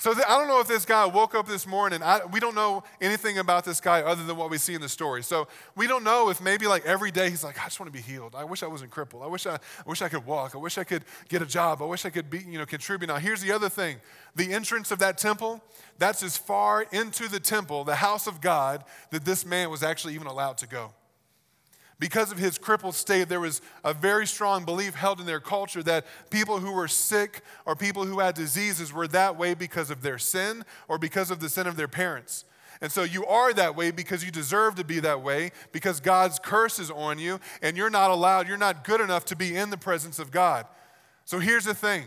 So 0.00 0.12
I 0.12 0.38
don't 0.38 0.46
know 0.46 0.60
if 0.60 0.68
this 0.68 0.84
guy 0.84 1.06
woke 1.06 1.34
up 1.34 1.48
this 1.48 1.66
morning. 1.66 2.04
I, 2.04 2.24
we 2.26 2.38
don't 2.38 2.54
know 2.54 2.84
anything 3.00 3.38
about 3.38 3.64
this 3.64 3.80
guy 3.80 4.02
other 4.02 4.22
than 4.22 4.36
what 4.36 4.48
we 4.48 4.56
see 4.56 4.74
in 4.74 4.80
the 4.80 4.88
story. 4.88 5.24
So 5.24 5.48
we 5.74 5.88
don't 5.88 6.04
know 6.04 6.30
if 6.30 6.40
maybe 6.40 6.68
like 6.68 6.86
every 6.86 7.10
day 7.10 7.30
he's 7.30 7.42
like, 7.42 7.60
I 7.60 7.64
just 7.64 7.80
want 7.80 7.92
to 7.92 7.98
be 7.98 8.00
healed. 8.02 8.36
I 8.36 8.44
wish 8.44 8.62
I 8.62 8.68
wasn't 8.68 8.92
crippled. 8.92 9.24
I 9.24 9.26
wish 9.26 9.44
I, 9.44 9.54
I 9.54 9.58
wish 9.86 10.00
I 10.00 10.08
could 10.08 10.24
walk. 10.24 10.54
I 10.54 10.58
wish 10.58 10.78
I 10.78 10.84
could 10.84 11.02
get 11.28 11.42
a 11.42 11.46
job. 11.46 11.82
I 11.82 11.84
wish 11.84 12.04
I 12.04 12.10
could 12.10 12.30
be, 12.30 12.38
you 12.38 12.58
know, 12.58 12.66
contribute. 12.66 13.08
Now 13.08 13.16
here's 13.16 13.40
the 13.40 13.50
other 13.50 13.68
thing: 13.68 13.96
the 14.36 14.52
entrance 14.52 14.92
of 14.92 15.00
that 15.00 15.18
temple. 15.18 15.60
That's 15.98 16.22
as 16.22 16.36
far 16.36 16.82
into 16.92 17.26
the 17.26 17.40
temple, 17.40 17.82
the 17.82 17.96
house 17.96 18.28
of 18.28 18.40
God, 18.40 18.84
that 19.10 19.24
this 19.24 19.44
man 19.44 19.68
was 19.68 19.82
actually 19.82 20.14
even 20.14 20.28
allowed 20.28 20.58
to 20.58 20.68
go 20.68 20.92
because 21.98 22.30
of 22.30 22.38
his 22.38 22.58
crippled 22.58 22.94
state, 22.94 23.28
there 23.28 23.40
was 23.40 23.60
a 23.84 23.92
very 23.92 24.26
strong 24.26 24.64
belief 24.64 24.94
held 24.94 25.20
in 25.20 25.26
their 25.26 25.40
culture 25.40 25.82
that 25.82 26.06
people 26.30 26.60
who 26.60 26.72
were 26.72 26.88
sick 26.88 27.42
or 27.66 27.74
people 27.74 28.04
who 28.04 28.20
had 28.20 28.34
diseases 28.34 28.92
were 28.92 29.08
that 29.08 29.36
way 29.36 29.54
because 29.54 29.90
of 29.90 30.02
their 30.02 30.18
sin 30.18 30.64
or 30.86 30.98
because 30.98 31.30
of 31.30 31.40
the 31.40 31.48
sin 31.48 31.66
of 31.66 31.76
their 31.76 31.88
parents. 31.88 32.44
And 32.80 32.92
so 32.92 33.02
you 33.02 33.26
are 33.26 33.52
that 33.54 33.74
way 33.74 33.90
because 33.90 34.24
you 34.24 34.30
deserve 34.30 34.76
to 34.76 34.84
be 34.84 35.00
that 35.00 35.22
way 35.22 35.50
because 35.72 35.98
God's 35.98 36.38
curse 36.38 36.78
is 36.78 36.90
on 36.90 37.18
you 37.18 37.40
and 37.62 37.76
you're 37.76 37.90
not 37.90 38.12
allowed, 38.12 38.46
you're 38.46 38.56
not 38.56 38.84
good 38.84 39.00
enough 39.00 39.24
to 39.26 39.36
be 39.36 39.56
in 39.56 39.70
the 39.70 39.76
presence 39.76 40.20
of 40.20 40.30
God. 40.30 40.66
So 41.24 41.40
here's 41.40 41.64
the 41.64 41.74
thing 41.74 42.04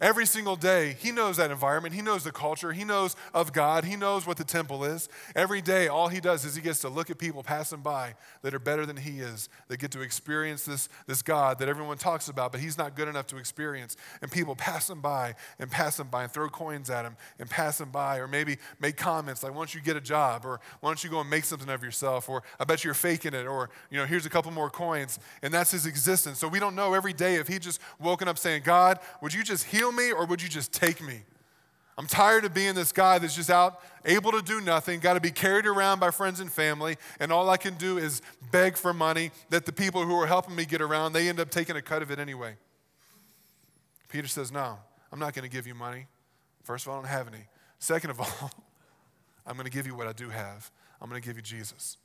Every 0.00 0.24
single 0.24 0.56
day, 0.56 0.96
he 0.98 1.12
knows 1.12 1.36
that 1.36 1.50
environment. 1.50 1.94
He 1.94 2.00
knows 2.00 2.24
the 2.24 2.32
culture. 2.32 2.72
He 2.72 2.84
knows 2.84 3.16
of 3.34 3.52
God. 3.52 3.84
He 3.84 3.96
knows 3.96 4.26
what 4.26 4.38
the 4.38 4.44
temple 4.44 4.82
is. 4.82 5.10
Every 5.36 5.60
day, 5.60 5.88
all 5.88 6.08
he 6.08 6.20
does 6.20 6.46
is 6.46 6.54
he 6.54 6.62
gets 6.62 6.80
to 6.80 6.88
look 6.88 7.10
at 7.10 7.18
people 7.18 7.42
passing 7.42 7.80
by 7.80 8.14
that 8.40 8.54
are 8.54 8.58
better 8.58 8.86
than 8.86 8.96
he 8.96 9.20
is, 9.20 9.50
that 9.68 9.76
get 9.76 9.90
to 9.90 10.00
experience 10.00 10.64
this, 10.64 10.88
this 11.06 11.20
God 11.20 11.58
that 11.58 11.68
everyone 11.68 11.98
talks 11.98 12.28
about, 12.28 12.50
but 12.50 12.62
he's 12.62 12.78
not 12.78 12.96
good 12.96 13.08
enough 13.08 13.26
to 13.26 13.36
experience. 13.36 13.96
And 14.22 14.30
people 14.30 14.56
pass 14.56 14.88
him 14.88 15.02
by 15.02 15.34
and 15.58 15.70
pass 15.70 16.00
him 16.00 16.08
by 16.08 16.22
and 16.22 16.32
throw 16.32 16.48
coins 16.48 16.88
at 16.88 17.04
him 17.04 17.18
and 17.38 17.50
pass 17.50 17.78
him 17.78 17.90
by, 17.90 18.20
or 18.20 18.26
maybe 18.26 18.56
make 18.80 18.96
comments 18.96 19.42
like, 19.42 19.52
why 19.52 19.58
don't 19.58 19.74
you 19.74 19.82
get 19.82 19.96
a 19.96 20.00
job? 20.00 20.46
Or 20.46 20.60
why 20.80 20.88
don't 20.88 21.04
you 21.04 21.10
go 21.10 21.20
and 21.20 21.28
make 21.28 21.44
something 21.44 21.68
of 21.68 21.84
yourself? 21.84 22.26
Or 22.30 22.42
I 22.58 22.64
bet 22.64 22.84
you're 22.84 22.94
faking 22.94 23.34
it. 23.34 23.46
Or, 23.46 23.68
you 23.90 23.98
know, 23.98 24.06
here's 24.06 24.24
a 24.24 24.30
couple 24.30 24.50
more 24.50 24.70
coins. 24.70 25.18
And 25.42 25.52
that's 25.52 25.72
his 25.72 25.84
existence. 25.84 26.38
So 26.38 26.48
we 26.48 26.58
don't 26.58 26.74
know 26.74 26.94
every 26.94 27.12
day 27.12 27.34
if 27.34 27.48
he 27.48 27.58
just 27.58 27.82
woken 28.00 28.28
up 28.28 28.38
saying, 28.38 28.62
God, 28.64 28.98
would 29.20 29.34
you 29.34 29.44
just 29.44 29.64
heal 29.64 29.89
me 29.92 30.12
or 30.12 30.26
would 30.26 30.42
you 30.42 30.48
just 30.48 30.72
take 30.72 31.02
me? 31.02 31.22
I'm 31.98 32.06
tired 32.06 32.46
of 32.46 32.54
being 32.54 32.74
this 32.74 32.92
guy 32.92 33.18
that's 33.18 33.36
just 33.36 33.50
out, 33.50 33.82
able 34.06 34.32
to 34.32 34.40
do 34.40 34.62
nothing, 34.62 35.00
got 35.00 35.14
to 35.14 35.20
be 35.20 35.30
carried 35.30 35.66
around 35.66 36.00
by 36.00 36.10
friends 36.10 36.40
and 36.40 36.50
family, 36.50 36.96
and 37.18 37.30
all 37.30 37.50
I 37.50 37.58
can 37.58 37.74
do 37.74 37.98
is 37.98 38.22
beg 38.50 38.78
for 38.78 38.94
money 38.94 39.32
that 39.50 39.66
the 39.66 39.72
people 39.72 40.06
who 40.06 40.18
are 40.18 40.26
helping 40.26 40.54
me 40.54 40.64
get 40.64 40.80
around, 40.80 41.12
they 41.12 41.28
end 41.28 41.38
up 41.40 41.50
taking 41.50 41.76
a 41.76 41.82
cut 41.82 42.00
of 42.00 42.10
it 42.10 42.18
anyway. 42.18 42.56
Peter 44.08 44.28
says, 44.28 44.50
No, 44.50 44.78
I'm 45.12 45.18
not 45.18 45.34
going 45.34 45.42
to 45.42 45.54
give 45.54 45.66
you 45.66 45.74
money. 45.74 46.06
First 46.62 46.86
of 46.86 46.92
all, 46.92 46.98
I 46.98 47.02
don't 47.02 47.10
have 47.10 47.28
any. 47.28 47.44
Second 47.78 48.10
of 48.10 48.20
all, 48.20 48.50
I'm 49.46 49.54
going 49.56 49.66
to 49.66 49.70
give 49.70 49.86
you 49.86 49.94
what 49.94 50.06
I 50.06 50.12
do 50.12 50.30
have. 50.30 50.70
I'm 51.02 51.08
going 51.10 51.20
to 51.20 51.26
give 51.26 51.36
you 51.36 51.42
Jesus. 51.42 51.96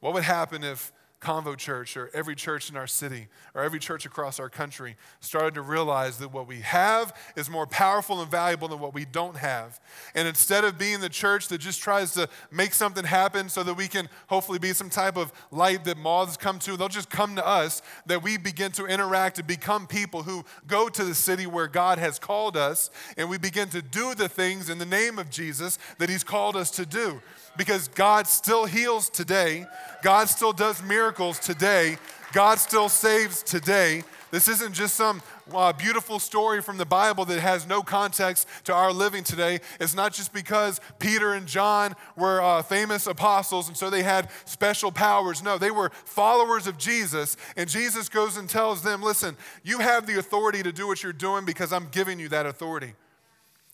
What 0.00 0.12
would 0.12 0.24
happen 0.24 0.62
if 0.62 0.92
Convo 1.26 1.56
Church 1.56 1.96
or 1.96 2.08
every 2.14 2.36
church 2.36 2.70
in 2.70 2.76
our 2.76 2.86
city 2.86 3.26
or 3.52 3.64
every 3.64 3.80
church 3.80 4.06
across 4.06 4.38
our 4.38 4.48
country 4.48 4.94
started 5.18 5.54
to 5.54 5.60
realize 5.60 6.18
that 6.18 6.32
what 6.32 6.46
we 6.46 6.60
have 6.60 7.12
is 7.34 7.50
more 7.50 7.66
powerful 7.66 8.22
and 8.22 8.30
valuable 8.30 8.68
than 8.68 8.78
what 8.78 8.94
we 8.94 9.04
don't 9.04 9.36
have. 9.36 9.80
And 10.14 10.28
instead 10.28 10.62
of 10.62 10.78
being 10.78 11.00
the 11.00 11.08
church 11.08 11.48
that 11.48 11.58
just 11.58 11.80
tries 11.80 12.12
to 12.12 12.28
make 12.52 12.72
something 12.72 13.04
happen 13.04 13.48
so 13.48 13.64
that 13.64 13.74
we 13.74 13.88
can 13.88 14.08
hopefully 14.28 14.60
be 14.60 14.72
some 14.72 14.88
type 14.88 15.16
of 15.16 15.32
light 15.50 15.82
that 15.86 15.96
moths 15.96 16.36
come 16.36 16.60
to, 16.60 16.76
they'll 16.76 16.86
just 16.86 17.10
come 17.10 17.34
to 17.34 17.44
us, 17.44 17.82
that 18.06 18.22
we 18.22 18.36
begin 18.36 18.70
to 18.72 18.86
interact 18.86 19.38
and 19.40 19.48
become 19.48 19.88
people 19.88 20.22
who 20.22 20.44
go 20.68 20.88
to 20.88 21.02
the 21.02 21.14
city 21.14 21.48
where 21.48 21.66
God 21.66 21.98
has 21.98 22.20
called 22.20 22.56
us 22.56 22.88
and 23.16 23.28
we 23.28 23.36
begin 23.36 23.68
to 23.70 23.82
do 23.82 24.14
the 24.14 24.28
things 24.28 24.70
in 24.70 24.78
the 24.78 24.86
name 24.86 25.18
of 25.18 25.28
Jesus 25.28 25.76
that 25.98 26.08
He's 26.08 26.22
called 26.22 26.54
us 26.54 26.70
to 26.70 26.86
do 26.86 27.20
because 27.56 27.88
God 27.88 28.26
still 28.26 28.64
heals 28.64 29.08
today. 29.10 29.66
God 30.02 30.28
still 30.28 30.52
does 30.52 30.82
miracles 30.82 31.38
today. 31.38 31.98
God 32.32 32.58
still 32.58 32.88
saves 32.88 33.42
today. 33.42 34.04
This 34.30 34.48
isn't 34.48 34.74
just 34.74 34.96
some 34.96 35.22
uh, 35.54 35.72
beautiful 35.72 36.18
story 36.18 36.60
from 36.60 36.78
the 36.78 36.84
Bible 36.84 37.24
that 37.26 37.40
has 37.40 37.66
no 37.66 37.82
context 37.82 38.48
to 38.64 38.74
our 38.74 38.92
living 38.92 39.22
today. 39.22 39.60
It's 39.80 39.94
not 39.94 40.12
just 40.12 40.32
because 40.32 40.80
Peter 40.98 41.34
and 41.34 41.46
John 41.46 41.94
were 42.16 42.42
uh, 42.42 42.62
famous 42.62 43.06
apostles 43.06 43.68
and 43.68 43.76
so 43.76 43.88
they 43.88 44.02
had 44.02 44.28
special 44.44 44.90
powers. 44.90 45.42
No, 45.42 45.58
they 45.58 45.70
were 45.70 45.90
followers 46.04 46.66
of 46.66 46.76
Jesus. 46.76 47.36
And 47.56 47.70
Jesus 47.70 48.08
goes 48.08 48.36
and 48.36 48.48
tells 48.48 48.82
them, 48.82 49.02
listen, 49.02 49.36
you 49.62 49.78
have 49.78 50.06
the 50.06 50.18
authority 50.18 50.62
to 50.62 50.72
do 50.72 50.86
what 50.88 51.02
you're 51.02 51.12
doing 51.12 51.44
because 51.44 51.72
I'm 51.72 51.88
giving 51.90 52.18
you 52.18 52.28
that 52.30 52.46
authority. 52.46 52.94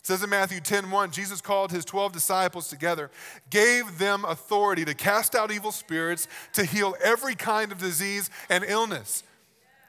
It 0.03 0.07
says 0.07 0.25
in 0.25 0.31
Matthew 0.31 0.59
10 0.59 0.91
1, 0.91 1.13
Jesus 1.13 1.41
called 1.41 1.71
his 1.71 1.85
12 1.85 2.11
disciples 2.11 2.67
together, 2.67 3.09
gave 3.51 3.99
them 3.99 4.25
authority 4.25 4.85
to 4.85 4.95
cast 4.95 5.37
out 5.37 5.53
evil 5.53 5.71
spirits, 5.71 6.27
to 6.55 6.65
heal 6.65 6.97
every 7.05 7.37
kind 7.37 7.71
of 7.71 7.79
disease 7.79 8.29
and 8.51 8.65
illness. 8.67 9.23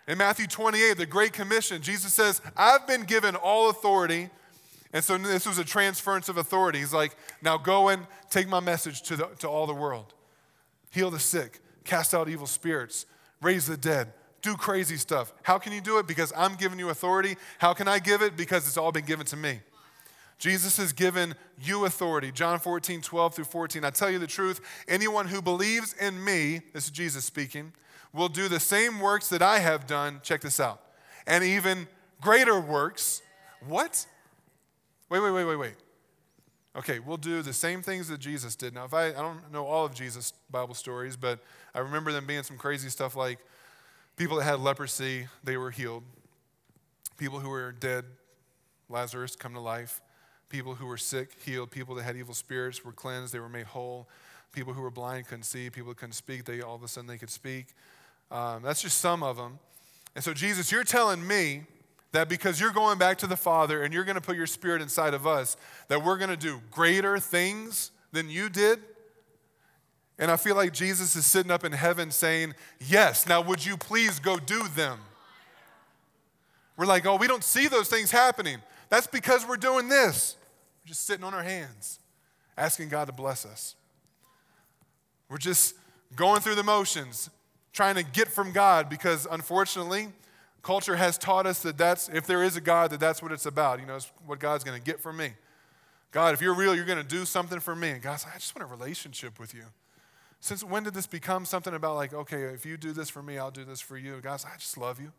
In 0.08 0.20
Matthew 0.20 0.46
28, 0.46 0.98
the 0.98 1.08
Great 1.08 1.34
Commission, 1.34 1.82
Jesus 1.82 2.14
says, 2.14 2.42
I've 2.56 2.86
been 2.86 3.06
given 3.06 3.36
all 3.36 3.72
authority. 3.72 4.30
And 4.94 5.04
so 5.04 5.18
this 5.18 5.48
was 5.48 5.58
a 5.58 5.64
transference 5.64 6.30
of 6.30 6.38
authority. 6.38 6.78
He's 6.78 6.94
like, 6.94 7.16
now 7.42 7.58
go 7.58 7.90
and 7.90 8.06
take 8.30 8.48
my 8.48 8.60
message 8.60 9.02
to, 9.04 9.16
the, 9.16 9.26
to 9.40 9.48
all 9.48 9.66
the 9.66 9.74
world. 9.74 10.14
Heal 10.92 11.10
the 11.10 11.20
sick, 11.20 11.60
cast 11.86 12.14
out 12.14 12.30
evil 12.30 12.46
spirits, 12.46 13.08
raise 13.42 13.66
the 13.66 13.78
dead, 13.78 14.14
do 14.44 14.56
crazy 14.56 14.98
stuff. 14.98 15.34
How 15.42 15.58
can 15.58 15.74
you 15.74 15.82
do 15.82 15.98
it? 15.98 16.06
Because 16.06 16.32
I'm 16.38 16.54
giving 16.54 16.78
you 16.78 16.90
authority. 16.90 17.36
How 17.58 17.74
can 17.74 17.88
I 17.88 17.98
give 17.98 18.22
it? 18.22 18.38
Because 18.38 18.68
it's 18.68 18.78
all 18.78 18.92
been 18.92 19.06
given 19.06 19.26
to 19.28 19.38
me. 19.38 19.62
Jesus 20.38 20.78
has 20.78 20.92
given 20.94 21.36
you 21.62 21.86
authority. 21.86 22.32
John 22.32 22.60
14, 22.60 23.02
12 23.02 23.36
through 23.36 23.46
14. 23.46 23.86
I 23.86 23.90
tell 23.90 24.10
you 24.10 24.20
the 24.20 24.28
truth, 24.28 24.62
anyone 24.88 25.28
who 25.28 25.42
believes 25.42 25.94
in 25.94 26.24
me, 26.24 26.62
this 26.74 26.86
is 26.86 26.92
Jesus 26.92 27.26
speaking, 27.26 27.74
will 28.14 28.30
do 28.30 28.48
the 28.48 28.60
same 28.60 29.00
works 29.00 29.30
that 29.30 29.42
I 29.42 29.60
have 29.60 29.88
done. 29.88 30.20
Check 30.24 30.42
this 30.42 30.60
out. 30.60 30.82
And 31.26 31.44
even 31.44 31.88
greater 32.22 32.60
works. 32.60 33.22
What? 33.66 34.06
Wait, 35.10 35.20
wait, 35.20 35.32
wait, 35.32 35.46
wait, 35.46 35.56
wait. 35.56 35.76
Okay, 36.76 37.00
we'll 37.00 37.18
do 37.18 37.44
the 37.44 37.54
same 37.54 37.84
things 37.84 38.08
that 38.08 38.20
Jesus 38.20 38.56
did. 38.56 38.74
Now, 38.74 38.86
if 38.86 38.94
I, 38.94 39.10
I 39.10 39.12
don't 39.12 39.52
know 39.52 39.66
all 39.66 39.86
of 39.86 39.94
Jesus' 39.94 40.34
Bible 40.50 40.74
stories, 40.74 41.16
but 41.16 41.40
I 41.76 41.80
remember 41.80 42.12
them 42.12 42.26
being 42.26 42.42
some 42.42 42.58
crazy 42.58 42.90
stuff 42.90 43.16
like 43.16 43.38
people 44.18 44.38
that 44.38 44.44
had 44.44 44.60
leprosy, 44.60 45.28
they 45.44 45.56
were 45.58 45.70
healed. 45.70 46.04
People 47.18 47.40
who 47.40 47.50
were 47.50 47.72
dead, 47.72 48.06
Lazarus, 48.90 49.36
come 49.36 49.54
to 49.54 49.60
life. 49.60 50.02
People 50.54 50.76
who 50.76 50.86
were 50.86 51.00
sick, 51.00 51.30
healed. 51.44 51.72
People 51.72 51.96
that 51.96 52.04
had 52.04 52.16
evil 52.16 52.36
spirits 52.36 52.86
were 52.86 52.92
cleansed, 52.92 53.34
they 53.34 53.40
were 53.40 53.50
made 53.50 53.66
whole. 53.66 54.08
People 54.52 54.72
who 54.72 54.84
were 54.84 54.92
blind 54.92 55.28
couldn't 55.28 55.46
see. 55.46 55.72
People 55.72 55.90
who 55.90 55.96
couldn't 55.96 56.14
speak, 56.14 56.46
they 56.46 56.62
all 56.62 56.76
of 56.76 56.84
a 56.84 56.88
sudden 56.88 57.08
they 57.08 57.18
could 57.18 57.32
speak. 57.32 57.66
Um, 58.30 58.62
that's 58.62 58.80
just 58.80 59.00
some 59.00 59.24
of 59.24 59.36
them. 59.36 59.58
And 60.14 60.24
so, 60.24 60.32
Jesus, 60.32 60.72
you're 60.72 60.84
telling 60.84 61.26
me 61.26 61.64
that 62.12 62.30
because 62.30 62.60
you're 62.60 62.72
going 62.72 63.00
back 63.00 63.18
to 63.18 63.26
the 63.26 63.36
Father 63.36 63.82
and 63.82 63.92
you're 63.92 64.04
going 64.04 64.14
to 64.14 64.22
put 64.22 64.38
your 64.38 64.46
spirit 64.46 64.80
inside 64.84 65.16
of 65.16 65.26
us, 65.26 65.58
that 65.88 66.04
we're 66.04 66.20
going 66.20 66.30
to 66.30 66.38
do 66.38 66.62
greater 66.70 67.18
things 67.18 67.90
than 68.12 68.30
you 68.30 68.48
did? 68.48 68.80
And 70.20 70.30
I 70.30 70.38
feel 70.38 70.56
like 70.56 70.72
Jesus 70.72 71.16
is 71.16 71.26
sitting 71.26 71.52
up 71.52 71.66
in 71.66 71.72
heaven 71.72 72.12
saying, 72.12 72.54
Yes, 72.80 73.28
now 73.28 73.42
would 73.42 73.66
you 73.66 73.76
please 73.76 74.20
go 74.20 74.38
do 74.38 74.62
them? 74.76 75.00
We're 76.78 76.86
like, 76.86 77.08
Oh, 77.08 77.16
we 77.16 77.26
don't 77.26 77.44
see 77.44 77.68
those 77.68 77.90
things 77.90 78.12
happening. 78.12 78.60
That's 78.90 79.08
because 79.08 79.48
we're 79.48 79.58
doing 79.58 79.90
this. 79.90 80.38
We're 80.84 80.90
just 80.90 81.06
sitting 81.06 81.24
on 81.24 81.34
our 81.34 81.44
hands, 81.44 82.00
asking 82.58 82.90
God 82.90 83.06
to 83.06 83.14
bless 83.14 83.46
us. 83.46 83.76
We're 85.30 85.38
just 85.38 85.76
going 86.16 86.42
through 86.42 86.56
the 86.56 86.64
motions, 86.64 87.30
trying 87.72 87.96
to 87.96 88.04
get 88.04 88.28
from 88.28 88.52
God 88.52 88.90
because 88.90 89.26
unfortunately, 89.32 90.10
culture 90.62 90.96
has 90.96 91.18
taught 91.18 91.46
us 91.46 91.62
that 91.62 91.78
that's, 91.78 92.10
if 92.10 92.28
there 92.28 92.44
is 92.44 92.56
a 92.56 92.62
God, 92.62 92.92
that 92.92 93.00
that's 93.00 93.22
what 93.22 93.32
it's 93.32 93.46
about. 93.46 93.80
You 93.80 93.86
know, 93.86 93.96
it's 93.96 94.12
what 94.26 94.40
God's 94.40 94.64
going 94.64 94.80
to 94.80 94.84
get 94.84 95.00
from 95.00 95.18
me. 95.18 95.34
God, 96.12 96.34
if 96.34 96.42
you're 96.42 96.54
real, 96.54 96.76
you're 96.76 96.86
going 96.86 97.02
to 97.02 97.04
do 97.04 97.26
something 97.26 97.60
for 97.60 97.76
me. 97.76 97.90
And 97.90 98.02
God's 98.02 98.26
like, 98.26 98.36
I 98.36 98.38
just 98.38 98.56
want 98.56 98.70
a 98.70 98.76
relationship 98.76 99.40
with 99.40 99.54
you. 99.54 99.64
Since 100.40 100.64
when 100.64 100.84
did 100.84 100.94
this 100.94 101.08
become 101.08 101.46
something 101.46 101.74
about 101.74 101.96
like, 101.96 102.14
okay, 102.14 102.44
if 102.44 102.66
you 102.66 102.76
do 102.76 102.92
this 102.92 103.10
for 103.10 103.24
me, 103.24 103.38
I'll 103.38 103.50
do 103.50 103.64
this 103.64 103.80
for 103.80 103.98
you? 103.98 104.20
God's 104.22 104.44
like, 104.44 104.54
I 104.54 104.58
just 104.58 104.78
love 104.78 105.00
you. 105.00 105.12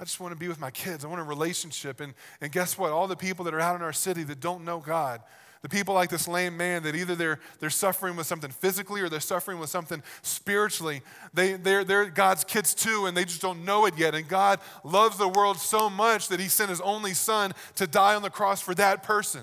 I 0.00 0.04
just 0.04 0.18
want 0.18 0.32
to 0.32 0.38
be 0.38 0.48
with 0.48 0.58
my 0.58 0.70
kids. 0.70 1.04
I 1.04 1.08
want 1.08 1.20
a 1.20 1.24
relationship. 1.24 2.00
And, 2.00 2.14
and 2.40 2.50
guess 2.50 2.78
what? 2.78 2.90
All 2.90 3.06
the 3.06 3.16
people 3.16 3.44
that 3.44 3.52
are 3.52 3.60
out 3.60 3.76
in 3.76 3.82
our 3.82 3.92
city 3.92 4.22
that 4.24 4.40
don't 4.40 4.64
know 4.64 4.78
God, 4.78 5.20
the 5.60 5.68
people 5.68 5.92
like 5.92 6.08
this 6.08 6.26
lame 6.26 6.56
man 6.56 6.84
that 6.84 6.96
either 6.96 7.14
they're, 7.14 7.38
they're 7.58 7.68
suffering 7.68 8.16
with 8.16 8.26
something 8.26 8.50
physically 8.50 9.02
or 9.02 9.10
they're 9.10 9.20
suffering 9.20 9.58
with 9.58 9.68
something 9.68 10.02
spiritually, 10.22 11.02
they, 11.34 11.52
they're, 11.52 11.84
they're 11.84 12.06
God's 12.06 12.44
kids 12.44 12.72
too, 12.72 13.04
and 13.04 13.14
they 13.14 13.26
just 13.26 13.42
don't 13.42 13.62
know 13.66 13.84
it 13.84 13.98
yet. 13.98 14.14
And 14.14 14.26
God 14.26 14.60
loves 14.84 15.18
the 15.18 15.28
world 15.28 15.58
so 15.58 15.90
much 15.90 16.28
that 16.28 16.40
He 16.40 16.48
sent 16.48 16.70
His 16.70 16.80
only 16.80 17.12
Son 17.12 17.52
to 17.74 17.86
die 17.86 18.14
on 18.14 18.22
the 18.22 18.30
cross 18.30 18.62
for 18.62 18.74
that 18.76 19.02
person 19.02 19.42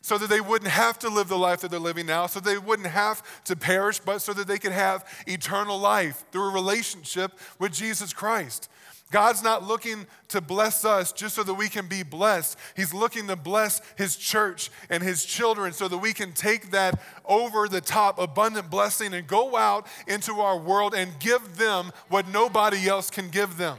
so 0.00 0.16
that 0.16 0.30
they 0.30 0.40
wouldn't 0.40 0.70
have 0.70 0.98
to 1.00 1.10
live 1.10 1.28
the 1.28 1.36
life 1.36 1.60
that 1.60 1.70
they're 1.70 1.78
living 1.78 2.06
now, 2.06 2.26
so 2.26 2.40
they 2.40 2.58
wouldn't 2.58 2.88
have 2.88 3.22
to 3.44 3.54
perish, 3.54 4.00
but 4.00 4.20
so 4.20 4.32
that 4.32 4.48
they 4.48 4.58
could 4.58 4.72
have 4.72 5.06
eternal 5.26 5.78
life 5.78 6.24
through 6.32 6.48
a 6.48 6.52
relationship 6.52 7.38
with 7.58 7.72
Jesus 7.72 8.14
Christ. 8.14 8.70
God's 9.12 9.42
not 9.42 9.62
looking 9.62 10.06
to 10.28 10.40
bless 10.40 10.84
us 10.84 11.12
just 11.12 11.36
so 11.36 11.42
that 11.44 11.54
we 11.54 11.68
can 11.68 11.86
be 11.86 12.02
blessed. 12.02 12.58
He's 12.74 12.92
looking 12.92 13.28
to 13.28 13.36
bless 13.36 13.82
His 13.96 14.16
church 14.16 14.70
and 14.90 15.02
His 15.02 15.24
children 15.24 15.72
so 15.74 15.86
that 15.86 15.98
we 15.98 16.14
can 16.14 16.32
take 16.32 16.70
that 16.72 17.00
over 17.26 17.68
the 17.68 17.82
top 17.82 18.18
abundant 18.18 18.70
blessing 18.70 19.12
and 19.14 19.26
go 19.26 19.56
out 19.56 19.86
into 20.08 20.40
our 20.40 20.58
world 20.58 20.94
and 20.94 21.12
give 21.20 21.58
them 21.58 21.92
what 22.08 22.26
nobody 22.26 22.88
else 22.88 23.10
can 23.10 23.28
give 23.28 23.58
them. 23.58 23.78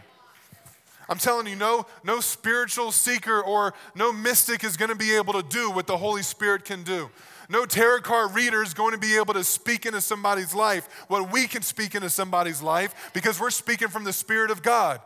I'm 1.10 1.18
telling 1.18 1.48
you, 1.48 1.56
no, 1.56 1.86
no 2.04 2.20
spiritual 2.20 2.92
seeker 2.92 3.42
or 3.42 3.74
no 3.96 4.14
mystic 4.14 4.64
is 4.64 4.78
going 4.78 4.90
to 4.90 4.96
be 4.96 5.16
able 5.16 5.34
to 5.34 5.44
do 5.44 5.70
what 5.72 5.88
the 5.88 5.98
Holy 5.98 6.24
Spirit 6.24 6.64
can 6.64 6.84
do. 6.84 7.10
No 7.50 7.66
tarot 7.66 8.02
card 8.02 8.36
reader 8.36 8.64
is 8.64 8.74
going 8.74 8.94
to 8.94 9.00
be 9.00 9.18
able 9.18 9.34
to 9.34 9.44
speak 9.44 9.86
into 9.86 10.00
somebody's 10.00 10.56
life 10.56 10.88
what 11.08 11.32
we 11.32 11.48
can 11.48 11.62
speak 11.62 11.94
into 11.96 12.10
somebody's 12.10 12.62
life 12.62 13.12
because 13.14 13.40
we're 13.40 13.50
speaking 13.50 13.90
from 13.90 14.04
the 14.04 14.14
Spirit 14.14 14.50
of 14.52 14.62
God. 14.62 15.02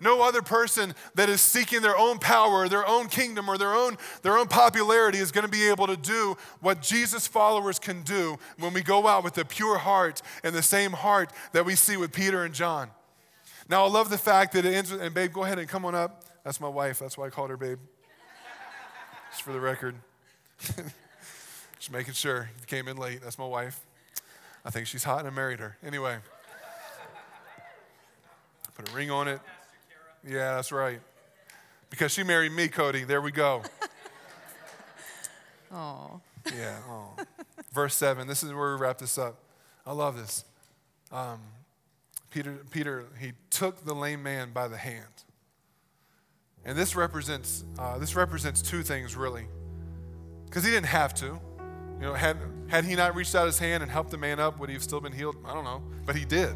No 0.00 0.22
other 0.22 0.42
person 0.42 0.94
that 1.16 1.28
is 1.28 1.40
seeking 1.40 1.82
their 1.82 1.96
own 1.96 2.18
power, 2.18 2.68
their 2.68 2.86
own 2.86 3.08
kingdom, 3.08 3.48
or 3.48 3.58
their 3.58 3.74
own, 3.74 3.96
their 4.22 4.38
own 4.38 4.46
popularity 4.46 5.18
is 5.18 5.32
going 5.32 5.44
to 5.44 5.50
be 5.50 5.68
able 5.68 5.86
to 5.88 5.96
do 5.96 6.36
what 6.60 6.80
Jesus 6.82 7.26
followers 7.26 7.78
can 7.78 8.02
do 8.02 8.38
when 8.58 8.72
we 8.72 8.82
go 8.82 9.06
out 9.08 9.24
with 9.24 9.36
a 9.38 9.44
pure 9.44 9.78
heart 9.78 10.22
and 10.44 10.54
the 10.54 10.62
same 10.62 10.92
heart 10.92 11.32
that 11.52 11.64
we 11.64 11.74
see 11.74 11.96
with 11.96 12.12
Peter 12.12 12.44
and 12.44 12.54
John. 12.54 12.90
Now, 13.68 13.84
I 13.84 13.88
love 13.88 14.08
the 14.08 14.18
fact 14.18 14.52
that 14.52 14.64
it 14.64 14.72
ends 14.72 14.92
with, 14.92 15.02
and 15.02 15.12
babe, 15.12 15.32
go 15.32 15.44
ahead 15.44 15.58
and 15.58 15.68
come 15.68 15.84
on 15.84 15.94
up. 15.94 16.24
That's 16.44 16.60
my 16.60 16.68
wife. 16.68 16.98
That's 16.98 17.18
why 17.18 17.26
I 17.26 17.30
called 17.30 17.50
her 17.50 17.56
babe. 17.56 17.78
Just 19.30 19.42
for 19.42 19.52
the 19.52 19.60
record. 19.60 19.96
Just 21.78 21.92
making 21.92 22.14
sure. 22.14 22.48
You 22.60 22.66
came 22.66 22.88
in 22.88 22.96
late. 22.96 23.20
That's 23.22 23.38
my 23.38 23.46
wife. 23.46 23.80
I 24.64 24.70
think 24.70 24.86
she's 24.86 25.04
hot 25.04 25.20
and 25.20 25.28
I 25.28 25.30
married 25.30 25.60
her. 25.60 25.76
Anyway, 25.84 26.16
put 28.74 28.88
a 28.88 28.92
ring 28.94 29.10
on 29.10 29.28
it. 29.28 29.40
Yeah, 30.26 30.56
that's 30.56 30.72
right. 30.72 31.00
Because 31.90 32.12
she 32.12 32.22
married 32.22 32.52
me, 32.52 32.68
Cody. 32.68 33.04
There 33.04 33.20
we 33.20 33.32
go. 33.32 33.62
Oh. 35.70 36.20
Yeah. 36.46 36.78
Oh. 36.88 37.10
Verse 37.72 37.94
7. 37.94 38.26
This 38.26 38.42
is 38.42 38.52
where 38.54 38.74
we 38.74 38.80
wrap 38.80 38.96
this 38.96 39.18
up. 39.18 39.36
I 39.86 39.92
love 39.92 40.16
this. 40.16 40.44
Um, 41.12 41.40
Peter, 42.30 42.58
Peter, 42.70 43.04
he 43.20 43.32
took 43.50 43.84
the 43.84 43.94
lame 43.94 44.22
man 44.22 44.52
by 44.52 44.68
the 44.68 44.76
hand. 44.76 45.04
And 46.64 46.76
this 46.76 46.96
represents, 46.96 47.64
uh, 47.78 47.98
this 47.98 48.16
represents 48.16 48.62
two 48.62 48.82
things, 48.82 49.16
really. 49.16 49.46
Because 50.46 50.64
he 50.64 50.70
didn't 50.70 50.86
have 50.86 51.14
to. 51.14 51.26
You 51.26 52.02
know, 52.02 52.14
had, 52.14 52.36
had 52.68 52.84
he 52.84 52.94
not 52.94 53.14
reached 53.14 53.34
out 53.34 53.46
his 53.46 53.58
hand 53.58 53.82
and 53.82 53.90
helped 53.90 54.10
the 54.10 54.18
man 54.18 54.38
up, 54.38 54.58
would 54.58 54.68
he 54.68 54.74
have 54.74 54.82
still 54.82 55.00
been 55.00 55.12
healed? 55.12 55.36
I 55.44 55.52
don't 55.54 55.64
know. 55.64 55.82
But 56.06 56.16
he 56.16 56.24
did. 56.24 56.54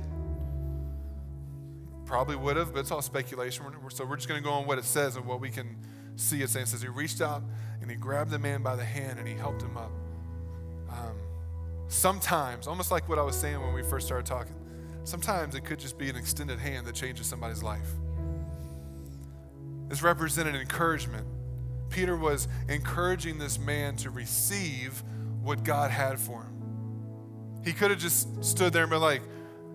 Probably 2.13 2.37
would 2.37 2.59
have, 2.59 2.75
but 2.75 2.81
it's 2.81 2.91
all 2.91 3.01
speculation. 3.01 3.65
So 3.89 4.05
we're 4.05 4.17
just 4.17 4.29
going 4.29 4.39
to 4.39 4.45
go 4.47 4.53
on 4.53 4.67
what 4.67 4.77
it 4.77 4.85
says 4.85 5.17
and 5.17 5.25
what 5.25 5.41
we 5.41 5.49
can 5.49 5.79
see 6.17 6.43
it 6.43 6.51
saying. 6.51 6.65
It 6.65 6.69
says 6.69 6.83
he 6.83 6.89
reached 6.89 7.23
out 7.23 7.43
and 7.81 7.91
he 7.91 7.97
grabbed 7.97 8.31
the 8.31 8.39
man 8.39 8.63
by 8.63 8.77
the 8.77 8.85
hand 8.85 9.19
and 9.19 9.27
he 9.27 9.33
helped 9.33 9.63
him 9.63 9.79
up. 9.79 9.91
Um, 10.91 11.17
sometimes, 11.89 12.67
almost 12.67 12.91
like 12.91 13.09
what 13.09 13.19
I 13.19 13.23
was 13.23 13.35
saying 13.35 13.59
when 13.63 13.73
we 13.73 13.83
first 13.83 14.05
started 14.05 14.27
talking, 14.27 14.55
sometimes 15.05 15.55
it 15.55 15.65
could 15.65 15.79
just 15.79 15.97
be 15.97 16.11
an 16.11 16.17
extended 16.17 16.59
hand 16.59 16.87
that 16.87 16.95
changes 16.95 17.27
somebody's 17.27 17.63
life. 17.63 17.89
This 19.89 20.03
represented 20.03 20.55
encouragement. 20.55 21.27
Peter 21.89 22.15
was 22.15 22.47
encouraging 22.69 23.39
this 23.39 23.59
man 23.59 23.97
to 23.97 24.11
receive 24.11 25.03
what 25.41 25.65
God 25.65 25.91
had 25.91 26.21
for 26.21 26.43
him. 26.43 27.63
He 27.65 27.73
could 27.73 27.91
have 27.91 28.01
just 28.01 28.45
stood 28.45 28.75
there 28.75 28.83
and 28.83 28.91
been 28.91 29.01
like, 29.01 29.23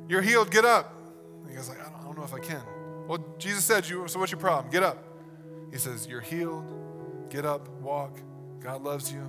You're 0.07 0.22
healed, 0.22 0.51
get 0.51 0.66
up. 0.66 0.93
And 1.41 1.49
he 1.49 1.55
goes 1.55 1.68
like, 1.68 1.80
I 1.80 1.86
don't, 1.86 1.97
if 2.28 2.34
I 2.34 2.39
can. 2.39 2.61
Well, 3.07 3.25
Jesus 3.38 3.63
said, 3.63 3.88
you, 3.88 4.07
so 4.07 4.19
what's 4.19 4.32
your 4.32 4.39
problem? 4.39 4.71
Get 4.71 4.84
up. 4.84 5.03
He 5.71 5.78
says, 5.78 6.07
You're 6.07 6.21
healed, 6.21 7.30
get 7.30 7.45
up, 7.45 7.67
walk. 7.82 8.17
God 8.59 8.84
loves 8.84 9.11
you. 9.11 9.21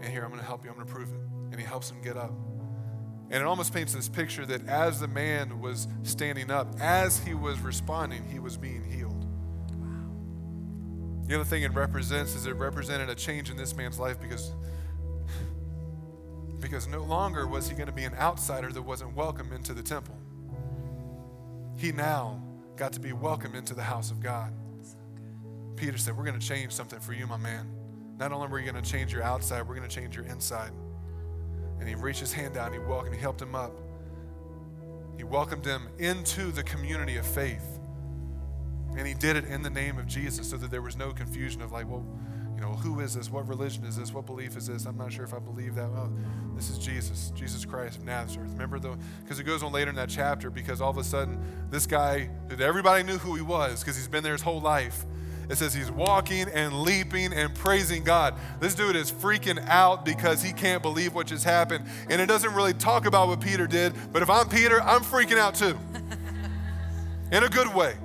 And 0.00 0.12
here, 0.12 0.22
I'm 0.22 0.28
going 0.28 0.40
to 0.40 0.46
help 0.46 0.64
you. 0.64 0.70
I'm 0.70 0.76
going 0.76 0.86
to 0.86 0.92
prove 0.92 1.08
it. 1.10 1.20
And 1.50 1.60
he 1.60 1.66
helps 1.66 1.90
him 1.90 2.02
get 2.02 2.16
up. 2.16 2.32
And 3.30 3.40
it 3.40 3.46
almost 3.46 3.72
paints 3.72 3.94
this 3.94 4.08
picture 4.08 4.44
that 4.46 4.66
as 4.68 5.00
the 5.00 5.08
man 5.08 5.60
was 5.60 5.88
standing 6.02 6.50
up, 6.50 6.68
as 6.80 7.18
he 7.18 7.32
was 7.32 7.58
responding, 7.60 8.24
he 8.30 8.38
was 8.38 8.56
being 8.56 8.84
healed. 8.84 9.24
Wow. 9.76 11.26
The 11.26 11.34
other 11.36 11.44
thing 11.44 11.62
it 11.62 11.72
represents 11.72 12.34
is 12.34 12.46
it 12.46 12.54
represented 12.56 13.08
a 13.08 13.14
change 13.14 13.50
in 13.50 13.56
this 13.56 13.74
man's 13.74 13.98
life 13.98 14.20
because, 14.20 14.52
because 16.60 16.86
no 16.86 17.02
longer 17.02 17.46
was 17.46 17.68
he 17.68 17.74
going 17.74 17.86
to 17.86 17.94
be 17.94 18.04
an 18.04 18.14
outsider 18.16 18.70
that 18.70 18.82
wasn't 18.82 19.14
welcome 19.16 19.52
into 19.52 19.72
the 19.72 19.82
temple. 19.82 20.16
He 21.84 21.92
now 21.92 22.40
got 22.76 22.94
to 22.94 23.00
be 23.00 23.12
welcomed 23.12 23.54
into 23.54 23.74
the 23.74 23.82
house 23.82 24.10
of 24.10 24.18
God. 24.18 24.54
Peter 25.76 25.98
said, 25.98 26.16
We're 26.16 26.24
going 26.24 26.40
to 26.40 26.46
change 26.46 26.72
something 26.72 26.98
for 26.98 27.12
you, 27.12 27.26
my 27.26 27.36
man. 27.36 27.68
Not 28.16 28.32
only 28.32 28.46
are 28.46 28.50
we 28.50 28.62
going 28.62 28.82
to 28.82 28.90
change 28.90 29.12
your 29.12 29.22
outside, 29.22 29.68
we're 29.68 29.74
going 29.74 29.86
to 29.86 29.94
change 29.94 30.16
your 30.16 30.24
inside. 30.24 30.70
And 31.78 31.86
he 31.86 31.94
reached 31.94 32.20
his 32.20 32.32
hand 32.32 32.56
out 32.56 32.72
and 32.72 32.80
he 32.80 32.88
welcomed, 32.88 33.14
he 33.14 33.20
helped 33.20 33.42
him 33.42 33.54
up. 33.54 33.70
He 35.18 35.24
welcomed 35.24 35.66
him 35.66 35.88
into 35.98 36.50
the 36.52 36.62
community 36.62 37.18
of 37.18 37.26
faith. 37.26 37.78
And 38.96 39.06
he 39.06 39.12
did 39.12 39.36
it 39.36 39.44
in 39.44 39.60
the 39.60 39.68
name 39.68 39.98
of 39.98 40.06
Jesus 40.06 40.48
so 40.48 40.56
that 40.56 40.70
there 40.70 40.80
was 40.80 40.96
no 40.96 41.12
confusion 41.12 41.60
of 41.60 41.70
like, 41.70 41.86
well, 41.86 42.06
know, 42.64 42.74
who 42.74 43.00
is 43.00 43.14
this? 43.14 43.30
What 43.30 43.48
religion 43.48 43.84
is 43.84 43.96
this? 43.96 44.12
What 44.12 44.26
belief 44.26 44.56
is 44.56 44.66
this? 44.66 44.86
I'm 44.86 44.96
not 44.96 45.12
sure 45.12 45.24
if 45.24 45.34
I 45.34 45.38
believe 45.38 45.74
that. 45.74 45.90
Oh, 45.96 46.10
this 46.54 46.70
is 46.70 46.78
Jesus, 46.78 47.32
Jesus 47.34 47.64
Christ 47.64 47.98
of 47.98 48.04
Nazareth. 48.04 48.50
Remember 48.52 48.78
the 48.78 48.96
because 49.22 49.38
it 49.38 49.44
goes 49.44 49.62
on 49.62 49.72
later 49.72 49.90
in 49.90 49.96
that 49.96 50.08
chapter 50.08 50.50
because 50.50 50.80
all 50.80 50.90
of 50.90 50.98
a 50.98 51.04
sudden 51.04 51.38
this 51.70 51.86
guy 51.86 52.30
everybody 52.58 53.02
knew 53.02 53.18
who 53.18 53.34
he 53.34 53.42
was 53.42 53.80
because 53.80 53.96
he's 53.96 54.08
been 54.08 54.22
there 54.22 54.32
his 54.32 54.42
whole 54.42 54.60
life 54.60 55.04
it 55.48 55.56
says 55.56 55.74
he's 55.74 55.90
walking 55.90 56.48
and 56.48 56.82
leaping 56.82 57.32
and 57.32 57.54
praising 57.54 58.02
God. 58.02 58.34
This 58.60 58.74
dude 58.74 58.96
is 58.96 59.12
freaking 59.12 59.62
out 59.68 60.04
because 60.04 60.42
he 60.42 60.52
can't 60.52 60.82
believe 60.82 61.14
what 61.14 61.26
just 61.26 61.44
happened. 61.44 61.84
And 62.08 62.20
it 62.20 62.26
doesn't 62.26 62.54
really 62.54 62.72
talk 62.72 63.06
about 63.06 63.28
what 63.28 63.40
Peter 63.40 63.66
did, 63.66 63.92
but 64.12 64.22
if 64.22 64.30
I'm 64.30 64.48
Peter, 64.48 64.80
I'm 64.80 65.02
freaking 65.02 65.36
out 65.36 65.54
too. 65.54 65.78
In 67.32 67.44
a 67.44 67.48
good 67.48 67.74
way. 67.74 67.96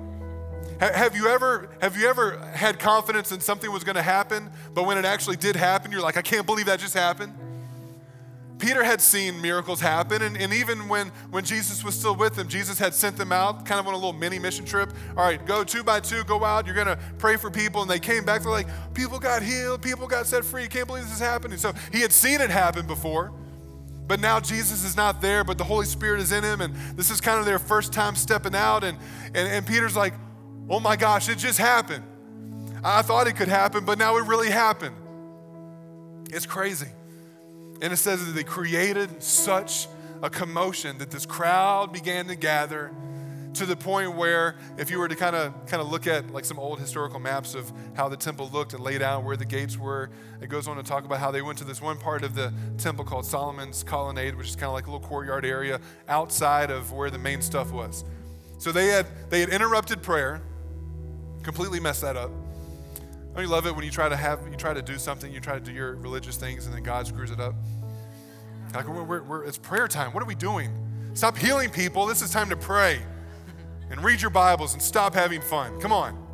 Have 0.80 1.14
you 1.14 1.28
ever 1.28 1.68
have 1.82 1.94
you 1.94 2.08
ever 2.08 2.38
had 2.54 2.78
confidence 2.78 3.32
in 3.32 3.40
something 3.40 3.70
was 3.70 3.84
going 3.84 3.96
to 3.96 4.02
happen, 4.02 4.50
but 4.72 4.86
when 4.86 4.96
it 4.96 5.04
actually 5.04 5.36
did 5.36 5.54
happen, 5.54 5.92
you're 5.92 6.00
like, 6.00 6.16
I 6.16 6.22
can't 6.22 6.46
believe 6.46 6.66
that 6.66 6.80
just 6.80 6.94
happened? 6.94 7.34
Peter 8.58 8.82
had 8.82 9.00
seen 9.00 9.40
miracles 9.42 9.80
happen, 9.80 10.22
and, 10.22 10.36
and 10.38 10.54
even 10.54 10.88
when, 10.88 11.08
when 11.30 11.44
Jesus 11.44 11.84
was 11.84 11.94
still 11.98 12.14
with 12.14 12.34
them, 12.34 12.48
Jesus 12.48 12.78
had 12.78 12.94
sent 12.94 13.16
them 13.16 13.30
out 13.30 13.64
kind 13.66 13.78
of 13.78 13.86
on 13.86 13.94
a 13.94 13.96
little 13.96 14.14
mini 14.14 14.38
mission 14.38 14.64
trip. 14.64 14.90
All 15.16 15.24
right, 15.24 15.44
go 15.46 15.64
two 15.64 15.82
by 15.82 16.00
two, 16.00 16.24
go 16.24 16.44
out, 16.44 16.66
you're 16.66 16.74
gonna 16.74 16.98
pray 17.18 17.36
for 17.36 17.50
people. 17.50 17.82
And 17.82 17.90
they 17.90 17.98
came 17.98 18.24
back, 18.24 18.42
they're 18.42 18.50
like, 18.50 18.68
people 18.94 19.18
got 19.18 19.42
healed, 19.42 19.82
people 19.82 20.06
got 20.06 20.26
set 20.26 20.46
free, 20.46 20.66
can't 20.66 20.86
believe 20.86 21.04
this 21.04 21.14
is 21.14 21.20
happening. 21.20 21.58
So 21.58 21.74
he 21.92 22.00
had 22.00 22.12
seen 22.12 22.40
it 22.40 22.50
happen 22.50 22.86
before, 22.86 23.32
but 24.06 24.18
now 24.18 24.40
Jesus 24.40 24.82
is 24.82 24.96
not 24.96 25.20
there, 25.20 25.44
but 25.44 25.58
the 25.58 25.64
Holy 25.64 25.86
Spirit 25.86 26.20
is 26.20 26.32
in 26.32 26.42
him, 26.42 26.62
and 26.62 26.74
this 26.96 27.10
is 27.10 27.20
kind 27.20 27.38
of 27.38 27.44
their 27.44 27.58
first 27.58 27.92
time 27.92 28.14
stepping 28.14 28.54
out. 28.54 28.82
And, 28.82 28.98
and, 29.26 29.48
and 29.48 29.66
Peter's 29.66 29.96
like, 29.96 30.14
oh 30.70 30.80
my 30.80 30.96
gosh, 30.96 31.28
it 31.28 31.36
just 31.36 31.58
happened. 31.58 32.04
I 32.82 33.02
thought 33.02 33.26
it 33.26 33.36
could 33.36 33.48
happen, 33.48 33.84
but 33.84 33.98
now 33.98 34.16
it 34.16 34.26
really 34.26 34.48
happened. 34.48 34.96
It's 36.30 36.46
crazy. 36.46 36.88
And 37.82 37.92
it 37.92 37.96
says 37.96 38.24
that 38.24 38.32
they 38.32 38.44
created 38.44 39.22
such 39.22 39.88
a 40.22 40.30
commotion 40.30 40.98
that 40.98 41.10
this 41.10 41.26
crowd 41.26 41.92
began 41.92 42.28
to 42.28 42.36
gather 42.36 42.92
to 43.54 43.66
the 43.66 43.74
point 43.74 44.14
where 44.14 44.56
if 44.78 44.90
you 44.90 44.98
were 44.98 45.08
to 45.08 45.16
kind 45.16 45.34
of 45.34 45.52
kind 45.66 45.82
of 45.82 45.90
look 45.90 46.06
at 46.06 46.30
like 46.30 46.44
some 46.44 46.58
old 46.58 46.78
historical 46.78 47.18
maps 47.18 47.54
of 47.54 47.72
how 47.94 48.08
the 48.08 48.16
temple 48.16 48.48
looked 48.52 48.74
and 48.74 48.82
laid 48.82 49.02
out 49.02 49.24
where 49.24 49.36
the 49.36 49.44
gates 49.44 49.76
were 49.76 50.08
it 50.40 50.48
goes 50.48 50.68
on 50.68 50.76
to 50.76 50.84
talk 50.84 51.04
about 51.04 51.18
how 51.18 51.32
they 51.32 51.42
went 51.42 51.58
to 51.58 51.64
this 51.64 51.82
one 51.82 51.98
part 51.98 52.22
of 52.22 52.36
the 52.36 52.52
temple 52.78 53.04
called 53.04 53.24
solomon's 53.24 53.82
colonnade 53.82 54.36
which 54.36 54.46
is 54.46 54.54
kind 54.54 54.66
of 54.66 54.74
like 54.74 54.86
a 54.86 54.90
little 54.90 55.04
courtyard 55.04 55.44
area 55.44 55.80
outside 56.08 56.70
of 56.70 56.92
where 56.92 57.10
the 57.10 57.18
main 57.18 57.42
stuff 57.42 57.72
was 57.72 58.04
so 58.58 58.70
they 58.70 58.86
had 58.86 59.04
they 59.30 59.40
had 59.40 59.48
interrupted 59.48 60.00
prayer 60.00 60.40
completely 61.42 61.80
messed 61.80 62.02
that 62.02 62.16
up 62.16 62.30
don't 63.34 63.44
you 63.44 63.48
love 63.50 63.66
it 63.66 63.74
when 63.74 63.84
you 63.84 63.90
try 63.90 64.08
to 64.08 64.16
have 64.16 64.40
you 64.50 64.56
try 64.56 64.74
to 64.74 64.82
do 64.82 64.98
something, 64.98 65.32
you 65.32 65.40
try 65.40 65.54
to 65.54 65.60
do 65.60 65.72
your 65.72 65.94
religious 65.94 66.36
things, 66.36 66.66
and 66.66 66.74
then 66.74 66.82
God 66.82 67.06
screws 67.06 67.30
it 67.30 67.40
up? 67.40 67.54
Like 68.74 68.88
we're, 68.88 69.02
we're, 69.02 69.22
we're, 69.22 69.44
it's 69.44 69.58
prayer 69.58 69.88
time. 69.88 70.12
What 70.12 70.22
are 70.22 70.26
we 70.26 70.34
doing? 70.34 70.70
Stop 71.14 71.36
healing 71.36 71.70
people. 71.70 72.06
This 72.06 72.22
is 72.22 72.30
time 72.30 72.50
to 72.50 72.56
pray 72.56 73.00
and 73.90 74.02
read 74.02 74.20
your 74.20 74.30
Bibles 74.30 74.72
and 74.72 74.82
stop 74.82 75.14
having 75.14 75.40
fun. 75.40 75.80
Come 75.80 75.92
on. 75.92 76.26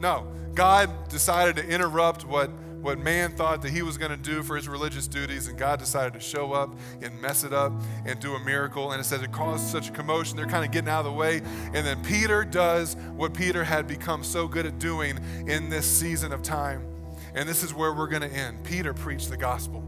No, 0.00 0.26
God 0.54 1.08
decided 1.08 1.56
to 1.56 1.66
interrupt 1.66 2.24
what 2.24 2.50
what 2.84 2.98
man 2.98 3.32
thought 3.32 3.62
that 3.62 3.70
he 3.70 3.80
was 3.80 3.96
going 3.96 4.10
to 4.10 4.16
do 4.16 4.42
for 4.42 4.56
his 4.56 4.68
religious 4.68 5.08
duties, 5.08 5.48
and 5.48 5.58
God 5.58 5.78
decided 5.78 6.12
to 6.12 6.20
show 6.20 6.52
up 6.52 6.74
and 7.00 7.18
mess 7.20 7.42
it 7.42 7.54
up 7.54 7.72
and 8.04 8.20
do 8.20 8.34
a 8.34 8.40
miracle. 8.44 8.92
And 8.92 9.00
it 9.00 9.04
says 9.04 9.22
it 9.22 9.32
caused 9.32 9.66
such 9.66 9.88
a 9.88 9.92
commotion. 9.92 10.36
They're 10.36 10.46
kind 10.46 10.66
of 10.66 10.70
getting 10.70 10.90
out 10.90 11.00
of 11.00 11.06
the 11.06 11.12
way. 11.12 11.38
And 11.38 11.86
then 11.86 12.04
Peter 12.04 12.44
does 12.44 12.94
what 13.16 13.32
Peter 13.32 13.64
had 13.64 13.86
become 13.88 14.22
so 14.22 14.46
good 14.46 14.66
at 14.66 14.78
doing 14.78 15.18
in 15.48 15.70
this 15.70 15.86
season 15.86 16.30
of 16.30 16.42
time. 16.42 16.86
And 17.34 17.48
this 17.48 17.62
is 17.62 17.72
where 17.72 17.94
we're 17.94 18.06
going 18.06 18.22
to 18.22 18.32
end. 18.32 18.62
Peter 18.64 18.92
preached 18.92 19.30
the 19.30 19.38
gospel. 19.38 19.82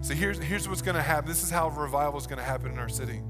So 0.00 0.14
here's, 0.14 0.38
here's 0.38 0.66
what's 0.66 0.82
going 0.82 0.96
to 0.96 1.02
happen. 1.02 1.28
This 1.28 1.42
is 1.42 1.50
how 1.50 1.68
revival 1.68 2.18
is 2.18 2.26
going 2.26 2.38
to 2.38 2.44
happen 2.44 2.72
in 2.72 2.78
our 2.78 2.88
city. 2.88 3.20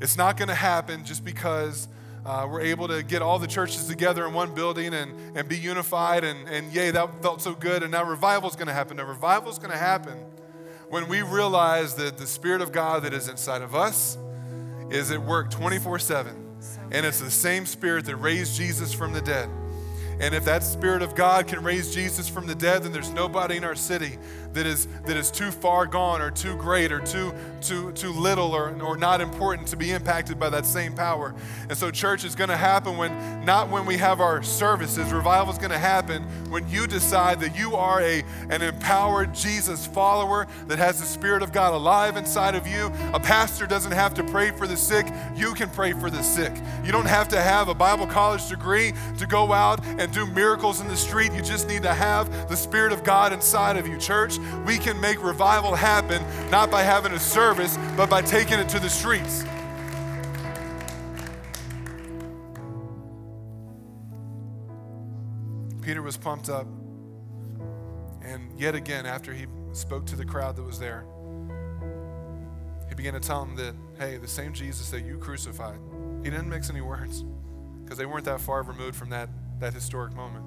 It's 0.00 0.16
not 0.16 0.36
going 0.36 0.48
to 0.48 0.54
happen 0.54 1.04
just 1.04 1.24
because 1.24 1.88
uh, 2.26 2.48
we're 2.50 2.62
able 2.62 2.88
to 2.88 3.02
get 3.02 3.20
all 3.20 3.38
the 3.38 3.46
churches 3.46 3.86
together 3.86 4.26
in 4.26 4.32
one 4.32 4.54
building 4.54 4.94
and, 4.94 5.36
and 5.36 5.48
be 5.48 5.58
unified. 5.58 6.24
And, 6.24 6.48
and 6.48 6.72
yay, 6.72 6.90
that 6.90 7.22
felt 7.22 7.42
so 7.42 7.54
good. 7.54 7.82
And 7.82 7.92
now 7.92 8.04
revival 8.04 8.48
is 8.48 8.56
going 8.56 8.68
to 8.68 8.72
happen. 8.72 8.96
Now, 8.96 9.04
revival 9.04 9.50
is 9.50 9.58
going 9.58 9.72
to 9.72 9.76
happen 9.76 10.18
when 10.88 11.06
we 11.08 11.22
realize 11.22 11.94
that 11.96 12.16
the 12.16 12.26
Spirit 12.26 12.62
of 12.62 12.72
God 12.72 13.02
that 13.02 13.12
is 13.12 13.28
inside 13.28 13.60
of 13.60 13.74
us 13.74 14.16
is 14.90 15.10
at 15.10 15.20
work 15.20 15.50
24 15.50 15.98
7. 15.98 16.34
And 16.90 17.04
it's 17.04 17.20
the 17.20 17.30
same 17.30 17.66
Spirit 17.66 18.06
that 18.06 18.16
raised 18.16 18.56
Jesus 18.56 18.92
from 18.92 19.12
the 19.12 19.20
dead. 19.20 19.50
And 20.20 20.34
if 20.34 20.44
that 20.44 20.62
Spirit 20.62 21.02
of 21.02 21.14
God 21.14 21.46
can 21.46 21.62
raise 21.62 21.94
Jesus 21.94 22.28
from 22.28 22.46
the 22.46 22.54
dead, 22.54 22.84
then 22.84 22.92
there's 22.92 23.10
nobody 23.10 23.56
in 23.56 23.64
our 23.64 23.74
city 23.74 24.16
that 24.54 24.66
is, 24.66 24.86
that 25.04 25.16
is 25.16 25.30
too 25.30 25.50
far 25.50 25.86
gone 25.86 26.22
or 26.22 26.30
too 26.30 26.56
great 26.56 26.92
or 26.92 27.00
too, 27.00 27.34
too, 27.60 27.92
too 27.92 28.12
little 28.12 28.52
or, 28.52 28.70
or 28.82 28.96
not 28.96 29.20
important 29.20 29.68
to 29.68 29.76
be 29.76 29.90
impacted 29.90 30.38
by 30.38 30.48
that 30.48 30.64
same 30.64 30.94
power. 30.94 31.34
And 31.68 31.76
so 31.76 31.90
church 31.90 32.24
is 32.24 32.34
going 32.34 32.50
to 32.50 32.56
happen 32.56 32.96
when, 32.96 33.44
not 33.44 33.68
when 33.68 33.84
we 33.84 33.96
have 33.98 34.20
our 34.20 34.42
services, 34.42 35.12
revival 35.12 35.52
is 35.52 35.58
going 35.58 35.70
to 35.70 35.78
happen 35.78 36.22
when 36.50 36.68
you 36.68 36.86
decide 36.86 37.40
that 37.40 37.56
you 37.56 37.74
are 37.74 38.00
a, 38.00 38.22
an 38.48 38.62
empowered 38.62 39.34
Jesus 39.34 39.86
follower 39.86 40.46
that 40.68 40.78
has 40.78 41.00
the 41.00 41.06
Spirit 41.06 41.42
of 41.42 41.52
God 41.52 41.74
alive 41.74 42.16
inside 42.16 42.54
of 42.54 42.66
you. 42.66 42.86
A 43.12 43.20
pastor 43.20 43.66
doesn't 43.66 43.92
have 43.92 44.14
to 44.14 44.24
pray 44.24 44.52
for 44.52 44.66
the 44.66 44.76
sick, 44.76 45.06
you 45.34 45.52
can 45.54 45.68
pray 45.70 45.92
for 45.92 46.10
the 46.10 46.22
sick. 46.22 46.52
You 46.84 46.92
don't 46.92 47.06
have 47.06 47.28
to 47.28 47.40
have 47.40 47.68
a 47.68 47.74
Bible 47.74 48.06
college 48.06 48.48
degree 48.48 48.92
to 49.18 49.26
go 49.26 49.52
out 49.52 49.84
and 49.84 50.12
do 50.12 50.26
miracles 50.26 50.80
in 50.80 50.86
the 50.86 50.96
street. 50.96 51.32
You 51.32 51.42
just 51.42 51.68
need 51.68 51.82
to 51.82 51.92
have 51.92 52.48
the 52.48 52.56
Spirit 52.56 52.92
of 52.92 53.02
God 53.02 53.32
inside 53.32 53.76
of 53.76 53.88
you, 53.88 53.98
church 53.98 54.38
we 54.64 54.78
can 54.78 55.00
make 55.00 55.22
revival 55.22 55.74
happen 55.74 56.22
not 56.50 56.70
by 56.70 56.82
having 56.82 57.12
a 57.12 57.20
service, 57.20 57.76
but 57.96 58.08
by 58.08 58.22
taking 58.22 58.58
it 58.58 58.68
to 58.70 58.78
the 58.78 58.90
streets. 58.90 59.44
Peter 65.82 66.00
was 66.00 66.16
pumped 66.16 66.48
up. 66.48 66.66
And 68.22 68.58
yet 68.58 68.74
again, 68.74 69.04
after 69.04 69.34
he 69.34 69.46
spoke 69.72 70.06
to 70.06 70.16
the 70.16 70.24
crowd 70.24 70.56
that 70.56 70.62
was 70.62 70.78
there, 70.78 71.04
he 72.88 72.94
began 72.94 73.12
to 73.12 73.20
tell 73.20 73.44
them 73.44 73.54
that, 73.56 73.74
hey, 73.98 74.16
the 74.16 74.26
same 74.26 74.54
Jesus 74.54 74.90
that 74.90 75.02
you 75.02 75.18
crucified, 75.18 75.78
he 76.22 76.30
didn't 76.30 76.48
mix 76.48 76.70
any 76.70 76.80
words 76.80 77.24
because 77.82 77.98
they 77.98 78.06
weren't 78.06 78.24
that 78.24 78.40
far 78.40 78.62
removed 78.62 78.96
from 78.96 79.10
that, 79.10 79.28
that 79.60 79.74
historic 79.74 80.14
moment. 80.14 80.44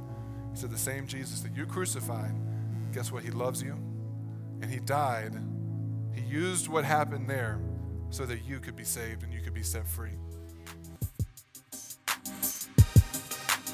He 0.53 0.57
said, 0.57 0.71
the 0.71 0.77
same 0.77 1.05
Jesus 1.05 1.41
that 1.41 1.55
you 1.55 1.67
crucified, 1.67 2.33
guess 2.91 3.11
what? 3.11 3.23
He 3.23 3.29
loves 3.29 3.61
you 3.61 3.77
and 4.61 4.71
he 4.71 4.79
died, 4.79 5.35
he 6.13 6.21
used 6.21 6.67
what 6.67 6.83
happened 6.83 7.29
there 7.29 7.59
so 8.09 8.25
that 8.25 8.43
you 8.43 8.59
could 8.59 8.75
be 8.75 8.83
saved 8.83 9.23
and 9.23 9.33
you 9.33 9.41
could 9.41 9.53
be 9.53 9.63
set 9.63 9.87
free. 9.87 10.17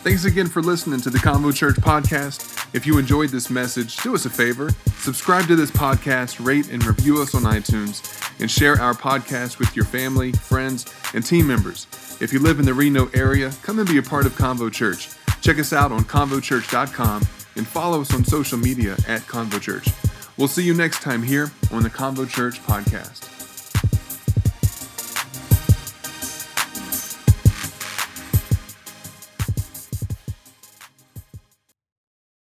Thanks 0.03 0.25
again 0.25 0.47
for 0.47 0.61
listening 0.61 0.99
to 1.01 1.09
the 1.09 1.17
Convo 1.17 1.55
Church 1.55 1.75
podcast. 1.75 2.75
If 2.75 2.86
you 2.86 2.97
enjoyed 2.97 3.29
this 3.29 3.49
message, 3.49 3.95
do 3.97 4.15
us 4.15 4.25
a 4.25 4.29
favor 4.29 4.69
subscribe 5.03 5.45
to 5.47 5.55
this 5.55 5.69
podcast, 5.69 6.43
rate 6.43 6.71
and 6.71 6.84
review 6.86 7.21
us 7.21 7.36
on 7.36 7.41
iTunes, 7.41 8.01
and 8.39 8.49
share 8.49 8.79
our 8.79 8.93
podcast 8.93 9.59
with 9.59 9.75
your 9.75 9.84
family, 9.84 10.31
friends, 10.31 10.86
and 11.13 11.25
team 11.25 11.45
members. 11.45 11.88
If 12.21 12.31
you 12.31 12.39
live 12.39 12.59
in 12.59 12.65
the 12.65 12.73
Reno 12.73 13.09
area, 13.13 13.51
come 13.63 13.79
and 13.79 13.88
be 13.88 13.97
a 13.97 14.01
part 14.01 14.25
of 14.25 14.31
Convo 14.34 14.71
Church. 14.71 15.09
Check 15.41 15.59
us 15.59 15.73
out 15.73 15.91
on 15.91 16.05
convochurch.com 16.05 17.21
and 17.57 17.67
follow 17.67 17.99
us 17.99 18.13
on 18.13 18.23
social 18.23 18.57
media 18.57 18.93
at 19.07 19.21
Convo 19.23 19.59
Church. 19.59 19.89
We'll 20.38 20.47
see 20.47 20.63
you 20.63 20.73
next 20.73 21.01
time 21.01 21.23
here 21.23 21.51
on 21.71 21.84
the 21.84 21.89
Convo 21.89 22.27
Church 22.27 22.61
podcast. 22.63 23.32